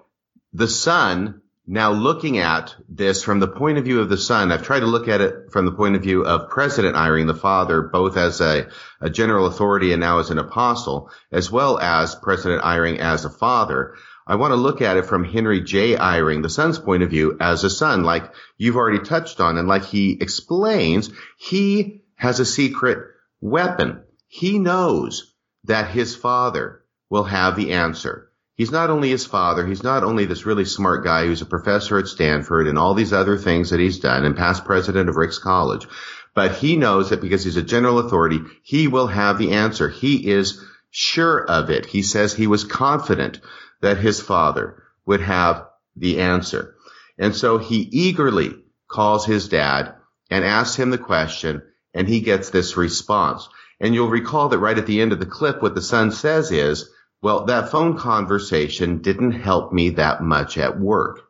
the 0.54 0.68
son, 0.68 1.42
now 1.70 1.92
looking 1.92 2.40
at 2.40 2.76
this 2.90 3.24
from 3.24 3.40
the 3.40 3.48
point 3.48 3.78
of 3.78 3.84
view 3.84 4.00
of 4.00 4.10
the 4.10 4.18
son, 4.18 4.52
I've 4.52 4.64
tried 4.64 4.80
to 4.80 4.88
look 4.88 5.08
at 5.08 5.22
it 5.22 5.52
from 5.52 5.66
the 5.66 5.72
point 5.72 5.96
of 5.96 6.02
view 6.02 6.26
of 6.26 6.50
President 6.50 6.96
Eyring, 6.96 7.28
the 7.28 7.36
father, 7.36 7.84
both 7.84 8.18
as 8.18 8.42
a, 8.42 8.70
a 9.00 9.12
general 9.12 9.46
authority 9.46 9.92
and 9.92 10.00
now 10.00 10.18
as 10.18 10.32
an 10.32 10.40
apostle, 10.40 11.12
as 11.32 11.52
well 11.52 11.78
as 11.78 12.16
President 12.16 12.64
Eyring 12.64 12.98
as 12.98 13.24
a 13.24 13.30
father. 13.30 13.94
I 14.26 14.36
want 14.36 14.52
to 14.52 14.56
look 14.56 14.82
at 14.82 14.98
it 14.98 15.06
from 15.06 15.24
Henry 15.24 15.62
J. 15.62 15.96
Eyring, 15.96 16.42
the 16.42 16.50
son's 16.50 16.80
point 16.80 17.04
of 17.04 17.12
view 17.12 17.38
as 17.40 17.64
a 17.64 17.70
son, 17.70 18.04
like 18.04 18.34
you've 18.58 18.76
already 18.76 19.06
touched 19.06 19.40
on. 19.40 19.60
And 19.60 19.68
like 19.68 19.86
he 19.86 20.18
explains, 20.20 21.12
he 21.38 22.02
has 22.16 22.40
a 22.40 22.46
secret 22.46 22.98
weapon. 23.42 24.02
He 24.28 24.58
knows 24.58 25.36
that 25.66 25.92
his 25.92 26.16
father 26.16 26.82
will 27.12 27.26
have 27.26 27.56
the 27.56 27.74
answer 27.74 28.29
he's 28.60 28.72
not 28.72 28.90
only 28.90 29.10
his 29.10 29.26
father, 29.26 29.66
he's 29.66 29.84
not 29.84 30.04
only 30.04 30.26
this 30.26 30.46
really 30.46 30.66
smart 30.66 31.02
guy 31.02 31.26
who's 31.26 31.42
a 31.42 31.46
professor 31.46 31.98
at 31.98 32.08
Stanford 32.08 32.68
and 32.68 32.78
all 32.78 32.94
these 32.94 33.14
other 33.14 33.38
things 33.38 33.70
that 33.70 33.80
he's 33.80 34.00
done 34.00 34.26
and 34.26 34.36
past 34.36 34.66
president 34.66 35.08
of 35.08 35.16
Ricks 35.16 35.40
College, 35.40 35.88
but 36.36 36.56
he 36.56 36.76
knows 36.76 37.10
that 37.10 37.22
because 37.22 37.46
he's 37.46 37.56
a 37.56 37.62
general 37.62 38.00
authority, 38.00 38.42
he 38.62 38.90
will 38.90 39.08
have 39.08 39.38
the 39.38 39.54
answer. 39.54 39.88
He 39.88 40.30
is 40.30 40.62
sure 40.92 41.42
of 41.42 41.70
it. 41.70 41.86
He 41.86 42.04
says 42.04 42.34
he 42.34 42.48
was 42.48 42.66
confident 42.66 43.40
that 43.82 43.98
his 43.98 44.20
father 44.20 44.84
would 45.06 45.22
have 45.22 45.66
the 45.96 46.20
answer. 46.20 46.76
And 47.18 47.34
so 47.34 47.60
he 47.60 47.78
eagerly 47.78 48.56
calls 48.90 49.26
his 49.26 49.48
dad 49.48 49.96
and 50.30 50.44
asks 50.44 50.76
him 50.76 50.90
the 50.90 50.98
question 50.98 51.64
and 51.94 52.10
he 52.10 52.20
gets 52.20 52.50
this 52.50 52.76
response. 52.76 53.48
And 53.80 53.96
you'll 53.96 54.10
recall 54.10 54.50
that 54.50 54.60
right 54.60 54.78
at 54.78 54.86
the 54.86 55.00
end 55.00 55.14
of 55.14 55.20
the 55.20 55.26
clip, 55.26 55.62
what 55.62 55.76
the 55.76 55.82
son 55.82 56.12
says 56.12 56.52
is, 56.52 56.90
well, 57.22 57.46
that 57.46 57.70
phone 57.70 57.98
conversation 57.98 59.02
didn't 59.02 59.32
help 59.32 59.74
me 59.74 59.92
that 59.92 60.24
much 60.24 60.58
at 60.58 60.80
work. 60.80 61.30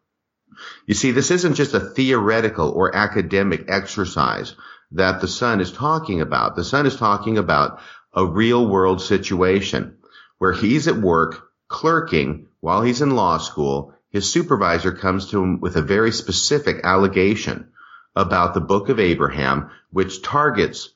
You 0.86 0.94
see, 0.94 1.12
this 1.12 1.32
isn't 1.32 1.56
just 1.56 1.74
a 1.74 1.80
theoretical 1.80 2.70
or 2.70 2.96
academic 2.96 3.66
exercise 3.70 4.56
that 4.92 5.22
the 5.22 5.28
son 5.28 5.62
is 5.62 5.72
talking 5.72 6.22
about. 6.22 6.56
The 6.56 6.64
son 6.64 6.86
is 6.86 6.96
talking 6.96 7.38
about 7.38 7.80
a 8.14 8.26
real 8.26 8.68
world 8.68 9.02
situation 9.02 9.98
where 10.38 10.54
he's 10.54 10.88
at 10.88 10.98
work 10.98 11.50
clerking 11.68 12.48
while 12.60 12.82
he's 12.82 13.02
in 13.02 13.16
law 13.16 13.38
school. 13.38 13.94
His 14.10 14.32
supervisor 14.32 14.92
comes 14.92 15.30
to 15.30 15.42
him 15.42 15.60
with 15.60 15.76
a 15.76 15.82
very 15.82 16.12
specific 16.12 16.82
allegation 16.84 17.72
about 18.16 18.54
the 18.54 18.62
book 18.62 18.90
of 18.90 19.00
Abraham, 19.00 19.70
which 19.92 20.22
targets 20.22 20.90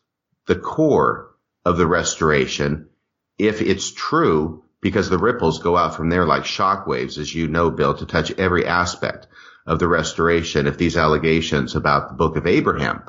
the 0.47 0.55
core 0.55 1.35
of 1.63 1.77
the 1.77 1.87
restoration. 1.87 2.89
If 3.37 3.61
it's 3.61 3.91
true, 3.91 4.62
because 4.83 5.09
the 5.09 5.17
ripples 5.17 5.59
go 5.59 5.77
out 5.77 5.95
from 5.95 6.09
there 6.09 6.25
like 6.25 6.43
shockwaves, 6.43 7.17
as 7.17 7.33
you 7.33 7.47
know, 7.47 7.71
Bill, 7.71 7.95
to 7.95 8.05
touch 8.05 8.31
every 8.37 8.67
aspect 8.67 9.27
of 9.65 9.79
the 9.79 9.87
restoration 9.87 10.67
if 10.67 10.77
these 10.77 10.97
allegations 10.97 11.75
about 11.75 12.09
the 12.09 12.15
book 12.15 12.35
of 12.35 12.45
Abraham 12.45 13.01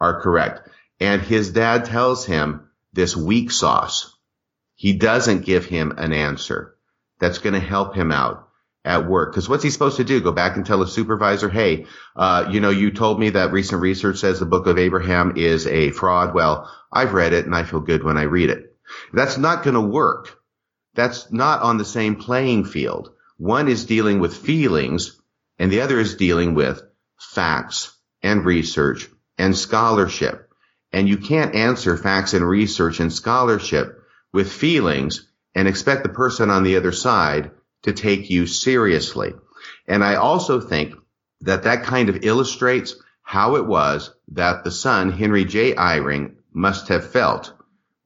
are 0.00 0.22
correct. 0.22 0.68
And 1.00 1.20
his 1.20 1.50
dad 1.50 1.84
tells 1.84 2.24
him 2.24 2.70
this 2.92 3.16
weak 3.16 3.50
sauce. 3.50 4.16
He 4.76 4.92
doesn't 4.92 5.44
give 5.44 5.66
him 5.66 5.92
an 5.98 6.12
answer 6.12 6.76
that's 7.18 7.38
going 7.38 7.54
to 7.54 7.60
help 7.60 7.94
him 7.94 8.12
out 8.12 8.48
at 8.84 9.08
work. 9.08 9.32
Because 9.32 9.48
what's 9.48 9.64
he 9.64 9.70
supposed 9.70 9.96
to 9.96 10.04
do? 10.04 10.20
Go 10.20 10.32
back 10.32 10.56
and 10.56 10.64
tell 10.64 10.80
his 10.80 10.92
supervisor, 10.92 11.48
hey, 11.48 11.86
uh, 12.14 12.48
you 12.52 12.60
know, 12.60 12.70
you 12.70 12.92
told 12.92 13.18
me 13.18 13.30
that 13.30 13.52
recent 13.52 13.82
research 13.82 14.18
says 14.18 14.38
the 14.38 14.46
book 14.46 14.66
of 14.68 14.78
Abraham 14.78 15.32
is 15.36 15.66
a 15.66 15.90
fraud. 15.90 16.34
Well, 16.34 16.70
I've 16.92 17.14
read 17.14 17.32
it 17.32 17.46
and 17.46 17.54
I 17.54 17.64
feel 17.64 17.80
good 17.80 18.04
when 18.04 18.16
I 18.16 18.22
read 18.22 18.50
it. 18.50 18.76
That's 19.12 19.36
not 19.36 19.64
going 19.64 19.74
to 19.74 19.80
work 19.80 20.38
that's 20.96 21.30
not 21.30 21.62
on 21.62 21.76
the 21.76 21.84
same 21.84 22.16
playing 22.16 22.64
field. 22.64 23.12
One 23.36 23.68
is 23.68 23.84
dealing 23.84 24.18
with 24.18 24.36
feelings 24.36 25.20
and 25.58 25.70
the 25.70 25.82
other 25.82 26.00
is 26.00 26.16
dealing 26.16 26.54
with 26.54 26.82
facts 27.18 27.96
and 28.22 28.44
research 28.44 29.08
and 29.38 29.56
scholarship. 29.56 30.50
And 30.92 31.08
you 31.08 31.18
can't 31.18 31.54
answer 31.54 31.96
facts 31.96 32.32
and 32.32 32.46
research 32.46 33.00
and 33.00 33.12
scholarship 33.12 34.02
with 34.32 34.52
feelings 34.52 35.28
and 35.54 35.68
expect 35.68 36.02
the 36.02 36.08
person 36.08 36.50
on 36.50 36.62
the 36.62 36.76
other 36.76 36.92
side 36.92 37.50
to 37.82 37.92
take 37.92 38.30
you 38.30 38.46
seriously. 38.46 39.34
And 39.86 40.02
I 40.02 40.16
also 40.16 40.60
think 40.60 40.94
that 41.42 41.64
that 41.64 41.84
kind 41.84 42.08
of 42.08 42.24
illustrates 42.24 42.96
how 43.22 43.56
it 43.56 43.66
was 43.66 44.14
that 44.28 44.64
the 44.64 44.70
son, 44.70 45.10
Henry 45.10 45.44
J. 45.44 45.74
Eyring, 45.74 46.36
must 46.52 46.88
have 46.88 47.10
felt 47.10 47.52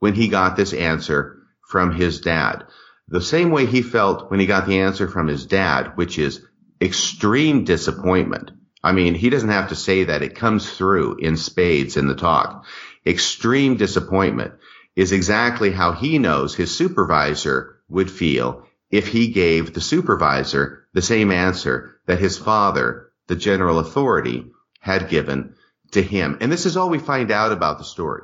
when 0.00 0.14
he 0.14 0.28
got 0.28 0.56
this 0.56 0.72
answer 0.72 1.39
from 1.70 1.92
his 1.92 2.20
dad. 2.20 2.64
The 3.08 3.20
same 3.20 3.50
way 3.50 3.64
he 3.64 3.82
felt 3.82 4.30
when 4.30 4.40
he 4.40 4.46
got 4.46 4.66
the 4.66 4.80
answer 4.80 5.06
from 5.06 5.28
his 5.28 5.46
dad, 5.46 5.92
which 5.94 6.18
is 6.18 6.44
extreme 6.80 7.64
disappointment. 7.64 8.50
I 8.82 8.92
mean, 8.92 9.14
he 9.14 9.30
doesn't 9.30 9.48
have 9.50 9.68
to 9.68 9.76
say 9.76 10.04
that. 10.04 10.22
It 10.22 10.34
comes 10.34 10.68
through 10.68 11.18
in 11.18 11.36
spades 11.36 11.96
in 11.96 12.08
the 12.08 12.14
talk. 12.16 12.64
Extreme 13.06 13.76
disappointment 13.76 14.54
is 14.96 15.12
exactly 15.12 15.70
how 15.70 15.92
he 15.92 16.18
knows 16.18 16.54
his 16.54 16.76
supervisor 16.76 17.76
would 17.88 18.10
feel 18.10 18.66
if 18.90 19.06
he 19.06 19.28
gave 19.28 19.72
the 19.72 19.80
supervisor 19.80 20.86
the 20.92 21.02
same 21.02 21.30
answer 21.30 21.96
that 22.06 22.18
his 22.18 22.36
father, 22.36 23.12
the 23.28 23.36
general 23.36 23.78
authority, 23.78 24.46
had 24.80 25.08
given 25.08 25.54
to 25.92 26.02
him. 26.02 26.38
And 26.40 26.50
this 26.50 26.66
is 26.66 26.76
all 26.76 26.90
we 26.90 26.98
find 26.98 27.30
out 27.30 27.52
about 27.52 27.78
the 27.78 27.84
story. 27.84 28.22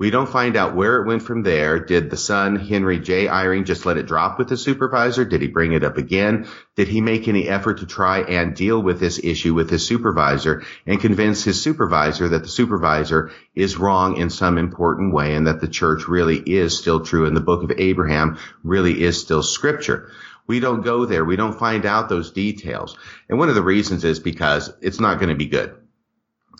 We 0.00 0.08
don't 0.08 0.30
find 0.30 0.56
out 0.56 0.74
where 0.74 0.96
it 0.96 1.06
went 1.06 1.22
from 1.22 1.42
there. 1.42 1.78
Did 1.78 2.08
the 2.08 2.16
son, 2.16 2.56
Henry 2.56 3.00
J. 3.00 3.26
Eyring, 3.26 3.66
just 3.66 3.84
let 3.84 3.98
it 3.98 4.06
drop 4.06 4.38
with 4.38 4.48
the 4.48 4.56
supervisor? 4.56 5.26
Did 5.26 5.42
he 5.42 5.48
bring 5.48 5.74
it 5.74 5.84
up 5.84 5.98
again? 5.98 6.48
Did 6.74 6.88
he 6.88 7.02
make 7.02 7.28
any 7.28 7.46
effort 7.46 7.80
to 7.80 7.86
try 7.86 8.20
and 8.20 8.56
deal 8.56 8.80
with 8.80 8.98
this 8.98 9.20
issue 9.22 9.52
with 9.52 9.68
his 9.68 9.86
supervisor 9.86 10.62
and 10.86 11.02
convince 11.02 11.44
his 11.44 11.62
supervisor 11.62 12.30
that 12.30 12.44
the 12.44 12.48
supervisor 12.48 13.30
is 13.54 13.76
wrong 13.76 14.16
in 14.16 14.30
some 14.30 14.56
important 14.56 15.12
way 15.12 15.34
and 15.34 15.46
that 15.46 15.60
the 15.60 15.68
church 15.68 16.08
really 16.08 16.38
is 16.38 16.78
still 16.78 17.04
true 17.04 17.26
and 17.26 17.36
the 17.36 17.42
book 17.42 17.62
of 17.62 17.78
Abraham 17.78 18.38
really 18.64 19.02
is 19.02 19.20
still 19.20 19.42
scripture? 19.42 20.10
We 20.46 20.60
don't 20.60 20.80
go 20.80 21.04
there. 21.04 21.26
We 21.26 21.36
don't 21.36 21.58
find 21.58 21.84
out 21.84 22.08
those 22.08 22.30
details. 22.30 22.96
And 23.28 23.38
one 23.38 23.50
of 23.50 23.54
the 23.54 23.62
reasons 23.62 24.02
is 24.04 24.18
because 24.18 24.72
it's 24.80 24.98
not 24.98 25.18
going 25.18 25.28
to 25.28 25.34
be 25.34 25.48
good. 25.48 25.76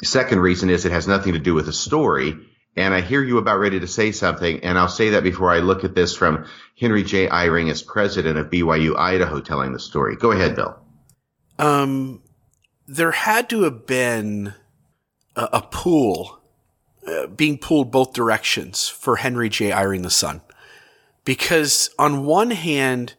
Second 0.05 0.41
reason 0.41 0.69
is 0.69 0.85
it 0.85 0.93
has 0.93 1.09
nothing 1.09 1.33
to 1.33 1.39
do 1.39 1.55
with 1.55 1.65
the 1.65 1.73
story 1.73 2.37
and 2.77 2.95
I 2.95 3.01
hear 3.01 3.23
you 3.23 3.39
about 3.39 3.59
ready 3.59 3.81
to 3.81 3.87
say 3.87 4.13
something, 4.13 4.61
and 4.63 4.79
I'll 4.79 4.89
say 4.89 5.11
that 5.11 5.23
before 5.23 5.51
I 5.51 5.59
look 5.59 5.85
at 5.85 5.95
this 5.95 6.17
from 6.17 6.47
Henry 6.79 7.03
J. 7.03 7.29
Eyring 7.29 7.71
as 7.71 7.83
president 7.83 8.39
of 8.39 8.49
BYU 8.49 8.97
Idaho 8.97 9.41
telling 9.41 9.73
the 9.73 9.81
story. 9.81 10.17
Go 10.17 10.31
ahead, 10.31 10.55
Bill. 10.55 10.79
Um, 11.59 12.23
there 12.87 13.11
had 13.11 13.51
to 13.51 13.63
have 13.63 13.87
been 13.87 14.55
a, 15.35 15.49
a 15.55 15.63
pool 15.63 16.41
uh, 17.07 17.27
being 17.27 17.59
pulled 17.59 17.91
both 17.91 18.13
directions 18.13 18.89
for 18.89 19.17
Henry 19.17 19.49
J. 19.49 19.71
Eyring 19.71 20.03
the 20.03 20.11
son, 20.11 20.41
because 21.25 21.91
on 21.99 22.25
one 22.25 22.53
hand, 22.53 23.15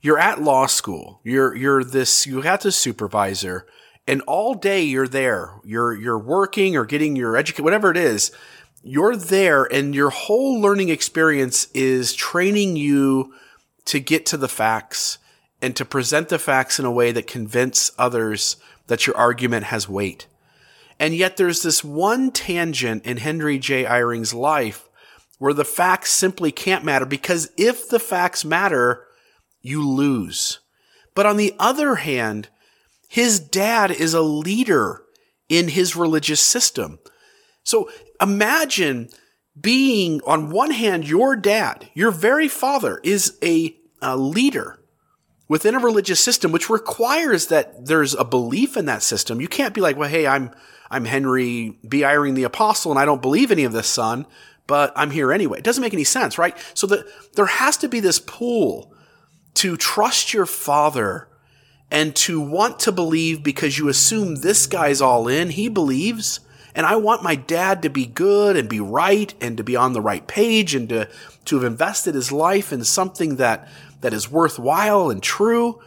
you're 0.00 0.18
at 0.18 0.40
law 0.40 0.66
school, 0.66 1.20
you're 1.24 1.56
you're 1.56 1.82
this 1.82 2.24
you 2.24 2.42
have 2.42 2.62
this 2.62 2.76
supervisor, 2.76 3.66
and 4.06 4.22
all 4.22 4.54
day 4.54 4.82
you're 4.82 5.08
there, 5.08 5.60
you're 5.64 5.92
you're 5.92 6.18
working 6.18 6.76
or 6.76 6.84
getting 6.84 7.16
your 7.16 7.36
education, 7.36 7.64
whatever 7.64 7.90
it 7.90 7.96
is 7.96 8.30
you're 8.82 9.16
there 9.16 9.64
and 9.64 9.94
your 9.94 10.10
whole 10.10 10.60
learning 10.60 10.88
experience 10.88 11.68
is 11.72 12.14
training 12.14 12.76
you 12.76 13.34
to 13.86 14.00
get 14.00 14.26
to 14.26 14.36
the 14.36 14.48
facts 14.48 15.18
and 15.60 15.76
to 15.76 15.84
present 15.84 16.28
the 16.28 16.38
facts 16.38 16.78
in 16.78 16.84
a 16.84 16.90
way 16.90 17.12
that 17.12 17.26
convince 17.26 17.92
others 17.98 18.56
that 18.88 19.06
your 19.06 19.16
argument 19.16 19.64
has 19.64 19.88
weight. 19.88 20.26
And 20.98 21.14
yet 21.14 21.36
there's 21.36 21.62
this 21.62 21.82
one 21.82 22.30
tangent 22.30 23.04
in 23.04 23.18
Henry 23.18 23.58
J. 23.58 23.86
Eyring's 23.86 24.34
life 24.34 24.88
where 25.38 25.54
the 25.54 25.64
facts 25.64 26.12
simply 26.12 26.52
can't 26.52 26.84
matter 26.84 27.06
because 27.06 27.50
if 27.56 27.88
the 27.88 27.98
facts 27.98 28.44
matter, 28.44 29.06
you 29.60 29.88
lose. 29.88 30.60
But 31.14 31.26
on 31.26 31.36
the 31.36 31.54
other 31.58 31.96
hand, 31.96 32.48
his 33.08 33.40
dad 33.40 33.90
is 33.90 34.14
a 34.14 34.22
leader 34.22 35.02
in 35.48 35.68
his 35.68 35.96
religious 35.96 36.40
system. 36.40 36.98
So 37.64 37.90
imagine 38.20 39.08
being 39.60 40.20
on 40.22 40.50
one 40.50 40.70
hand, 40.70 41.06
your 41.06 41.36
dad, 41.36 41.88
your 41.94 42.10
very 42.10 42.48
father 42.48 43.00
is 43.02 43.38
a, 43.42 43.76
a 44.00 44.16
leader 44.16 44.78
within 45.48 45.74
a 45.74 45.78
religious 45.78 46.20
system, 46.20 46.50
which 46.50 46.70
requires 46.70 47.48
that 47.48 47.86
there's 47.86 48.14
a 48.14 48.24
belief 48.24 48.76
in 48.76 48.86
that 48.86 49.02
system. 49.02 49.40
You 49.40 49.48
can't 49.48 49.74
be 49.74 49.80
like, 49.80 49.96
well, 49.96 50.08
hey, 50.08 50.26
I'm, 50.26 50.50
I'm 50.90 51.04
Henry 51.04 51.78
B. 51.86 52.00
Eyring 52.00 52.34
the 52.34 52.44
apostle 52.44 52.90
and 52.90 52.98
I 52.98 53.04
don't 53.04 53.22
believe 53.22 53.52
any 53.52 53.64
of 53.64 53.72
this, 53.72 53.86
son, 53.86 54.26
but 54.66 54.92
I'm 54.96 55.10
here 55.10 55.32
anyway. 55.32 55.58
It 55.58 55.64
doesn't 55.64 55.82
make 55.82 55.92
any 55.92 56.04
sense, 56.04 56.38
right? 56.38 56.56
So 56.74 56.86
that 56.86 57.04
there 57.34 57.46
has 57.46 57.76
to 57.78 57.88
be 57.88 58.00
this 58.00 58.18
pull 58.18 58.94
to 59.54 59.76
trust 59.76 60.32
your 60.32 60.46
father 60.46 61.28
and 61.90 62.16
to 62.16 62.40
want 62.40 62.78
to 62.80 62.92
believe 62.92 63.42
because 63.42 63.78
you 63.78 63.88
assume 63.88 64.36
this 64.36 64.66
guy's 64.66 65.02
all 65.02 65.28
in. 65.28 65.50
He 65.50 65.68
believes 65.68 66.40
and 66.74 66.86
I 66.86 66.96
want 66.96 67.22
my 67.22 67.34
dad 67.34 67.82
to 67.82 67.90
be 67.90 68.06
good 68.06 68.56
and 68.56 68.68
be 68.68 68.80
right 68.80 69.32
and 69.40 69.56
to 69.56 69.64
be 69.64 69.76
on 69.76 69.92
the 69.92 70.00
right 70.00 70.26
page 70.26 70.74
and 70.74 70.88
to, 70.88 71.08
to 71.46 71.56
have 71.56 71.64
invested 71.64 72.14
his 72.14 72.32
life 72.32 72.72
in 72.72 72.84
something 72.84 73.36
that, 73.36 73.68
that 74.00 74.14
is 74.14 74.30
worthwhile 74.30 75.10
and 75.10 75.22
true. 75.22 75.80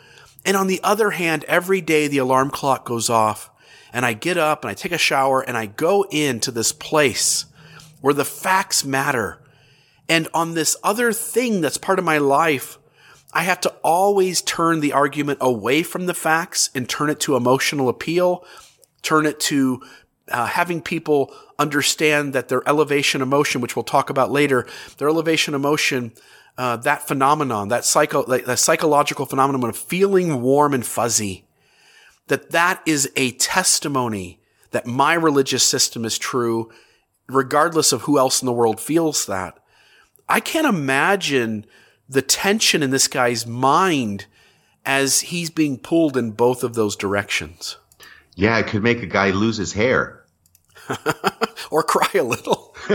And 0.46 0.56
on 0.56 0.68
the 0.68 0.80
other 0.84 1.12
hand, 1.12 1.44
every 1.46 1.82
day 1.82 2.08
the 2.08 2.20
alarm 2.20 2.52
clock 2.52 2.86
goes 2.86 3.10
off 3.10 3.50
and 3.92 4.06
I 4.06 4.14
get 4.14 4.38
up 4.38 4.64
and 4.64 4.70
I 4.70 4.76
take 4.76 4.92
a 4.92 4.98
shower 4.98 5.42
and 5.42 5.58
I 5.58 5.66
go 5.66 6.04
into 6.12 6.52
this 6.52 6.72
place 6.72 7.46
where 8.02 8.14
the 8.14 8.26
facts 8.26 8.86
matter. 8.86 9.42
And 10.08 10.28
on 10.36 10.54
this 10.54 10.78
other 10.84 11.12
thing 11.14 11.62
that's 11.62 11.78
part 11.78 11.98
of 11.98 12.06
my 12.06 12.20
life, 12.20 12.78
I 13.34 13.42
have 13.44 13.60
to 13.62 13.70
always 13.84 14.44
turn 14.44 14.82
the 14.82 14.94
argument 14.94 15.40
away 15.42 15.82
from 15.82 16.06
the 16.06 16.14
facts 16.14 16.70
and 16.76 16.88
turn 16.88 17.10
it 17.10 17.20
to 17.22 17.36
emotional 17.36 17.90
appeal, 17.90 18.46
turn 19.02 19.26
it 19.26 19.40
to 19.42 19.82
uh, 20.32 20.46
having 20.48 20.82
people 20.82 21.34
understand 21.60 22.34
that 22.34 22.48
their 22.48 22.68
elevation 22.68 23.22
emotion, 23.22 23.62
which 23.62 23.76
we'll 23.76 23.84
talk 23.84 24.10
about 24.10 24.32
later, 24.32 24.66
their 24.98 25.08
elevation 25.08 25.54
emotion, 25.54 26.12
uh, 26.58 26.78
that 26.78 27.08
phenomenon, 27.08 27.68
that 27.68 27.86
psycho, 27.86 28.24
that 28.24 28.60
psychological 28.60 29.26
phenomenon 29.26 29.70
of 29.70 29.78
feeling 29.78 30.42
warm 30.42 30.74
and 30.74 30.86
fuzzy, 30.86 31.46
that 32.28 32.52
that 32.52 32.82
is 32.86 33.12
a 33.16 33.32
testimony 33.32 34.40
that 34.72 34.86
my 34.86 35.14
religious 35.14 35.64
system 35.64 36.06
is 36.06 36.18
true, 36.18 36.72
regardless 37.28 37.92
of 37.92 38.04
who 38.04 38.18
else 38.18 38.42
in 38.42 38.46
the 38.46 38.54
world 38.54 38.80
feels 38.80 39.26
that. 39.26 39.58
I 40.28 40.40
can't 40.40 40.68
imagine 40.68 41.66
the 42.10 42.22
tension 42.22 42.84
in 42.84 42.90
this 42.90 43.08
guy's 43.08 43.46
mind 43.46 44.26
as 44.86 45.22
he's 45.22 45.50
being 45.50 45.78
pulled 45.78 46.18
in 46.18 46.32
both 46.32 46.64
of 46.64 46.74
those 46.76 46.96
directions. 46.96 47.78
Yeah, 48.36 48.58
it 48.58 48.68
could 48.68 48.84
make 48.84 49.02
a 49.02 49.08
guy 49.08 49.32
lose 49.32 49.58
his 49.58 49.74
hair. 49.74 50.15
or 51.72 51.84
cry 51.84 52.10
a 52.16 52.24
little. 52.24 52.76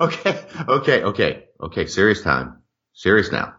okay, 0.00 0.44
okay, 0.68 1.02
okay, 1.02 1.44
okay. 1.60 1.86
Serious 1.86 2.22
time. 2.22 2.62
Serious 2.94 3.32
now. 3.32 3.54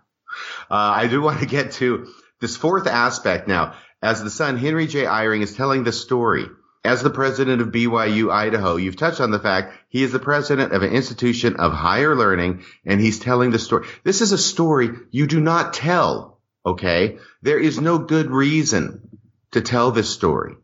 Uh, 0.69 0.93
I 0.95 1.07
do 1.07 1.21
want 1.21 1.39
to 1.39 1.45
get 1.45 1.73
to 1.73 2.07
this 2.39 2.55
fourth 2.57 2.87
aspect 2.87 3.47
now. 3.47 3.75
As 4.01 4.23
the 4.23 4.29
son, 4.29 4.57
Henry 4.57 4.87
J. 4.87 5.05
Eyring 5.05 5.41
is 5.41 5.55
telling 5.55 5.83
the 5.83 5.91
story. 5.91 6.45
As 6.83 7.01
the 7.03 7.09
president 7.09 7.61
of 7.61 7.69
BYU 7.69 8.31
Idaho, 8.31 8.77
you've 8.77 8.95
touched 8.95 9.19
on 9.19 9.31
the 9.31 9.39
fact 9.39 9.73
he 9.89 10.03
is 10.03 10.11
the 10.11 10.19
president 10.19 10.71
of 10.71 10.83
an 10.83 10.93
institution 10.93 11.57
of 11.57 11.73
higher 11.73 12.15
learning 12.15 12.63
and 12.85 13.01
he's 13.01 13.19
telling 13.19 13.51
the 13.51 13.59
story. 13.59 13.87
This 14.03 14.21
is 14.21 14.31
a 14.31 14.37
story 14.37 14.91
you 15.11 15.27
do 15.27 15.41
not 15.41 15.73
tell. 15.73 16.39
Okay. 16.65 17.17
There 17.41 17.59
is 17.59 17.81
no 17.81 17.97
good 17.97 18.29
reason 18.31 19.19
to 19.51 19.61
tell 19.61 19.91
this 19.91 20.09
story 20.09 20.55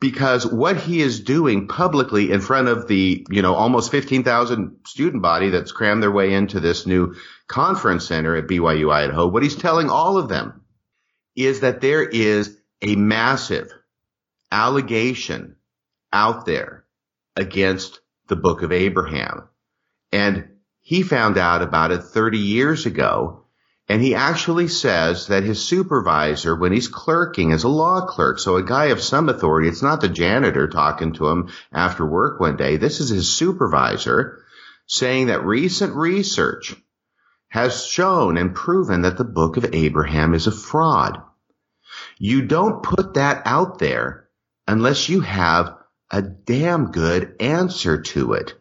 because 0.00 0.46
what 0.46 0.78
he 0.78 1.00
is 1.00 1.20
doing 1.20 1.68
publicly 1.68 2.32
in 2.32 2.40
front 2.40 2.68
of 2.68 2.88
the, 2.88 3.26
you 3.30 3.42
know, 3.42 3.54
almost 3.54 3.90
15,000 3.90 4.78
student 4.86 5.22
body 5.22 5.50
that's 5.50 5.72
crammed 5.72 6.02
their 6.02 6.10
way 6.10 6.32
into 6.32 6.58
this 6.58 6.86
new 6.86 7.14
conference 7.46 8.06
center 8.06 8.34
at 8.34 8.46
BYU 8.46 8.90
Idaho, 8.92 9.26
what 9.26 9.42
he's 9.42 9.56
telling 9.56 9.90
all 9.90 10.16
of 10.16 10.28
them 10.28 10.62
is 11.36 11.60
that 11.60 11.82
there 11.82 12.02
is 12.02 12.56
a 12.80 12.96
massive 12.96 13.70
allegation 14.50 15.56
out 16.12 16.46
there 16.46 16.84
against 17.36 18.00
the 18.26 18.36
book 18.36 18.62
of 18.62 18.72
Abraham. 18.72 19.48
And 20.12 20.48
he 20.80 21.02
found 21.02 21.36
out 21.36 21.62
about 21.62 21.92
it 21.92 22.02
30 22.02 22.38
years 22.38 22.86
ago 22.86 23.39
and 23.90 24.00
he 24.00 24.14
actually 24.14 24.68
says 24.68 25.26
that 25.26 25.42
his 25.42 25.60
supervisor, 25.60 26.54
when 26.54 26.70
he's 26.70 26.86
clerking 26.86 27.50
as 27.50 27.64
a 27.64 27.68
law 27.68 28.06
clerk, 28.06 28.38
so 28.38 28.54
a 28.54 28.62
guy 28.62 28.86
of 28.86 29.02
some 29.02 29.28
authority, 29.28 29.68
it's 29.68 29.82
not 29.82 30.00
the 30.00 30.08
janitor 30.08 30.68
talking 30.68 31.12
to 31.14 31.26
him 31.26 31.50
after 31.72 32.06
work 32.06 32.38
one 32.38 32.56
day. 32.56 32.76
This 32.76 33.00
is 33.00 33.08
his 33.08 33.28
supervisor 33.28 34.44
saying 34.86 35.26
that 35.26 35.44
recent 35.44 35.96
research 35.96 36.76
has 37.48 37.84
shown 37.84 38.36
and 38.36 38.54
proven 38.54 39.02
that 39.02 39.18
the 39.18 39.24
book 39.24 39.56
of 39.56 39.74
Abraham 39.74 40.34
is 40.34 40.46
a 40.46 40.52
fraud. 40.52 41.20
You 42.16 42.42
don't 42.42 42.84
put 42.84 43.14
that 43.14 43.42
out 43.44 43.80
there 43.80 44.28
unless 44.68 45.08
you 45.08 45.20
have 45.22 45.74
a 46.12 46.22
damn 46.22 46.92
good 46.92 47.34
answer 47.40 48.02
to 48.02 48.34
it. 48.34 48.54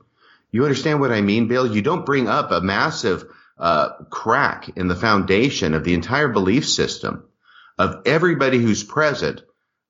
You 0.49 0.63
understand 0.63 0.99
what 0.99 1.11
I 1.11 1.21
mean, 1.21 1.47
Bill? 1.47 1.67
You 1.67 1.83
don't 1.83 2.07
bring 2.07 2.27
up 2.27 2.49
a 2.49 2.61
massive 2.61 3.25
uh, 3.59 3.89
crack 4.09 4.69
in 4.77 4.87
the 4.87 4.95
foundation 4.95 5.73
of 5.73 5.83
the 5.83 5.93
entire 5.93 6.29
belief 6.29 6.67
system 6.67 7.25
of 7.77 8.01
everybody 8.05 8.59
who's 8.59 8.83
present 8.83 9.41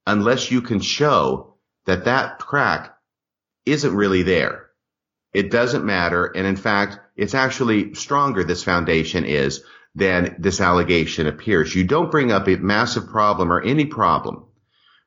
unless 0.07 0.51
you 0.51 0.61
can 0.61 0.79
show 0.79 1.55
that 1.85 2.05
that 2.05 2.39
crack 2.39 2.95
isn't 3.65 3.95
really 3.95 4.23
there. 4.23 4.67
It 5.33 5.51
doesn't 5.51 5.85
matter. 5.85 6.25
And 6.25 6.47
in 6.47 6.55
fact, 6.55 6.99
it's 7.15 7.35
actually 7.35 7.93
stronger, 7.93 8.43
this 8.43 8.63
foundation 8.63 9.25
is, 9.25 9.63
than 9.93 10.35
this 10.39 10.61
allegation 10.61 11.27
appears. 11.27 11.75
You 11.75 11.83
don't 11.83 12.11
bring 12.11 12.31
up 12.31 12.47
a 12.47 12.55
massive 12.55 13.07
problem 13.07 13.51
or 13.51 13.61
any 13.61 13.85
problem 13.85 14.45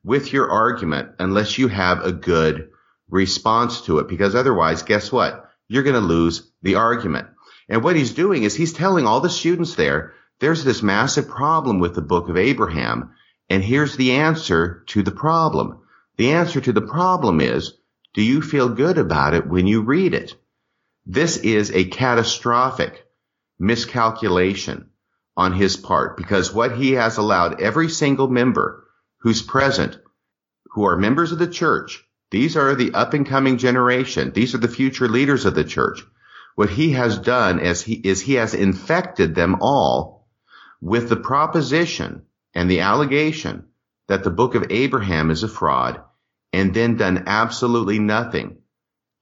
with 0.05 0.33
your 0.33 0.51
argument 0.51 1.11
unless 1.19 1.59
you 1.59 1.69
have 1.69 2.05
a 2.05 2.13
good 2.13 2.71
response 3.09 3.83
to 3.83 3.99
it, 3.99 4.09
because 4.09 4.35
otherwise, 4.35 4.83
guess 4.83 5.11
what? 5.11 5.51
You're 5.69 5.83
going 5.83 6.01
to 6.01 6.01
lose 6.01 6.51
the 6.63 6.77
argument. 6.77 7.29
And 7.73 7.83
what 7.83 7.97
he's 7.97 8.13
doing 8.13 8.43
is 8.43 8.55
he's 8.55 8.75
telling 8.75 9.07
all 9.07 9.21
the 9.21 9.31
students 9.31 9.77
there, 9.77 10.13
there's 10.41 10.63
this 10.63 10.83
massive 10.83 11.27
problem 11.27 11.79
with 11.79 11.95
the 11.95 12.03
book 12.03 12.29
of 12.29 12.37
Abraham. 12.37 13.15
And 13.49 13.65
here's 13.65 13.97
the 13.97 14.13
answer 14.13 14.85
to 14.89 15.03
the 15.03 15.11
problem. 15.11 15.81
The 16.19 16.33
answer 16.33 16.61
to 16.61 16.73
the 16.75 16.83
problem 16.83 17.41
is 17.41 17.73
Do 18.13 18.21
you 18.21 18.43
feel 18.43 18.69
good 18.69 18.99
about 18.99 19.33
it 19.33 19.47
when 19.47 19.67
you 19.67 19.81
read 19.81 20.13
it? 20.13 20.35
This 21.07 21.39
is 21.39 21.71
a 21.71 21.87
catastrophic 21.87 23.07
miscalculation 23.59 24.91
on 25.35 25.55
his 25.55 25.75
part 25.75 26.19
because 26.19 26.53
what 26.53 26.77
he 26.77 26.93
has 26.93 27.17
allowed 27.17 27.63
every 27.63 27.89
single 27.89 28.29
member 28.29 28.87
who's 29.21 29.41
present, 29.41 29.99
who 30.73 30.85
are 30.85 30.99
members 30.99 31.33
of 31.33 31.39
the 31.39 31.47
church, 31.47 32.05
these 32.31 32.55
are 32.55 32.75
the 32.75 32.93
up 32.93 33.15
and 33.15 33.27
coming 33.27 33.57
generation. 33.57 34.31
These 34.35 34.55
are 34.55 34.59
the 34.59 34.69
future 34.69 35.09
leaders 35.09 35.47
of 35.47 35.55
the 35.55 35.65
church. 35.65 36.05
What 36.55 36.71
he 36.71 36.93
has 36.93 37.19
done 37.19 37.59
is 37.61 37.83
he, 37.83 37.95
is 37.95 38.21
he 38.21 38.35
has 38.35 38.55
infected 38.55 39.35
them 39.35 39.57
all 39.61 40.29
with 40.81 41.09
the 41.09 41.17
proposition 41.17 42.27
and 42.55 42.71
the 42.71 42.81
allegation 42.81 43.67
that 44.09 44.25
the 44.25 44.31
book 44.31 44.55
of 44.55 44.67
Abraham 44.71 45.31
is 45.31 45.43
a 45.43 45.49
fraud 45.49 46.03
and 46.53 46.75
then 46.75 46.97
done 46.97 47.25
absolutely 47.27 47.99
nothing 47.99 48.59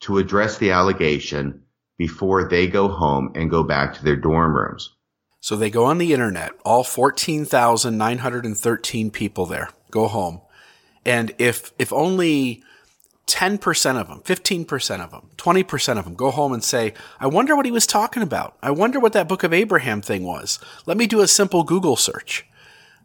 to 0.01 0.18
address 0.18 0.59
the 0.59 0.72
allegation 0.72 1.62
before 1.99 2.49
they 2.49 2.66
go 2.66 2.89
home 2.89 3.33
and 3.35 3.51
go 3.51 3.62
back 3.62 3.95
to 3.95 4.05
their 4.05 4.16
dorm 4.16 4.57
rooms. 4.57 4.91
So 5.41 5.57
they 5.57 5.70
go 5.70 5.85
on 5.85 5.99
the 5.99 6.12
internet, 6.12 6.51
all 6.64 6.83
14,913 6.85 9.11
people 9.11 9.47
there 9.47 9.70
go 9.91 10.09
home. 10.09 10.41
And 11.05 11.35
if, 11.39 11.72
if 11.78 11.93
only 11.93 12.64
10% 13.31 14.01
of 14.01 14.09
them, 14.09 14.20
15% 14.20 15.01
of 15.01 15.11
them, 15.11 15.31
20% 15.37 15.99
of 15.99 16.05
them 16.05 16.14
go 16.14 16.31
home 16.31 16.53
and 16.53 16.62
say, 16.62 16.93
I 17.18 17.26
wonder 17.26 17.57
what 17.57 17.66
he 17.66 17.72
was 17.72 17.87
talking 17.87 18.22
about. 18.22 18.57
I 18.62 18.70
wonder 18.70 18.99
what 18.99 19.12
that 19.12 19.28
book 19.28 19.43
of 19.43 19.53
Abraham 19.53 20.03
thing 20.03 20.24
was. 20.24 20.59
Let 20.87 20.97
me 20.97 21.07
do 21.07 21.20
a 21.20 21.28
simple 21.28 21.62
Google 21.62 21.97
search. 21.97 22.47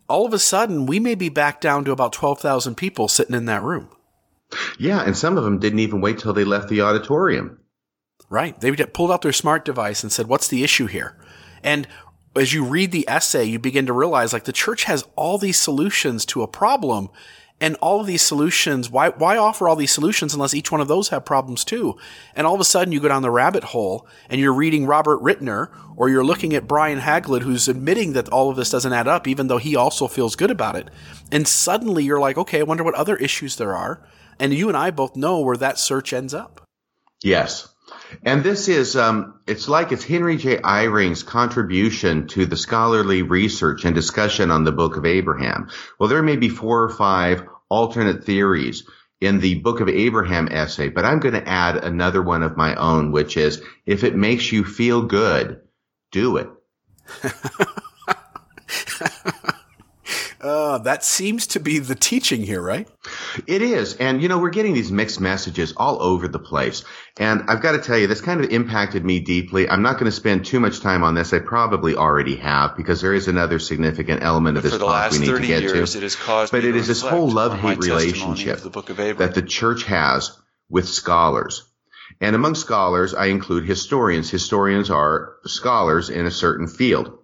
All 0.07 0.25
of 0.25 0.33
a 0.33 0.39
sudden, 0.39 0.85
we 0.85 0.99
may 0.99 1.15
be 1.15 1.29
back 1.29 1.61
down 1.61 1.85
to 1.85 1.91
about 1.91 2.13
12,000 2.13 2.75
people 2.75 3.07
sitting 3.07 3.35
in 3.35 3.45
that 3.45 3.63
room. 3.63 3.89
Yeah, 4.77 5.03
and 5.03 5.17
some 5.17 5.37
of 5.37 5.43
them 5.43 5.59
didn't 5.59 5.79
even 5.79 6.01
wait 6.01 6.19
till 6.19 6.33
they 6.33 6.43
left 6.43 6.69
the 6.69 6.81
auditorium. 6.81 7.59
Right. 8.29 8.59
They 8.59 8.71
pulled 8.71 9.11
out 9.11 9.21
their 9.21 9.31
smart 9.31 9.65
device 9.65 10.03
and 10.03 10.11
said, 10.11 10.27
What's 10.27 10.47
the 10.47 10.63
issue 10.63 10.87
here? 10.87 11.17
And 11.63 11.87
as 12.35 12.53
you 12.53 12.65
read 12.65 12.91
the 12.91 13.07
essay, 13.07 13.45
you 13.45 13.59
begin 13.59 13.85
to 13.85 13.93
realize 13.93 14.33
like 14.33 14.43
the 14.43 14.51
church 14.51 14.83
has 14.85 15.05
all 15.15 15.37
these 15.37 15.57
solutions 15.57 16.25
to 16.27 16.43
a 16.43 16.47
problem 16.47 17.09
and 17.61 17.75
all 17.77 18.01
of 18.01 18.07
these 18.07 18.21
solutions, 18.21 18.89
why, 18.89 19.09
why 19.09 19.37
offer 19.37 19.69
all 19.69 19.77
these 19.77 19.93
solutions 19.93 20.33
unless 20.33 20.53
each 20.53 20.71
one 20.71 20.81
of 20.81 20.89
those 20.89 21.09
have 21.09 21.23
problems 21.23 21.63
too? 21.63 21.97
And 22.35 22.45
all 22.45 22.53
of 22.53 22.59
a 22.59 22.65
sudden 22.65 22.91
you 22.91 22.99
go 22.99 23.07
down 23.07 23.21
the 23.21 23.31
rabbit 23.31 23.65
hole 23.65 24.05
and 24.29 24.41
you're 24.41 24.53
reading 24.53 24.85
Robert 24.85 25.21
Ritner 25.21 25.69
or 25.95 26.09
you're 26.09 26.25
looking 26.25 26.53
at 26.53 26.67
Brian 26.67 26.99
Hauglid 26.99 27.43
who's 27.43 27.69
admitting 27.69 28.11
that 28.13 28.27
all 28.27 28.49
of 28.49 28.57
this 28.57 28.69
doesn't 28.69 28.91
add 28.91 29.07
up, 29.07 29.25
even 29.25 29.47
though 29.47 29.57
he 29.57 29.75
also 29.75 30.07
feels 30.07 30.35
good 30.35 30.51
about 30.51 30.75
it. 30.75 30.89
And 31.31 31.47
suddenly 31.47 32.03
you're 32.03 32.19
like, 32.19 32.37
okay, 32.37 32.59
I 32.59 32.63
wonder 32.63 32.83
what 32.83 32.95
other 32.95 33.15
issues 33.15 33.55
there 33.55 33.75
are. 33.75 34.05
And 34.37 34.53
you 34.53 34.67
and 34.67 34.75
I 34.75 34.91
both 34.91 35.15
know 35.15 35.39
where 35.39 35.57
that 35.57 35.79
search 35.79 36.11
ends 36.11 36.33
up. 36.33 36.67
Yes. 37.23 37.69
And 38.23 38.43
this 38.43 38.67
is, 38.67 38.95
um, 38.95 39.39
it's 39.47 39.67
like 39.67 39.91
it's 39.91 40.03
Henry 40.03 40.37
J. 40.37 40.59
Eyring's 40.59 41.23
contribution 41.23 42.27
to 42.29 42.45
the 42.45 42.57
scholarly 42.57 43.21
research 43.21 43.85
and 43.85 43.95
discussion 43.95 44.51
on 44.51 44.63
the 44.63 44.71
Book 44.71 44.97
of 44.97 45.05
Abraham. 45.05 45.69
Well, 45.99 46.09
there 46.09 46.23
may 46.23 46.35
be 46.35 46.49
four 46.49 46.83
or 46.83 46.89
five 46.89 47.43
alternate 47.69 48.23
theories 48.23 48.83
in 49.21 49.39
the 49.39 49.55
Book 49.55 49.79
of 49.79 49.89
Abraham 49.89 50.49
essay, 50.51 50.89
but 50.89 51.05
I'm 51.05 51.19
going 51.19 51.35
to 51.35 51.47
add 51.47 51.77
another 51.77 52.21
one 52.21 52.43
of 52.43 52.57
my 52.57 52.75
own, 52.75 53.11
which 53.11 53.37
is 53.37 53.61
if 53.85 54.03
it 54.03 54.15
makes 54.15 54.51
you 54.51 54.63
feel 54.63 55.03
good, 55.03 55.61
do 56.11 56.37
it. 56.37 56.49
Uh, 60.45 60.77
that 60.77 61.03
seems 61.03 61.47
to 61.47 61.59
be 61.59 61.79
the 61.79 61.95
teaching 61.95 62.43
here, 62.43 62.61
right? 62.61 62.87
It 63.47 63.63
is. 63.63 63.95
And, 63.95 64.21
you 64.21 64.29
know, 64.29 64.37
we're 64.37 64.51
getting 64.51 64.75
these 64.75 64.91
mixed 64.91 65.19
messages 65.19 65.73
all 65.75 65.99
over 65.99 66.27
the 66.27 66.37
place. 66.37 66.83
And 67.17 67.45
I've 67.47 67.63
got 67.63 67.71
to 67.71 67.79
tell 67.79 67.97
you, 67.97 68.05
this 68.05 68.21
kind 68.21 68.43
of 68.43 68.51
impacted 68.51 69.03
me 69.03 69.21
deeply. 69.21 69.67
I'm 69.67 69.81
not 69.81 69.93
going 69.93 70.05
to 70.05 70.11
spend 70.11 70.45
too 70.45 70.59
much 70.59 70.81
time 70.81 71.03
on 71.03 71.15
this. 71.15 71.33
I 71.33 71.39
probably 71.39 71.95
already 71.95 72.35
have 72.35 72.77
because 72.77 73.01
there 73.01 73.15
is 73.15 73.27
another 73.27 73.57
significant 73.57 74.21
element 74.21 74.57
of 74.57 74.63
this 74.63 74.77
talk 74.77 75.11
we 75.13 75.17
need 75.17 75.25
to 75.25 75.39
get 75.39 75.63
years, 75.63 75.93
to. 75.93 75.97
It 75.97 76.03
has 76.03 76.15
caused 76.15 76.51
but 76.51 76.63
it 76.63 76.75
is 76.75 76.87
this 76.87 77.01
whole 77.01 77.27
love-hate 77.27 77.79
relationship 77.79 78.59
the 78.59 79.15
that 79.17 79.33
the 79.33 79.41
church 79.41 79.85
has 79.85 80.37
with 80.69 80.87
scholars. 80.87 81.63
And 82.21 82.35
among 82.35 82.53
scholars, 82.53 83.15
I 83.15 83.27
include 83.27 83.65
historians. 83.65 84.29
Historians 84.29 84.91
are 84.91 85.37
scholars 85.45 86.11
in 86.11 86.27
a 86.27 86.31
certain 86.31 86.67
field. 86.67 87.17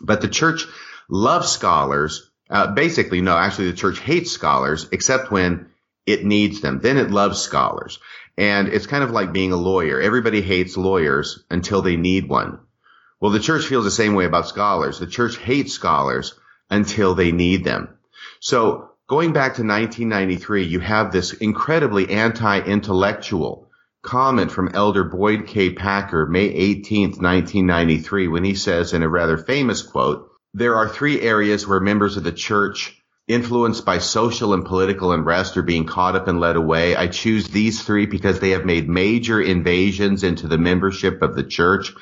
But 0.00 0.20
the 0.20 0.28
church 0.28 0.64
loves 1.08 1.50
scholars 1.50 2.30
uh, 2.48 2.68
basically, 2.68 3.20
no, 3.20 3.36
actually 3.36 3.70
the 3.70 3.76
church 3.76 3.98
hates 3.98 4.30
scholars 4.30 4.88
except 4.92 5.30
when 5.30 5.68
it 6.06 6.24
needs 6.24 6.60
them. 6.60 6.80
Then 6.80 6.96
it 6.96 7.10
loves 7.10 7.40
scholars. 7.40 7.98
And 8.38 8.68
it's 8.68 8.86
kind 8.86 9.02
of 9.02 9.10
like 9.10 9.32
being 9.32 9.52
a 9.52 9.56
lawyer. 9.56 10.00
Everybody 10.00 10.42
hates 10.42 10.76
lawyers 10.76 11.42
until 11.50 11.82
they 11.82 11.96
need 11.96 12.28
one. 12.28 12.60
Well, 13.20 13.32
the 13.32 13.40
church 13.40 13.66
feels 13.66 13.84
the 13.84 13.90
same 13.90 14.14
way 14.14 14.26
about 14.26 14.46
scholars. 14.46 14.98
The 14.98 15.06
church 15.06 15.38
hates 15.38 15.72
scholars 15.72 16.34
until 16.70 17.14
they 17.14 17.32
need 17.32 17.64
them. 17.64 17.88
So 18.40 18.90
going 19.08 19.32
back 19.32 19.54
to 19.54 19.62
1993, 19.62 20.64
you 20.64 20.80
have 20.80 21.10
this 21.10 21.32
incredibly 21.32 22.10
anti-intellectual 22.10 23.68
comment 24.02 24.52
from 24.52 24.70
Elder 24.74 25.04
Boyd 25.04 25.46
K. 25.46 25.70
Packer, 25.70 26.26
May 26.26 26.48
18th, 26.52 27.20
1993, 27.20 28.28
when 28.28 28.44
he 28.44 28.54
says 28.54 28.92
in 28.92 29.02
a 29.02 29.08
rather 29.08 29.38
famous 29.38 29.82
quote, 29.82 30.30
there 30.56 30.76
are 30.76 30.88
three 30.88 31.20
areas 31.20 31.66
where 31.66 31.80
members 31.80 32.16
of 32.16 32.24
the 32.24 32.32
church 32.32 32.98
influenced 33.28 33.84
by 33.84 33.98
social 33.98 34.54
and 34.54 34.64
political 34.64 35.12
unrest 35.12 35.58
are 35.58 35.62
being 35.62 35.84
caught 35.84 36.16
up 36.16 36.28
and 36.28 36.40
led 36.40 36.56
away. 36.56 36.96
I 36.96 37.08
choose 37.08 37.46
these 37.46 37.82
three 37.82 38.06
because 38.06 38.40
they 38.40 38.50
have 38.50 38.64
made 38.64 38.88
major 38.88 39.38
invasions 39.38 40.24
into 40.24 40.48
the 40.48 40.56
membership 40.56 41.20
of 41.20 41.34
the 41.34 41.44
church. 41.44 41.92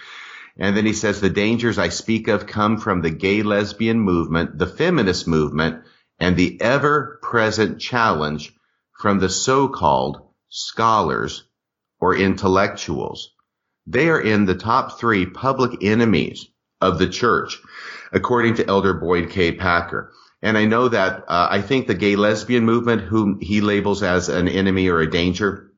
And 0.57 0.77
then 0.77 0.87
he 0.87 0.93
says 0.93 1.21
the 1.21 1.31
dangers 1.31 1.79
I 1.79 1.89
speak 1.89 2.29
of 2.29 2.47
come 2.47 2.79
from 2.79 3.03
the 3.03 3.11
gay 3.11 3.43
lesbian 3.43 3.99
movement, 3.99 4.57
the 4.57 4.69
feminist 4.69 5.27
movement, 5.27 5.83
and 6.21 6.37
the 6.37 6.61
ever 6.61 7.19
present 7.23 7.81
challenge 7.81 8.55
from 9.01 9.19
the 9.19 9.31
so-called 9.31 10.29
scholars 10.49 11.43
or 11.99 12.15
intellectuals. 12.15 13.33
They 13.89 14.11
are 14.11 14.21
in 14.21 14.45
the 14.45 14.55
top 14.55 15.01
three 15.01 15.27
public 15.27 15.83
enemies 15.83 16.47
of 16.81 17.01
the 17.01 17.09
church 17.09 17.59
according 18.15 18.55
to 18.55 18.67
Elder 18.67 18.95
Boyd 18.95 19.31
K. 19.31 19.53
Packer. 19.53 20.12
And 20.41 20.57
I 20.57 20.67
know 20.67 20.89
that 20.89 21.25
uh, 21.27 21.49
I 21.51 21.61
think 21.62 21.87
the 21.87 21.95
gay 21.95 22.17
lesbian 22.17 22.65
movement, 22.65 23.03
whom 23.03 23.41
he 23.41 23.61
labels 23.61 24.03
as 24.03 24.29
an 24.29 24.47
enemy 24.49 24.89
or 24.89 25.01
a 25.01 25.11
danger, 25.11 25.73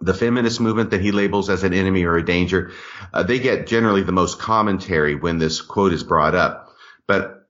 the 0.00 0.14
feminist 0.14 0.60
movement 0.60 0.90
that 0.90 1.00
he 1.00 1.12
labels 1.12 1.48
as 1.48 1.62
an 1.62 1.72
enemy 1.72 2.04
or 2.04 2.16
a 2.16 2.24
danger, 2.24 2.72
uh, 3.14 3.22
they 3.22 3.38
get 3.38 3.66
generally 3.66 4.02
the 4.02 4.12
most 4.12 4.38
commentary 4.38 5.14
when 5.14 5.38
this 5.38 5.60
quote 5.60 5.92
is 5.92 6.02
brought 6.02 6.34
up. 6.34 6.74
But 7.06 7.48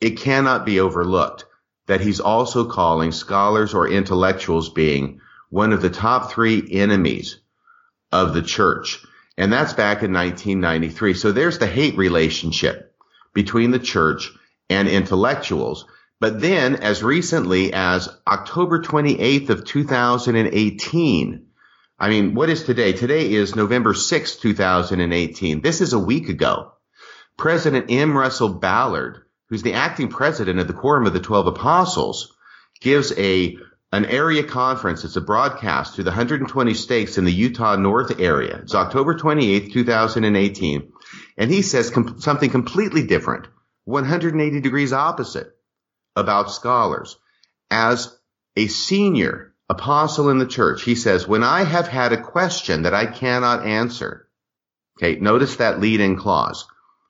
it 0.00 0.18
cannot 0.18 0.66
be 0.66 0.80
overlooked 0.80 1.46
that 1.86 2.00
he's 2.00 2.20
also 2.20 2.64
calling 2.64 3.12
scholars 3.12 3.74
or 3.74 3.88
intellectuals 3.88 4.70
being 4.70 5.20
one 5.48 5.72
of 5.72 5.80
the 5.80 5.90
top 5.90 6.30
three 6.30 6.66
enemies 6.70 7.40
of 8.12 8.34
the 8.34 8.42
church. 8.42 9.04
And 9.36 9.52
that's 9.52 9.72
back 9.72 10.02
in 10.02 10.12
1993. 10.12 11.14
So 11.14 11.32
there's 11.32 11.58
the 11.58 11.66
hate 11.66 11.96
relationship 11.96 12.83
between 13.34 13.70
the 13.70 13.78
church 13.78 14.30
and 14.70 14.88
intellectuals. 14.88 15.84
But 16.20 16.40
then 16.40 16.76
as 16.76 17.02
recently 17.02 17.72
as 17.74 18.08
October 18.26 18.80
28th 18.80 19.50
of 19.50 19.64
2018, 19.64 21.46
I 21.98 22.08
mean, 22.08 22.34
what 22.34 22.50
is 22.50 22.64
today? 22.64 22.92
Today 22.92 23.32
is 23.32 23.54
November 23.54 23.92
6th, 23.92 24.40
2018. 24.40 25.60
This 25.60 25.80
is 25.80 25.92
a 25.92 25.98
week 25.98 26.28
ago. 26.28 26.72
President 27.36 27.86
M. 27.90 28.16
Russell 28.16 28.48
Ballard, 28.48 29.22
who's 29.48 29.62
the 29.62 29.74
acting 29.74 30.08
president 30.08 30.60
of 30.60 30.66
the 30.66 30.72
Quorum 30.72 31.06
of 31.06 31.12
the 31.12 31.20
Twelve 31.20 31.46
Apostles, 31.46 32.34
gives 32.80 33.12
a 33.18 33.58
an 33.92 34.06
area 34.06 34.42
conference. 34.42 35.04
It's 35.04 35.16
a 35.16 35.20
broadcast 35.20 35.96
to 35.96 36.02
the 36.02 36.10
120 36.10 36.74
states 36.74 37.16
in 37.16 37.24
the 37.24 37.32
Utah 37.32 37.76
North 37.76 38.18
area. 38.20 38.58
It's 38.62 38.74
October 38.74 39.14
28th, 39.14 39.72
2018. 39.72 40.92
And 41.36 41.50
he 41.50 41.62
says 41.62 41.90
com- 41.90 42.20
something 42.20 42.50
completely 42.50 43.06
different, 43.06 43.48
180 43.84 44.60
degrees 44.60 44.92
opposite 44.92 45.54
about 46.16 46.50
scholars. 46.50 47.16
As 47.70 48.16
a 48.56 48.66
senior 48.68 49.54
apostle 49.68 50.30
in 50.30 50.38
the 50.38 50.46
church, 50.46 50.82
he 50.82 50.94
says, 50.94 51.26
when 51.26 51.42
I 51.42 51.64
have 51.64 51.88
had 51.88 52.12
a 52.12 52.22
question 52.22 52.82
that 52.82 52.94
I 52.94 53.06
cannot 53.06 53.66
answer, 53.66 54.28
okay, 54.98 55.18
notice 55.18 55.56
that 55.56 55.80
lead 55.80 56.00
in 56.00 56.16
clause. 56.16 56.66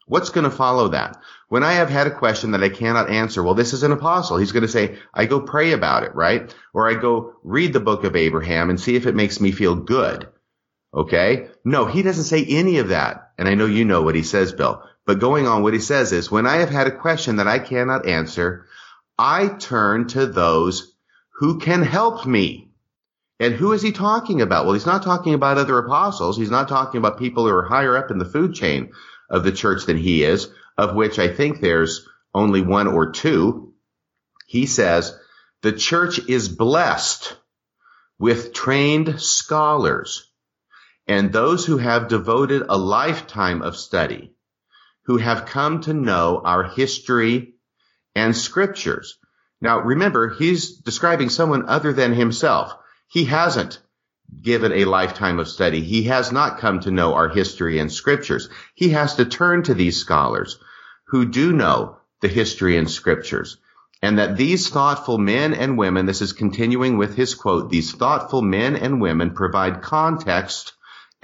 What's 0.07 0.31
going 0.31 0.45
to 0.45 0.51
follow 0.51 0.89
that? 0.89 1.19
When 1.49 1.63
I 1.63 1.73
have 1.75 1.89
had 1.89 2.07
a 2.07 2.15
question 2.15 2.51
that 2.51 2.63
I 2.63 2.69
cannot 2.69 3.11
answer, 3.11 3.43
well, 3.43 3.55
this 3.55 3.73
is 3.73 3.83
an 3.83 3.93
apostle. 3.93 4.37
He's 4.37 4.53
going 4.53 4.63
to 4.63 4.69
say, 4.69 4.99
I 5.15 5.27
go 5.27 5.41
pray 5.41 5.73
about 5.73 6.03
it, 6.03 6.15
right? 6.15 6.55
Or 6.75 6.89
I 6.89 6.95
go 6.95 7.35
read 7.43 7.73
the 7.73 7.81
book 7.81 8.05
of 8.05 8.17
Abraham 8.17 8.71
and 8.71 8.81
see 8.81 8.97
if 8.97 9.07
it 9.07 9.15
makes 9.15 9.41
me 9.41 9.51
feel 9.53 9.75
good. 9.77 10.29
Okay. 10.95 11.49
No, 11.65 11.87
he 11.87 12.03
doesn't 12.03 12.25
say 12.25 12.45
any 12.45 12.79
of 12.79 12.89
that. 12.89 13.33
And 13.37 13.49
I 13.49 13.55
know 13.55 13.67
you 13.67 13.85
know 13.85 14.03
what 14.03 14.15
he 14.15 14.23
says, 14.23 14.53
Bill. 14.53 14.83
But 15.07 15.19
going 15.19 15.47
on, 15.47 15.63
what 15.63 15.75
he 15.75 15.81
says 15.81 16.13
is, 16.13 16.31
when 16.31 16.47
I 16.47 16.57
have 16.57 16.71
had 16.71 16.87
a 16.87 16.97
question 16.97 17.37
that 17.37 17.49
I 17.49 17.59
cannot 17.59 18.07
answer, 18.07 18.67
I 19.19 19.49
turn 19.49 20.07
to 20.09 20.27
those 20.27 20.95
who 21.39 21.59
can 21.59 21.83
help 21.83 22.25
me. 22.27 22.71
And 23.41 23.55
who 23.55 23.73
is 23.73 23.83
he 23.83 23.91
talking 23.91 24.41
about? 24.41 24.65
Well, 24.65 24.75
he's 24.75 24.87
not 24.87 25.03
talking 25.03 25.35
about 25.35 25.59
other 25.59 25.79
apostles. 25.79 26.37
He's 26.37 26.51
not 26.51 26.69
talking 26.69 26.99
about 26.99 27.19
people 27.19 27.45
who 27.45 27.55
are 27.55 27.65
higher 27.65 27.97
up 27.97 28.13
in 28.13 28.19
the 28.19 28.25
food 28.25 28.55
chain 28.55 28.93
of 29.29 29.43
the 29.43 29.53
church 29.53 29.87
than 29.87 29.97
he 29.97 30.23
is, 30.23 30.49
of 30.79 30.95
which 30.95 31.19
I 31.19 31.29
think 31.29 31.61
there's 31.61 32.09
only 32.33 32.63
one 32.63 32.87
or 32.87 33.11
two. 33.11 33.75
He 34.47 34.67
says, 34.67 35.19
the 35.63 35.73
church 35.73 36.21
is 36.29 36.49
blessed 36.49 37.37
with 38.19 38.53
trained 38.53 39.21
scholars 39.21 40.31
and 41.07 41.33
those 41.33 41.67
who 41.67 41.77
have 41.77 42.09
devoted 42.09 42.63
a 42.69 42.79
lifetime 42.79 43.63
of 43.63 43.77
study, 43.77 44.33
who 45.05 45.19
have 45.19 45.47
come 45.47 45.81
to 45.83 45.93
know 45.93 46.41
our 46.45 46.65
history 46.65 47.55
and 48.15 48.37
scriptures. 48.37 49.19
Now 49.61 49.81
remember, 49.81 50.31
he's 50.31 50.79
describing 50.79 51.29
someone 51.29 51.69
other 51.69 51.93
than 51.93 52.13
himself. 52.13 52.75
He 53.09 53.27
hasn't 53.27 53.81
given 54.41 54.73
a 54.73 54.87
lifetime 54.87 55.39
of 55.39 55.49
study. 55.49 55.83
He 55.83 56.05
has 56.05 56.33
not 56.33 56.59
come 56.59 56.81
to 56.81 56.91
know 56.91 57.15
our 57.15 57.29
history 57.29 57.79
and 57.79 57.93
scriptures. 57.93 58.49
He 58.75 58.91
has 58.91 59.17
to 59.17 59.25
turn 59.25 59.63
to 59.65 59.75
these 59.75 60.01
scholars 60.01 60.59
who 61.09 61.27
do 61.27 61.53
know 61.53 61.99
the 62.21 62.29
history 62.29 62.77
and 62.77 62.91
scriptures. 62.91 63.59
And 64.03 64.19
that 64.19 64.37
these 64.37 64.69
thoughtful 64.69 65.19
men 65.19 65.55
and 65.55 65.79
women, 65.79 66.07
this 66.07 66.21
is 66.21 66.33
continuing 66.33 66.99
with 66.99 67.15
his 67.15 67.35
quote, 67.35 67.71
these 67.71 67.93
thoughtful 67.93 68.43
men 68.43 68.77
and 68.77 69.01
women 69.01 69.35
provide 69.35 69.83
context 69.83 70.75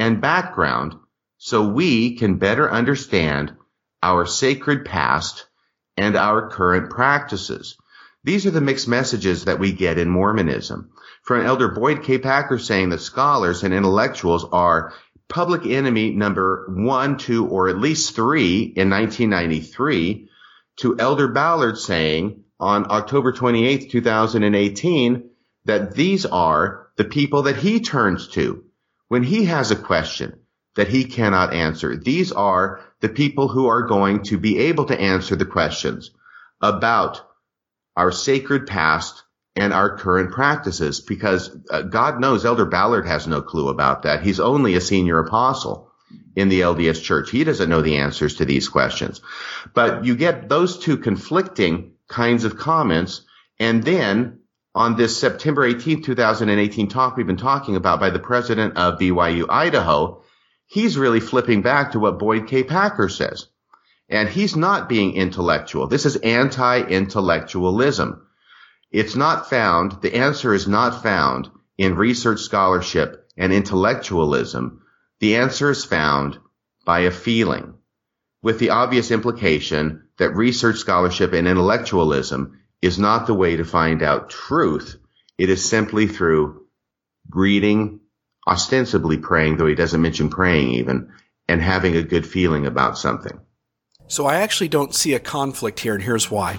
and 0.01 0.23
background 0.23 0.95
so 1.37 1.69
we 1.69 2.17
can 2.17 2.39
better 2.39 2.73
understand 2.73 3.55
our 4.03 4.25
sacred 4.25 4.87
past 4.87 5.47
and 5.95 6.17
our 6.17 6.49
current 6.49 6.89
practices. 6.91 7.77
These 8.25 8.47
are 8.47 8.51
the 8.51 8.63
mixed 8.63 8.89
messages 8.89 9.45
that 9.45 9.59
we 9.59 9.73
get 9.73 9.99
in 9.99 10.09
Mormonism. 10.09 10.91
From 11.23 11.45
Elder 11.45 11.69
Boyd 11.69 12.03
K. 12.03 12.17
Packer 12.17 12.59
saying 12.59 12.89
that 12.89 13.03
scholars 13.03 13.63
and 13.63 13.75
intellectuals 13.75 14.47
are 14.51 14.95
public 15.29 15.67
enemy 15.67 16.13
number 16.13 16.67
one, 16.71 17.19
two, 17.19 17.47
or 17.47 17.69
at 17.69 17.79
least 17.79 18.17
three 18.17 18.61
in 18.63 18.89
1993 18.89 20.31
to 20.77 20.99
Elder 20.99 21.29
Ballard 21.29 21.77
saying 21.77 22.45
on 22.59 22.91
October 22.91 23.33
28, 23.33 23.91
2018, 23.91 25.31
that 25.67 25.95
these 25.95 26.25
are 26.25 26.89
the 26.97 27.05
people 27.05 27.43
that 27.43 27.57
he 27.57 27.81
turns 27.81 28.29
to 28.29 28.65
when 29.11 29.25
he 29.25 29.47
has 29.47 29.73
a 29.73 29.77
question 29.77 30.39
that 30.77 30.87
he 30.87 31.05
cannot 31.05 31.53
answer. 31.53 31.97
These 31.97 32.31
are 32.31 32.81
the 33.01 33.09
people 33.09 33.49
who 33.49 33.67
are 33.67 33.83
going 33.83 34.23
to 34.25 34.39
be 34.39 34.57
able 34.59 34.85
to 34.85 34.99
answer 34.99 35.35
the 35.35 35.45
questions 35.45 36.13
about 36.61 37.21
our 37.97 38.13
sacred 38.13 38.69
past 38.69 39.25
and 39.57 39.73
our 39.73 39.97
current 39.97 40.31
practices 40.31 41.01
because 41.01 41.51
uh, 41.71 41.83
God 41.83 42.21
knows 42.21 42.45
Elder 42.45 42.67
Ballard 42.67 43.05
has 43.05 43.27
no 43.27 43.43
clue 43.43 43.69
about 43.69 44.05
that. 44.05 44.23
He's 44.23 44.39
only 44.39 44.77
a 44.77 44.81
senior 44.81 45.19
apostle 45.19 45.91
in 46.37 46.49
the 46.49 46.61
LDS 46.61 47.03
church. 47.03 47.33
He 47.33 47.43
doesn't 47.43 47.69
know 47.69 47.83
the 47.83 47.97
answers 47.97 48.37
to 48.37 48.45
these 48.45 48.69
questions. 48.69 49.21
But 49.75 50.05
you 50.05 50.15
get 50.15 50.49
those 50.49 50.79
two 50.79 50.97
conflicting 50.97 51.95
kinds 52.07 52.45
of 52.45 52.57
comments. 52.57 53.23
And 53.59 53.83
then 53.83 54.40
on 54.75 54.97
this 54.97 55.19
September 55.19 55.65
18, 55.65 56.03
2018 56.03 56.89
talk 56.89 57.17
we've 57.17 57.27
been 57.27 57.37
talking 57.37 57.77
about 57.77 58.01
by 58.01 58.11
the 58.11 58.19
president 58.19 58.77
of 58.77 58.99
BYU 58.99 59.47
Idaho, 59.49 60.23
he's 60.67 60.97
really 60.97 61.21
flipping 61.21 61.63
back 61.63 61.93
to 61.93 62.01
what 62.01 62.19
Boyd 62.19 62.47
K. 62.47 62.63
Packer 62.63 63.09
says. 63.09 63.47
And 64.09 64.29
he's 64.29 64.57
not 64.57 64.89
being 64.89 65.15
intellectual. 65.15 65.87
This 65.87 66.07
is 66.07 66.17
anti-intellectualism. 66.17 68.27
It's 68.91 69.15
not 69.15 69.49
found, 69.49 70.03
the 70.03 70.15
answer 70.15 70.53
is 70.53 70.67
not 70.67 71.03
found 71.03 71.49
in 71.79 71.95
research 71.95 72.41
scholarship 72.41 73.29
and 73.37 73.53
intellectualism. 73.53 74.83
The 75.21 75.37
answer 75.37 75.71
is 75.71 75.85
found 75.85 76.39
by 76.85 77.01
a 77.01 77.11
feeling 77.11 77.75
with 78.43 78.59
the 78.59 78.71
obvious 78.71 79.11
implication 79.11 80.09
that 80.19 80.35
research 80.35 80.79
scholarship 80.79 81.33
and 81.33 81.47
intellectualism 81.47 82.60
is 82.83 82.99
not 82.99 83.27
the 83.27 83.35
way 83.35 83.57
to 83.57 83.65
find 83.65 84.03
out 84.03 84.31
truth. 84.31 84.97
It 85.39 85.51
is 85.51 85.69
simply 85.69 86.07
through 86.07 86.67
reading, 87.31 88.01
ostensibly 88.47 89.19
praying, 89.19 89.57
though 89.57 89.67
he 89.67 89.75
doesn't 89.75 90.01
mention 90.01 90.31
praying 90.31 90.73
even, 90.73 91.13
and 91.49 91.61
having 91.61 91.97
a 91.97 92.03
good 92.03 92.27
feeling 92.27 92.67
about 92.67 92.99
something. 92.99 93.39
So 94.09 94.27
I 94.27 94.37
actually 94.37 94.69
don't 94.69 94.95
see 94.95 95.15
a 95.15 95.21
conflict 95.21 95.81
here, 95.81 95.95
and 95.95 96.03
here's 96.03 96.31
why. 96.31 96.59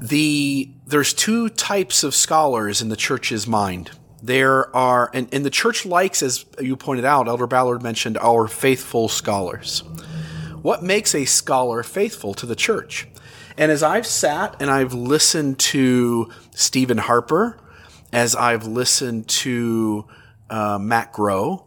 The 0.00 0.70
there's 0.86 1.14
two 1.14 1.48
types 1.48 2.04
of 2.04 2.14
scholars 2.14 2.82
in 2.82 2.88
the 2.88 2.96
church's 2.96 3.46
mind. 3.46 3.90
There 4.22 4.74
are, 4.76 5.10
and, 5.14 5.28
and 5.32 5.44
the 5.44 5.50
church 5.50 5.86
likes, 5.86 6.22
as 6.22 6.44
you 6.60 6.76
pointed 6.76 7.04
out, 7.04 7.26
Elder 7.26 7.46
Ballard 7.46 7.82
mentioned, 7.82 8.18
our 8.18 8.46
faithful 8.46 9.08
scholars. 9.08 9.82
What 10.60 10.82
makes 10.82 11.14
a 11.14 11.24
scholar 11.24 11.82
faithful 11.82 12.34
to 12.34 12.46
the 12.46 12.54
church? 12.54 13.08
And 13.56 13.70
as 13.70 13.82
I've 13.82 14.06
sat 14.06 14.56
and 14.60 14.70
I've 14.70 14.94
listened 14.94 15.58
to 15.60 16.30
Stephen 16.52 16.98
Harper, 16.98 17.58
as 18.12 18.34
I've 18.34 18.66
listened 18.66 19.28
to 19.28 20.06
uh, 20.50 20.78
Matt 20.78 21.12
Grow, 21.12 21.66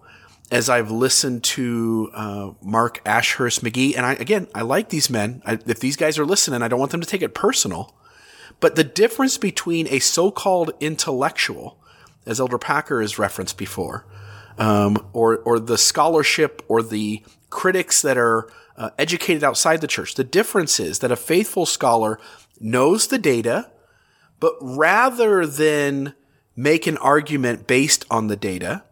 as 0.52 0.70
I've 0.70 0.92
listened 0.92 1.44
to 1.44 2.12
uh, 2.14 2.52
Mark 2.62 3.02
Ashurst 3.06 3.64
McGee, 3.64 3.96
and 3.98 4.06
I 4.06 4.14
again 4.14 4.48
I 4.54 4.62
like 4.62 4.90
these 4.90 5.10
men. 5.10 5.42
I, 5.46 5.60
if 5.66 5.80
these 5.80 5.96
guys 5.96 6.20
are 6.20 6.26
listening, 6.26 6.62
I 6.62 6.68
don't 6.68 6.80
want 6.80 6.92
them 6.92 7.02
to 7.02 7.08
take 7.08 7.24
it 7.24 7.34
personal. 7.34 7.96
But 8.60 8.76
the 8.76 8.84
difference 8.84 9.38
between 9.38 9.88
a 9.90 10.00
so-called 10.00 10.72
intellectual, 10.80 11.78
as 12.26 12.40
Elder 12.40 12.58
Packer 12.58 13.02
has 13.02 13.20
referenced 13.20 13.58
before, 13.58 14.06
um, 14.58 15.06
or 15.14 15.38
or 15.40 15.60
the 15.60 15.78
scholarship 15.78 16.64
or 16.68 16.82
the 16.84 17.24
critics 17.50 18.02
that 18.02 18.18
are 18.18 18.48
uh, 18.78 18.89
educated 18.97 19.43
outside 19.43 19.82
the 19.82 19.88
church. 19.88 20.15
The 20.15 20.23
difference 20.23 20.80
is 20.80 20.99
that 20.99 21.11
a 21.11 21.15
faithful 21.15 21.65
scholar 21.65 22.19
knows 22.59 23.07
the 23.07 23.17
data, 23.17 23.71
but 24.39 24.55
rather 24.61 25.45
than 25.45 26.13
make 26.55 26.88
an 26.88 26.97
argument 26.97 27.67
based 27.67 28.05
on 28.09 28.28
the 28.28 28.36
data, 28.36 28.84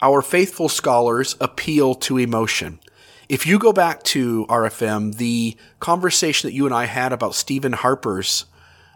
our 0.00 0.22
faithful 0.22 0.68
scholars 0.68 1.36
appeal 1.40 1.94
to 1.94 2.18
emotion. 2.18 2.80
If 3.28 3.46
you 3.46 3.58
go 3.58 3.72
back 3.72 4.02
to 4.04 4.46
RFM, 4.46 5.16
the 5.16 5.56
conversation 5.80 6.48
that 6.48 6.54
you 6.54 6.64
and 6.64 6.74
I 6.74 6.86
had 6.86 7.12
about 7.12 7.34
Stephen 7.34 7.72
Harper's 7.72 8.46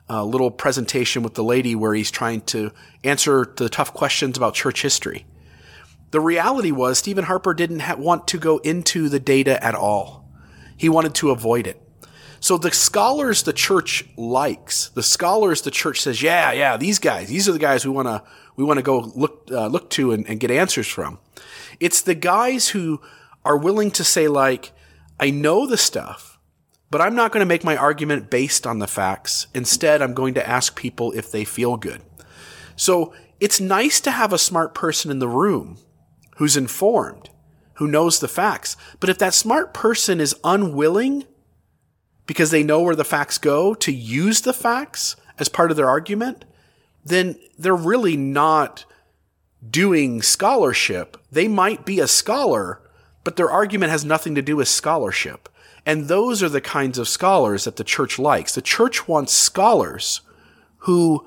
uh, 0.08 0.24
little 0.24 0.50
presentation 0.50 1.22
with 1.22 1.34
the 1.34 1.44
lady 1.44 1.74
where 1.74 1.94
he's 1.94 2.10
trying 2.10 2.40
to 2.42 2.72
answer 3.04 3.52
the 3.56 3.68
tough 3.68 3.92
questions 3.92 4.36
about 4.36 4.54
church 4.54 4.82
history. 4.82 5.26
The 6.12 6.20
reality 6.20 6.70
was 6.70 6.98
Stephen 6.98 7.24
Harper 7.24 7.54
didn't 7.54 7.80
ha- 7.80 7.96
want 7.96 8.28
to 8.28 8.38
go 8.38 8.58
into 8.58 9.08
the 9.08 9.18
data 9.18 9.62
at 9.64 9.74
all. 9.74 10.28
He 10.76 10.90
wanted 10.90 11.14
to 11.16 11.30
avoid 11.30 11.66
it. 11.66 11.80
So 12.38 12.58
the 12.58 12.70
scholars 12.70 13.44
the 13.44 13.52
church 13.54 14.04
likes, 14.16 14.90
the 14.90 15.02
scholars 15.02 15.62
the 15.62 15.70
church 15.70 16.02
says, 16.02 16.22
yeah, 16.22 16.52
yeah, 16.52 16.76
these 16.76 16.98
guys, 16.98 17.28
these 17.28 17.48
are 17.48 17.52
the 17.52 17.58
guys 17.58 17.86
we 17.86 17.92
want 17.92 18.08
to 18.08 18.22
we 18.56 18.64
want 18.64 18.78
to 18.78 18.82
go 18.82 19.10
look 19.14 19.48
uh, 19.50 19.68
look 19.68 19.88
to 19.90 20.12
and, 20.12 20.28
and 20.28 20.38
get 20.38 20.50
answers 20.50 20.86
from. 20.86 21.18
It's 21.80 22.02
the 22.02 22.14
guys 22.14 22.68
who 22.68 23.00
are 23.44 23.56
willing 23.56 23.90
to 23.92 24.04
say 24.04 24.28
like, 24.28 24.72
I 25.18 25.30
know 25.30 25.66
the 25.66 25.78
stuff, 25.78 26.38
but 26.90 27.00
I'm 27.00 27.14
not 27.14 27.32
going 27.32 27.40
to 27.40 27.46
make 27.46 27.64
my 27.64 27.76
argument 27.76 28.28
based 28.28 28.66
on 28.66 28.80
the 28.80 28.86
facts. 28.86 29.46
Instead, 29.54 30.02
I'm 30.02 30.12
going 30.12 30.34
to 30.34 30.46
ask 30.46 30.76
people 30.76 31.12
if 31.12 31.30
they 31.30 31.44
feel 31.44 31.78
good. 31.78 32.02
So 32.76 33.14
it's 33.40 33.60
nice 33.60 33.98
to 34.02 34.10
have 34.10 34.32
a 34.34 34.38
smart 34.38 34.74
person 34.74 35.10
in 35.10 35.18
the 35.18 35.28
room 35.28 35.78
who's 36.37 36.57
informed, 36.57 37.30
who 37.74 37.87
knows 37.87 38.20
the 38.20 38.28
facts. 38.28 38.76
But 39.01 39.11
if 39.11 39.18
that 39.18 39.35
smart 39.35 39.74
person 39.74 40.20
is 40.20 40.37
unwilling 40.45 41.24
because 42.26 42.51
they 42.51 42.62
know 42.62 42.80
where 42.83 42.97
the 42.97 43.05
facts 43.05 43.39
go 43.39 43.74
to 43.74 43.93
use 43.93 44.43
the 44.43 44.53
facts 44.53 45.16
as 45.39 45.49
part 45.49 45.70
of 45.70 45.76
their 45.76 45.89
argument, 45.89 46.45
then 47.05 47.37
they're 47.59 47.74
really 47.74 48.16
not 48.16 48.85
doing 49.68 50.22
scholarship. 50.22 51.16
They 51.30 51.49
might 51.49 51.85
be 51.85 52.01
a 52.01 52.07
scholar, 52.07 52.80
but 53.24 53.37
their 53.37 53.51
argument 53.51 53.91
has 53.91 54.05
nothing 54.05 54.35
to 54.35 54.43
do 54.43 54.57
with 54.57 54.68
scholarship. 54.68 55.49
And 55.85 56.07
those 56.07 56.43
are 56.43 56.49
the 56.49 56.61
kinds 56.61 56.99
of 56.99 57.09
scholars 57.09 57.64
that 57.64 57.76
the 57.76 57.85
church 57.85 58.18
likes. 58.18 58.55
The 58.55 58.62
church 58.62 59.09
wants 59.09 59.33
scholars 59.33 60.20
who 60.78 61.26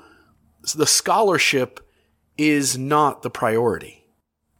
the 0.75 0.87
scholarship 0.87 1.79
is 2.37 2.77
not 2.77 3.21
the 3.21 3.29
priority. 3.29 4.04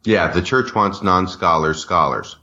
Yeah, 0.06 0.28
the 0.28 0.42
church 0.42 0.74
wants 0.74 1.02
non-scholars 1.02 1.78
scholars. 1.78 2.36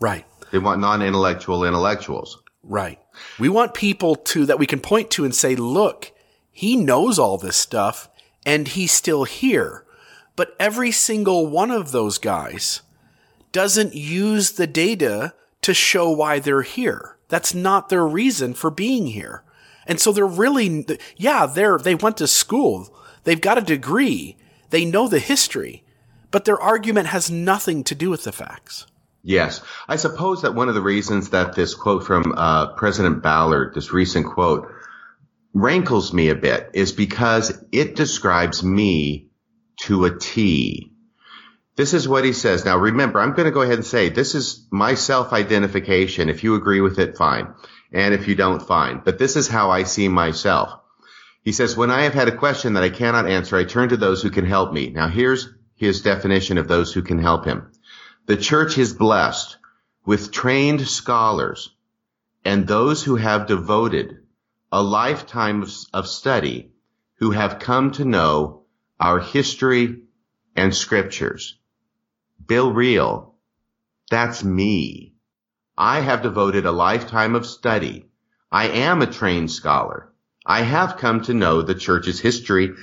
Right. 0.00 0.24
They 0.50 0.58
want 0.58 0.80
non-intellectual 0.80 1.64
intellectuals. 1.64 2.42
Right. 2.62 2.98
We 3.38 3.48
want 3.48 3.74
people 3.74 4.16
to 4.16 4.46
that 4.46 4.58
we 4.58 4.66
can 4.66 4.80
point 4.80 5.10
to 5.12 5.24
and 5.24 5.34
say, 5.34 5.56
"Look, 5.56 6.12
he 6.50 6.76
knows 6.76 7.18
all 7.18 7.38
this 7.38 7.56
stuff 7.56 8.08
and 8.44 8.68
he's 8.68 8.92
still 8.92 9.24
here." 9.24 9.84
But 10.36 10.54
every 10.60 10.92
single 10.92 11.46
one 11.46 11.70
of 11.70 11.90
those 11.90 12.18
guys 12.18 12.82
doesn't 13.50 13.94
use 13.94 14.52
the 14.52 14.66
data 14.66 15.34
to 15.62 15.74
show 15.74 16.10
why 16.10 16.38
they're 16.38 16.62
here. 16.62 17.16
That's 17.28 17.54
not 17.54 17.88
their 17.88 18.06
reason 18.06 18.54
for 18.54 18.70
being 18.70 19.08
here. 19.08 19.42
And 19.86 19.98
so 20.00 20.12
they're 20.12 20.26
really 20.26 20.86
yeah, 21.16 21.46
they're 21.46 21.78
they 21.78 21.94
went 21.94 22.16
to 22.18 22.26
school. 22.26 22.94
They've 23.24 23.40
got 23.40 23.58
a 23.58 23.62
degree 23.62 24.36
They 24.70 24.84
know 24.84 25.08
the 25.08 25.18
history, 25.18 25.82
but 26.30 26.44
their 26.44 26.60
argument 26.60 27.08
has 27.08 27.30
nothing 27.30 27.84
to 27.84 27.94
do 27.94 28.10
with 28.10 28.24
the 28.24 28.32
facts. 28.32 28.86
Yes. 29.22 29.62
I 29.88 29.96
suppose 29.96 30.42
that 30.42 30.54
one 30.54 30.68
of 30.68 30.74
the 30.74 30.80
reasons 30.80 31.30
that 31.30 31.54
this 31.54 31.74
quote 31.74 32.06
from 32.06 32.32
uh, 32.36 32.74
President 32.74 33.22
Ballard, 33.22 33.74
this 33.74 33.92
recent 33.92 34.26
quote, 34.26 34.72
rankles 35.52 36.12
me 36.12 36.28
a 36.28 36.34
bit 36.34 36.70
is 36.72 36.92
because 36.92 37.64
it 37.72 37.96
describes 37.96 38.62
me 38.62 39.30
to 39.82 40.04
a 40.04 40.16
T. 40.16 40.92
This 41.76 41.94
is 41.94 42.08
what 42.08 42.24
he 42.24 42.32
says. 42.32 42.64
Now 42.64 42.78
remember, 42.78 43.20
I'm 43.20 43.34
going 43.34 43.46
to 43.46 43.52
go 43.52 43.62
ahead 43.62 43.74
and 43.74 43.86
say 43.86 44.08
this 44.08 44.34
is 44.34 44.66
my 44.70 44.94
self-identification. 44.94 46.28
If 46.28 46.42
you 46.42 46.54
agree 46.54 46.80
with 46.80 46.98
it, 46.98 47.16
fine. 47.16 47.54
And 47.92 48.14
if 48.14 48.28
you 48.28 48.34
don't, 48.34 48.60
fine. 48.60 49.02
But 49.04 49.18
this 49.18 49.36
is 49.36 49.48
how 49.48 49.70
I 49.70 49.84
see 49.84 50.08
myself. 50.08 50.72
He 51.42 51.52
says, 51.52 51.76
when 51.76 51.90
I 51.90 52.02
have 52.02 52.14
had 52.14 52.28
a 52.28 52.36
question 52.36 52.74
that 52.74 52.82
I 52.82 52.90
cannot 52.90 53.28
answer, 53.28 53.56
I 53.56 53.64
turn 53.64 53.88
to 53.90 53.96
those 53.96 54.22
who 54.22 54.30
can 54.30 54.44
help 54.44 54.72
me. 54.72 54.90
Now 54.90 55.08
here's 55.08 55.48
his 55.78 56.02
definition 56.02 56.58
of 56.58 56.68
those 56.68 56.92
who 56.92 57.02
can 57.02 57.18
help 57.18 57.44
him. 57.44 57.70
The 58.26 58.36
church 58.36 58.76
is 58.76 58.92
blessed 58.92 59.56
with 60.04 60.32
trained 60.32 60.86
scholars 60.86 61.70
and 62.44 62.66
those 62.66 63.02
who 63.02 63.16
have 63.16 63.46
devoted 63.46 64.18
a 64.70 64.82
lifetime 64.82 65.62
of, 65.62 65.72
of 65.94 66.06
study 66.06 66.72
who 67.16 67.30
have 67.30 67.58
come 67.58 67.92
to 67.92 68.04
know 68.04 68.64
our 69.00 69.20
history 69.20 70.02
and 70.56 70.74
scriptures. 70.74 71.58
Bill 72.44 72.72
Reel, 72.72 73.34
that's 74.10 74.42
me. 74.42 75.14
I 75.76 76.00
have 76.00 76.22
devoted 76.22 76.66
a 76.66 76.72
lifetime 76.72 77.34
of 77.34 77.46
study. 77.46 78.08
I 78.50 78.68
am 78.68 79.02
a 79.02 79.06
trained 79.06 79.50
scholar. 79.50 80.12
I 80.44 80.62
have 80.62 80.96
come 80.96 81.22
to 81.22 81.34
know 81.34 81.62
the 81.62 81.74
church's 81.74 82.18
history 82.18 82.74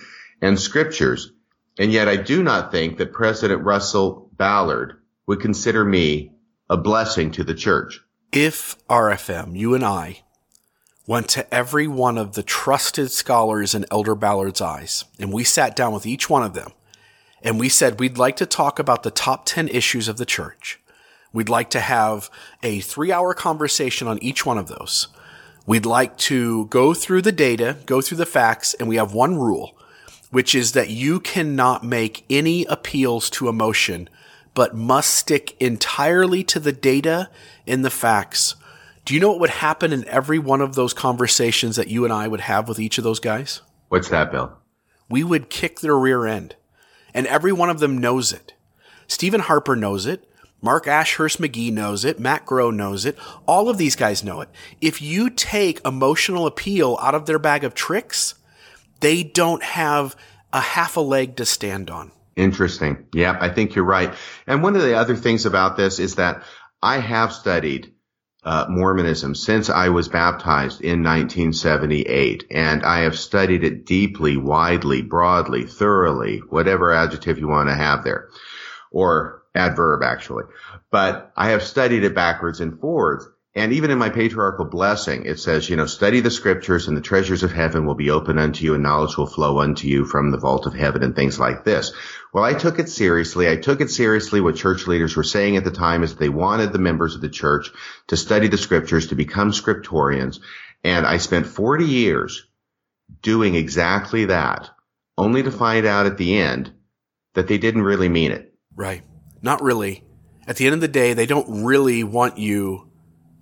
and 0.42 0.60
scriptures, 0.60 1.32
and 1.78 1.92
yet 1.92 2.08
I 2.08 2.16
do 2.16 2.44
not 2.44 2.72
think 2.72 2.98
that 2.98 3.14
President 3.14 3.64
Russell 3.64 4.30
Ballard 4.34 5.02
would 5.28 5.42
consider 5.42 5.84
me 5.84 6.32
a 6.70 6.78
blessing 6.78 7.32
to 7.32 7.44
the 7.44 7.54
church. 7.54 8.02
If 8.32 8.76
RFM, 8.88 9.58
you 9.58 9.76
and 9.76 9.84
I, 9.84 10.22
went 11.08 11.30
to 11.30 11.54
every 11.54 11.88
one 11.88 12.18
of 12.18 12.34
the 12.34 12.44
trusted 12.44 13.12
scholars 13.12 13.76
in 13.76 13.86
Elder 13.92 14.16
Ballard's 14.16 14.62
eyes, 14.62 15.06
and 15.20 15.32
we 15.32 15.44
sat 15.44 15.76
down 15.76 15.94
with 15.94 16.06
each 16.06 16.30
one 16.30 16.44
of 16.44 16.54
them, 16.54 16.72
and 17.44 17.60
we 17.60 17.70
said 17.70 18.00
we'd 18.00 18.18
like 18.18 18.36
to 18.38 18.46
talk 18.46 18.80
about 18.80 19.04
the 19.04 19.12
top 19.12 19.46
10 19.46 19.68
issues 19.68 20.08
of 20.08 20.18
the 20.18 20.26
church. 20.26 20.80
We'd 21.32 21.50
like 21.50 21.70
to 21.72 21.80
have 21.80 22.30
a 22.64 22.80
three 22.80 23.12
hour 23.12 23.34
conversation 23.34 24.08
on 24.08 24.22
each 24.24 24.46
one 24.46 24.58
of 24.58 24.68
those. 24.68 25.10
We'd 25.68 25.86
like 25.86 26.18
to 26.20 26.66
go 26.68 26.94
through 26.94 27.24
the 27.24 27.32
data, 27.32 27.78
go 27.86 28.02
through 28.02 28.18
the 28.18 28.26
facts, 28.26 28.74
and 28.76 28.88
we 28.88 28.96
have 28.96 29.14
one 29.14 29.36
rule, 29.36 29.78
which 30.36 30.54
is 30.54 30.74
that 30.74 30.90
you 30.90 31.18
cannot 31.18 31.82
make 31.82 32.26
any 32.30 32.66
appeals 32.66 33.30
to 33.30 33.48
emotion, 33.48 34.10
but 34.54 34.76
must 34.76 35.14
stick 35.14 35.56
entirely 35.62 36.44
to 36.44 36.60
the 36.60 36.74
data 36.74 37.30
and 37.66 37.86
the 37.86 37.90
facts. 37.90 38.56
Do 39.06 39.14
you 39.14 39.22
know 39.22 39.30
what 39.30 39.40
would 39.40 39.50
happen 39.50 39.94
in 39.94 40.06
every 40.10 40.38
one 40.38 40.60
of 40.60 40.76
those 40.76 40.94
conversations 40.94 41.78
that 41.78 41.88
you 41.88 42.04
and 42.04 42.12
I 42.12 42.28
would 42.28 42.42
have 42.42 42.68
with 42.68 42.80
each 42.80 42.98
of 42.98 43.06
those 43.06 43.22
guys? 43.22 43.62
What's 43.88 44.10
that, 44.10 44.30
Bill? 44.30 44.58
We 45.08 45.24
would 45.24 45.50
kick 45.50 45.80
their 45.80 45.98
rear 45.98 46.26
end. 46.26 46.58
And 47.14 47.28
every 47.28 47.54
one 47.54 47.70
of 47.70 47.80
them 47.80 47.98
knows 47.98 48.34
it. 48.34 48.56
Stephen 49.08 49.40
Harper 49.40 49.78
knows 49.78 50.06
it. 50.06 50.30
Mark 50.62 50.86
Ashurst 50.86 51.40
McGee 51.40 51.72
knows 51.72 52.04
it. 52.04 52.20
Matt 52.20 52.46
Grow 52.46 52.72
knows 52.72 53.06
it. 53.06 53.18
All 53.48 53.70
of 53.70 53.78
these 53.78 53.96
guys 53.96 54.22
know 54.22 54.42
it. 54.42 54.50
If 54.82 55.02
you 55.02 55.30
take 55.30 55.80
emotional 55.86 56.46
appeal 56.46 56.98
out 57.02 57.16
of 57.16 57.26
their 57.26 57.40
bag 57.40 57.64
of 57.64 57.74
tricks, 57.74 58.36
they 59.00 59.24
don't 59.24 59.64
have 59.64 60.16
a 60.54 60.62
half 60.62 60.98
a 60.98 61.02
leg 61.02 61.38
to 61.38 61.46
stand 61.46 61.90
on. 61.90 62.12
Interesting. 62.36 63.06
Yeah, 63.14 63.38
I 63.40 63.50
think 63.50 63.76
you're 63.76 63.86
right. 63.86 64.14
And 64.46 64.62
one 64.62 64.76
of 64.76 64.82
the 64.82 64.98
other 64.98 65.16
things 65.16 65.46
about 65.46 65.78
this 65.78 66.00
is 66.00 66.16
that 66.16 66.44
I 66.82 67.00
have 67.00 67.34
studied 67.34 67.94
uh, 68.44 68.68
Mormonism 68.70 69.34
since 69.34 69.70
I 69.70 69.90
was 69.90 70.08
baptized 70.08 70.82
in 70.82 71.02
1978, 71.02 72.46
and 72.52 72.84
I 72.84 73.00
have 73.00 73.18
studied 73.18 73.64
it 73.64 73.86
deeply, 73.86 74.38
widely, 74.38 75.02
broadly, 75.02 75.66
thoroughly, 75.66 76.44
whatever 76.50 76.94
adjective 76.94 77.40
you 77.40 77.48
want 77.48 77.70
to 77.70 77.76
have 77.76 78.04
there, 78.04 78.30
or 78.92 79.44
adverb 79.56 80.04
actually. 80.04 80.44
But 80.92 81.32
I 81.36 81.50
have 81.52 81.64
studied 81.64 82.04
it 82.04 82.14
backwards 82.14 82.60
and 82.62 82.80
forwards. 82.80 83.28
And 83.58 83.72
even 83.72 83.90
in 83.90 83.98
my 83.98 84.10
patriarchal 84.10 84.66
blessing, 84.66 85.26
it 85.26 85.40
says, 85.40 85.70
you 85.70 85.78
know, 85.78 85.86
study 85.86 86.20
the 86.20 86.30
scriptures 86.30 86.90
and 86.90 86.98
the 86.98 87.02
treasures 87.02 87.42
of 87.42 87.54
heaven 87.54 87.86
will 87.86 87.96
be 87.96 88.10
open 88.10 88.38
unto 88.38 88.66
you 88.66 88.74
and 88.74 88.84
knowledge 88.84 89.16
will 89.16 89.28
flow 89.28 89.60
unto 89.60 89.88
you 89.88 90.04
from 90.04 90.32
the 90.32 90.38
vault 90.38 90.66
of 90.66 90.74
heaven 90.74 91.04
and 91.04 91.16
things 91.16 91.40
like 91.40 91.64
this. 91.64 91.94
Well, 92.34 92.44
I 92.44 92.54
took 92.54 92.80
it 92.80 92.90
seriously. 92.90 93.50
I 93.50 93.56
took 93.56 93.80
it 93.80 93.90
seriously 93.90 94.42
what 94.42 94.58
church 94.58 94.88
leaders 94.88 95.16
were 95.16 95.24
saying 95.24 95.56
at 95.56 95.64
the 95.64 95.72
time 95.72 96.04
is 96.04 96.16
they 96.16 96.28
wanted 96.28 96.74
the 96.74 96.80
members 96.80 97.16
of 97.16 97.22
the 97.22 97.30
church 97.30 97.70
to 98.08 98.18
study 98.18 98.50
the 98.50 98.58
scriptures, 98.58 99.08
to 99.08 99.16
become 99.16 99.52
scriptorians. 99.52 100.42
And 100.84 101.08
I 101.08 101.16
spent 101.16 101.48
40 101.48 101.86
years 101.86 102.46
doing 103.22 103.56
exactly 103.56 104.26
that, 104.26 104.70
only 105.18 105.44
to 105.44 105.52
find 105.52 105.86
out 105.86 106.08
at 106.08 106.18
the 106.18 106.38
end 106.40 106.74
that 107.36 107.48
they 107.48 107.58
didn't 107.58 107.84
really 107.84 108.10
mean 108.10 108.34
it. 108.34 108.54
Right. 108.76 109.04
Not 109.42 109.62
really. 109.62 110.04
At 110.46 110.58
the 110.58 110.66
end 110.66 110.76
of 110.76 110.82
the 110.82 110.90
day, 110.90 111.14
they 111.14 111.26
don't 111.26 111.64
really 111.64 112.04
want 112.04 112.38
you 112.38 112.92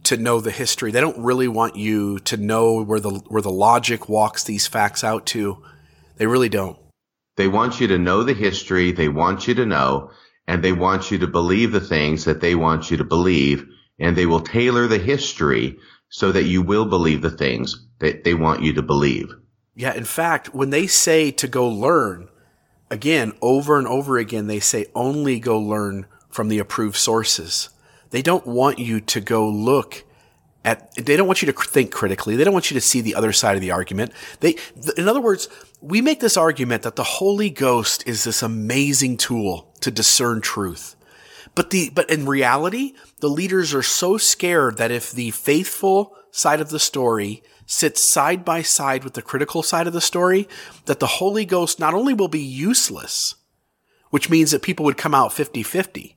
to 0.03 0.17
know 0.17 0.39
the 0.39 0.51
history. 0.51 0.91
They 0.91 1.01
don't 1.01 1.23
really 1.23 1.47
want 1.47 1.75
you 1.75 2.19
to 2.19 2.37
know 2.37 2.83
where 2.83 2.99
the 2.99 3.11
where 3.27 3.41
the 3.41 3.51
logic 3.51 4.09
walks 4.09 4.43
these 4.43 4.67
facts 4.67 5.03
out 5.03 5.25
to. 5.27 5.63
They 6.17 6.27
really 6.27 6.49
don't. 6.49 6.77
They 7.35 7.47
want 7.47 7.79
you 7.79 7.87
to 7.87 7.97
know 7.97 8.23
the 8.23 8.33
history, 8.33 8.91
they 8.91 9.09
want 9.09 9.47
you 9.47 9.55
to 9.55 9.65
know, 9.65 10.11
and 10.47 10.63
they 10.63 10.73
want 10.73 11.09
you 11.09 11.17
to 11.19 11.27
believe 11.27 11.71
the 11.71 11.81
things 11.81 12.25
that 12.25 12.41
they 12.41 12.53
want 12.53 12.91
you 12.91 12.97
to 12.97 13.03
believe, 13.03 13.65
and 13.99 14.15
they 14.15 14.27
will 14.27 14.41
tailor 14.41 14.87
the 14.87 14.99
history 14.99 15.77
so 16.09 16.31
that 16.31 16.43
you 16.43 16.61
will 16.61 16.85
believe 16.85 17.23
the 17.23 17.31
things 17.31 17.87
that 17.99 18.23
they 18.23 18.35
want 18.35 18.61
you 18.61 18.73
to 18.73 18.83
believe. 18.83 19.33
Yeah, 19.75 19.95
in 19.95 20.03
fact, 20.03 20.53
when 20.53 20.69
they 20.69 20.85
say 20.85 21.31
to 21.31 21.47
go 21.47 21.67
learn, 21.67 22.29
again, 22.91 23.33
over 23.41 23.79
and 23.79 23.87
over 23.87 24.19
again, 24.19 24.45
they 24.45 24.59
say 24.59 24.85
only 24.93 25.39
go 25.39 25.59
learn 25.59 26.05
from 26.29 26.49
the 26.49 26.59
approved 26.59 26.97
sources. 26.97 27.69
They 28.13 28.21
don't 28.21 28.45
want 28.45 28.77
you 28.77 29.01
to 29.01 29.19
go 29.19 29.49
look 29.49 30.03
at, 30.63 30.93
they 30.93 31.17
don't 31.17 31.25
want 31.25 31.41
you 31.41 31.51
to 31.51 31.59
think 31.59 31.91
critically. 31.91 32.35
They 32.35 32.43
don't 32.43 32.53
want 32.53 32.69
you 32.69 32.75
to 32.75 32.81
see 32.81 33.01
the 33.01 33.15
other 33.15 33.31
side 33.33 33.55
of 33.55 33.61
the 33.61 33.71
argument. 33.71 34.11
They, 34.39 34.55
in 34.95 35.07
other 35.07 35.19
words, 35.19 35.49
we 35.81 35.99
make 35.99 36.19
this 36.19 36.37
argument 36.37 36.83
that 36.83 36.95
the 36.95 37.03
Holy 37.03 37.49
Ghost 37.49 38.03
is 38.05 38.23
this 38.23 38.43
amazing 38.43 39.17
tool 39.17 39.73
to 39.81 39.89
discern 39.89 40.41
truth. 40.41 40.95
But 41.55 41.71
the, 41.71 41.89
but 41.89 42.07
in 42.07 42.27
reality, 42.27 42.93
the 43.19 43.29
leaders 43.29 43.73
are 43.73 43.81
so 43.81 44.17
scared 44.17 44.77
that 44.77 44.91
if 44.91 45.11
the 45.11 45.31
faithful 45.31 46.15
side 46.29 46.61
of 46.61 46.69
the 46.69 46.77
story 46.77 47.41
sits 47.65 48.03
side 48.03 48.45
by 48.45 48.61
side 48.61 49.03
with 49.03 49.15
the 49.15 49.23
critical 49.23 49.63
side 49.63 49.87
of 49.87 49.93
the 49.93 49.99
story, 49.99 50.47
that 50.85 50.99
the 50.99 51.07
Holy 51.07 51.45
Ghost 51.45 51.79
not 51.79 51.95
only 51.95 52.13
will 52.13 52.27
be 52.27 52.39
useless, 52.39 53.33
which 54.11 54.29
means 54.29 54.51
that 54.51 54.61
people 54.61 54.85
would 54.85 54.97
come 54.97 55.15
out 55.15 55.31
50-50, 55.31 56.13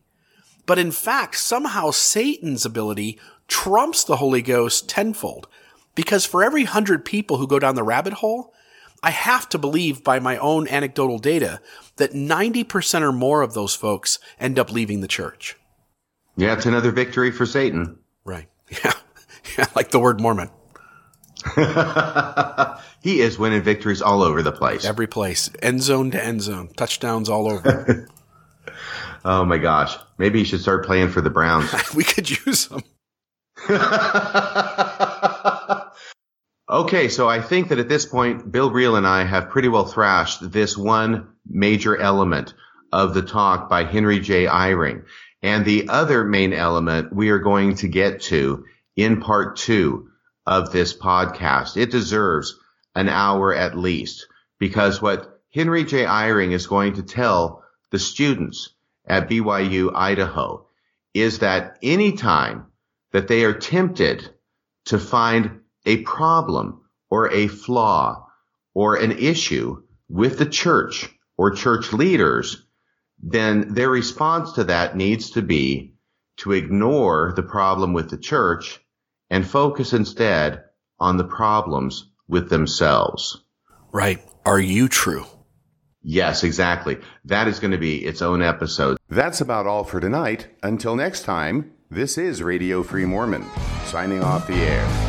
but 0.66 0.78
in 0.78 0.90
fact, 0.90 1.36
somehow 1.38 1.90
Satan's 1.90 2.64
ability 2.64 3.18
trumps 3.48 4.04
the 4.04 4.16
Holy 4.16 4.42
Ghost 4.42 4.88
tenfold. 4.88 5.48
Because 5.94 6.26
for 6.26 6.44
every 6.44 6.64
hundred 6.64 7.04
people 7.04 7.38
who 7.38 7.46
go 7.46 7.58
down 7.58 7.74
the 7.74 7.82
rabbit 7.82 8.14
hole, 8.14 8.52
I 9.02 9.10
have 9.10 9.48
to 9.50 9.58
believe 9.58 10.04
by 10.04 10.18
my 10.18 10.36
own 10.38 10.68
anecdotal 10.68 11.18
data 11.18 11.60
that 11.96 12.12
90% 12.12 13.00
or 13.02 13.12
more 13.12 13.42
of 13.42 13.54
those 13.54 13.74
folks 13.74 14.18
end 14.38 14.58
up 14.58 14.70
leaving 14.70 15.00
the 15.00 15.08
church. 15.08 15.56
Yeah, 16.36 16.52
it's 16.52 16.66
another 16.66 16.90
victory 16.90 17.30
for 17.30 17.46
Satan. 17.46 17.98
Right. 18.24 18.48
Yeah. 18.84 18.92
Yeah, 19.56 19.66
like 19.76 19.92
the 19.92 20.00
word 20.00 20.20
Mormon. 20.20 20.50
he 23.00 23.20
is 23.20 23.38
winning 23.38 23.62
victories 23.62 24.02
all 24.02 24.22
over 24.22 24.42
the 24.42 24.50
place. 24.50 24.84
Every 24.84 25.06
place. 25.06 25.48
End 25.62 25.82
zone 25.82 26.10
to 26.10 26.22
end 26.22 26.42
zone. 26.42 26.70
Touchdowns 26.76 27.28
all 27.28 27.48
over. 27.50 28.08
oh 29.26 29.44
my 29.44 29.58
gosh. 29.58 29.98
Maybe 30.18 30.38
he 30.38 30.44
should 30.44 30.60
start 30.60 30.86
playing 30.86 31.10
for 31.10 31.20
the 31.20 31.30
Browns. 31.30 31.70
we 31.94 32.04
could 32.04 32.30
use 32.30 32.68
them. 32.68 32.82
okay, 36.70 37.08
so 37.08 37.28
I 37.28 37.40
think 37.40 37.68
that 37.68 37.78
at 37.80 37.88
this 37.88 38.06
point, 38.06 38.52
Bill 38.52 38.70
Reel 38.70 38.94
and 38.96 39.06
I 39.06 39.24
have 39.24 39.50
pretty 39.50 39.68
well 39.68 39.84
thrashed 39.84 40.52
this 40.52 40.76
one 40.76 41.28
major 41.44 41.96
element 41.96 42.54
of 42.92 43.14
the 43.14 43.22
talk 43.22 43.68
by 43.68 43.82
Henry 43.84 44.20
J. 44.20 44.46
Eyring. 44.46 45.02
And 45.42 45.64
the 45.64 45.88
other 45.88 46.24
main 46.24 46.52
element 46.52 47.12
we 47.12 47.30
are 47.30 47.40
going 47.40 47.74
to 47.76 47.88
get 47.88 48.20
to 48.22 48.64
in 48.94 49.20
part 49.20 49.56
two 49.56 50.08
of 50.46 50.70
this 50.70 50.96
podcast. 50.96 51.76
It 51.76 51.90
deserves 51.90 52.56
an 52.94 53.08
hour 53.08 53.52
at 53.52 53.76
least 53.76 54.28
because 54.60 55.02
what 55.02 55.40
Henry 55.52 55.84
J. 55.84 56.04
Eyring 56.04 56.52
is 56.52 56.68
going 56.68 56.94
to 56.94 57.02
tell 57.02 57.64
the 57.90 57.98
students 57.98 58.75
at 59.07 59.28
BYU, 59.28 59.92
Idaho 59.94 60.66
is 61.14 61.38
that 61.38 61.78
anytime 61.82 62.66
that 63.12 63.28
they 63.28 63.44
are 63.44 63.54
tempted 63.54 64.28
to 64.86 64.98
find 64.98 65.61
a 65.84 66.02
problem 66.02 66.82
or 67.09 67.32
a 67.32 67.46
flaw 67.46 68.26
or 68.74 68.96
an 68.96 69.12
issue 69.12 69.82
with 70.09 70.38
the 70.38 70.46
church 70.46 71.09
or 71.36 71.52
church 71.52 71.92
leaders, 71.92 72.66
then 73.22 73.72
their 73.72 73.88
response 73.88 74.52
to 74.52 74.64
that 74.64 74.96
needs 74.96 75.30
to 75.30 75.42
be 75.42 75.94
to 76.38 76.52
ignore 76.52 77.32
the 77.34 77.42
problem 77.42 77.94
with 77.94 78.11
the 78.11 78.18
church 78.18 78.80
and 79.30 79.46
focus 79.46 79.92
instead 79.92 80.62
on 81.00 81.16
the 81.16 81.24
problems 81.24 82.11
with 82.28 82.50
themselves. 82.50 83.42
Right. 83.92 84.22
Are 84.44 84.61
you 84.61 84.88
true? 84.88 85.24
Yes, 86.09 86.44
exactly. 86.44 86.98
That 87.24 87.48
is 87.48 87.59
going 87.59 87.72
to 87.72 87.78
be 87.78 88.04
its 88.04 88.22
own 88.22 88.40
episode. 88.40 88.96
That's 89.11 89.40
about 89.40 89.66
all 89.66 89.82
for 89.82 89.98
tonight. 89.98 90.46
Until 90.62 90.94
next 90.94 91.24
time, 91.24 91.72
this 91.90 92.16
is 92.16 92.44
Radio 92.44 92.84
Free 92.84 93.04
Mormon, 93.04 93.44
signing 93.86 94.22
off 94.22 94.46
the 94.46 94.54
air. 94.54 95.05